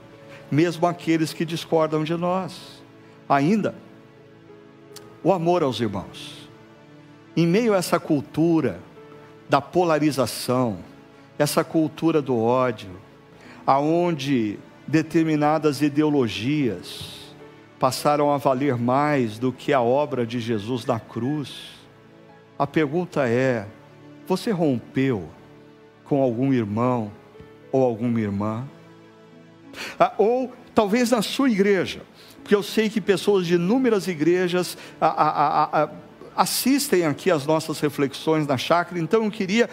mesmo 0.52 0.88
aqueles 0.88 1.32
que 1.32 1.46
discordam 1.46 2.04
de 2.04 2.16
nós. 2.16 2.82
Ainda, 3.28 3.76
o 5.24 5.32
amor 5.32 5.62
aos 5.62 5.80
irmãos. 5.80 6.50
Em 7.38 7.46
meio 7.46 7.74
a 7.74 7.78
essa 7.78 8.00
cultura 8.00 8.80
da 9.48 9.62
polarização, 9.62 10.80
essa 11.38 11.64
cultura 11.64 12.22
do 12.22 12.38
ódio, 12.38 12.90
aonde 13.66 14.58
determinadas 14.90 15.82
ideologias 15.82 17.20
passaram 17.80 18.32
a 18.32 18.38
valer 18.38 18.76
mais 18.76 19.38
do 19.38 19.54
que 19.54 19.72
a 19.72 19.82
obra 19.82 20.26
de 20.26 20.40
Jesus 20.40 20.86
na 20.86 21.00
cruz. 21.00 21.70
A 22.58 22.66
pergunta 22.66 23.28
é: 23.28 23.68
você 24.28 24.52
rompeu 24.52 25.30
com 26.04 26.22
algum 26.22 26.52
irmão 26.52 27.12
ou 27.72 27.84
alguma 27.84 28.20
irmã? 28.20 28.68
Ah, 30.00 30.14
ou 30.18 30.52
talvez 30.74 31.12
na 31.12 31.22
sua 31.22 31.50
igreja, 31.50 32.02
porque 32.42 32.56
eu 32.56 32.64
sei 32.64 32.90
que 32.90 33.00
pessoas 33.00 33.46
de 33.46 33.56
inúmeras 33.56 34.08
igrejas 34.08 34.76
a, 35.00 35.08
a, 35.08 35.84
a, 35.84 35.90
assistem 36.36 37.06
aqui 37.06 37.30
às 37.30 37.46
nossas 37.46 37.80
reflexões 37.80 38.48
na 38.48 38.58
chácara, 38.58 39.00
então 39.00 39.24
eu 39.24 39.32
queria 39.32 39.70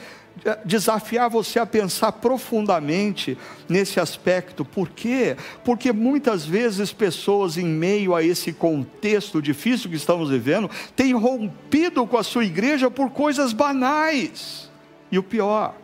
desafiar 0.65 1.31
você 1.31 1.59
a 1.59 1.67
pensar 1.67 2.13
profundamente 2.13 3.37
nesse 3.69 3.99
aspecto. 3.99 4.65
Por 4.65 4.89
quê? 4.91 5.37
Porque 5.65 5.93
muitas 5.93 6.45
vezes 6.45 6.93
pessoas, 6.93 7.57
em 7.57 7.67
meio 7.67 8.15
a 8.15 8.23
esse 8.23 8.53
contexto 8.53 9.41
difícil 9.41 9.91
que 9.91 9.97
estamos 9.97 10.31
vivendo, 10.31 10.71
têm 10.95 11.13
rompido 11.13 12.07
com 12.07 12.17
a 12.17 12.23
sua 12.23 12.45
igreja 12.45 12.91
por 12.91 13.11
coisas 13.11 13.53
banais. 13.53 14.71
E 15.11 15.19
o 15.19 15.23
pior, 15.23 15.75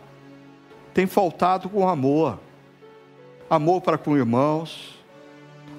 tem 0.93 1.07
faltado 1.07 1.69
com 1.69 1.87
amor 1.87 2.39
amor 3.49 3.81
para 3.81 3.97
com 3.97 4.17
irmãos, 4.17 4.99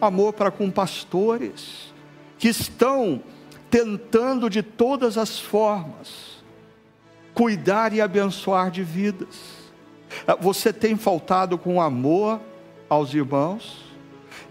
amor 0.01 0.33
para 0.33 0.51
com 0.51 0.71
pastores, 0.71 1.93
que 2.39 2.49
estão 2.49 3.23
tentando 3.71 4.49
de 4.49 4.63
todas 4.63 5.19
as 5.19 5.39
formas 5.39 6.44
cuidar 7.35 7.93
e 7.93 8.01
abençoar 8.01 8.71
de 8.71 8.83
vidas. 8.83 9.65
Ah, 10.27 10.37
você 10.37 10.73
tem 10.73 10.97
faltado 10.97 11.59
com 11.59 11.81
amor 11.81 12.41
aos 12.89 13.13
irmãos? 13.13 13.85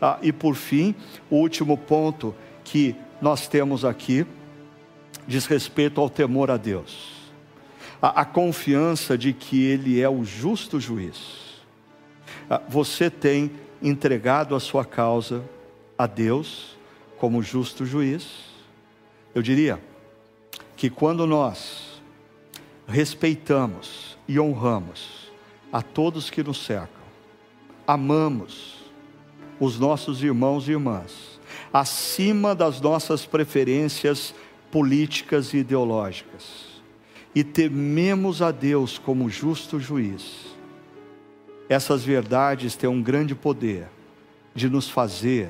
Ah, 0.01 0.19
e 0.21 0.31
por 0.31 0.55
fim, 0.55 0.93
o 1.29 1.37
último 1.37 1.77
ponto 1.77 2.35
que 2.63 2.95
nós 3.21 3.47
temos 3.47 3.85
aqui 3.85 4.25
diz 5.25 5.45
respeito 5.45 6.01
ao 6.01 6.09
temor 6.09 6.51
a 6.51 6.57
Deus, 6.57 7.31
a, 8.01 8.21
a 8.21 8.25
confiança 8.25 9.17
de 9.17 9.31
que 9.31 9.63
Ele 9.63 10.01
é 10.01 10.09
o 10.09 10.25
justo 10.25 10.79
juiz. 10.79 11.63
Ah, 12.49 12.61
você 12.67 13.09
tem 13.09 13.51
entregado 13.81 14.55
a 14.55 14.59
sua 14.59 14.83
causa 14.83 15.43
a 15.97 16.05
Deus 16.05 16.77
como 17.17 17.41
justo 17.41 17.85
juiz? 17.85 18.51
Eu 19.33 19.41
diria 19.41 19.81
que 20.75 20.89
quando 20.89 21.25
nós 21.25 21.92
respeitamos 22.93 24.15
e 24.27 24.39
honramos 24.39 25.31
a 25.71 25.81
todos 25.81 26.29
que 26.29 26.43
nos 26.43 26.63
cercam, 26.63 27.01
amamos 27.87 28.83
os 29.59 29.79
nossos 29.79 30.21
irmãos 30.21 30.67
e 30.67 30.73
irmãs, 30.73 31.39
acima 31.73 32.53
das 32.53 32.79
nossas 32.79 33.25
preferências 33.25 34.35
políticas 34.69 35.55
e 35.55 35.57
ideológicas, 35.57 36.83
e 37.33 37.43
tememos 37.43 38.43
a 38.43 38.51
Deus 38.51 38.99
como 38.99 39.27
justo 39.27 39.79
juiz. 39.79 40.55
Essas 41.67 42.03
verdades 42.03 42.75
têm 42.75 42.87
um 42.87 43.01
grande 43.01 43.33
poder 43.33 43.87
de 44.53 44.69
nos 44.69 44.87
fazer 44.87 45.49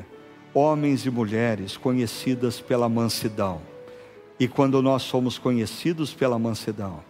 homens 0.53 1.05
e 1.05 1.09
mulheres 1.09 1.75
conhecidas 1.75 2.61
pela 2.61 2.87
mansidão. 2.87 3.61
E 4.39 4.47
quando 4.47 4.81
nós 4.81 5.01
somos 5.01 5.37
conhecidos 5.37 6.13
pela 6.13 6.39
mansidão, 6.39 7.03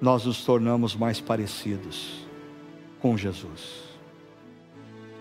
nós 0.00 0.24
nos 0.24 0.44
tornamos 0.44 0.96
mais 0.96 1.20
parecidos 1.20 2.24
com 3.00 3.16
Jesus. 3.16 3.90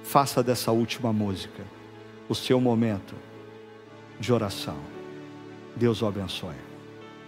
Faça 0.03 0.41
dessa 0.41 0.71
última 0.71 1.11
música 1.11 1.63
o 2.27 2.36
seu 2.36 2.59
momento 2.59 3.15
de 4.19 4.32
oração. 4.32 4.77
Deus 5.75 6.01
o 6.01 6.07
abençoe. 6.07 6.68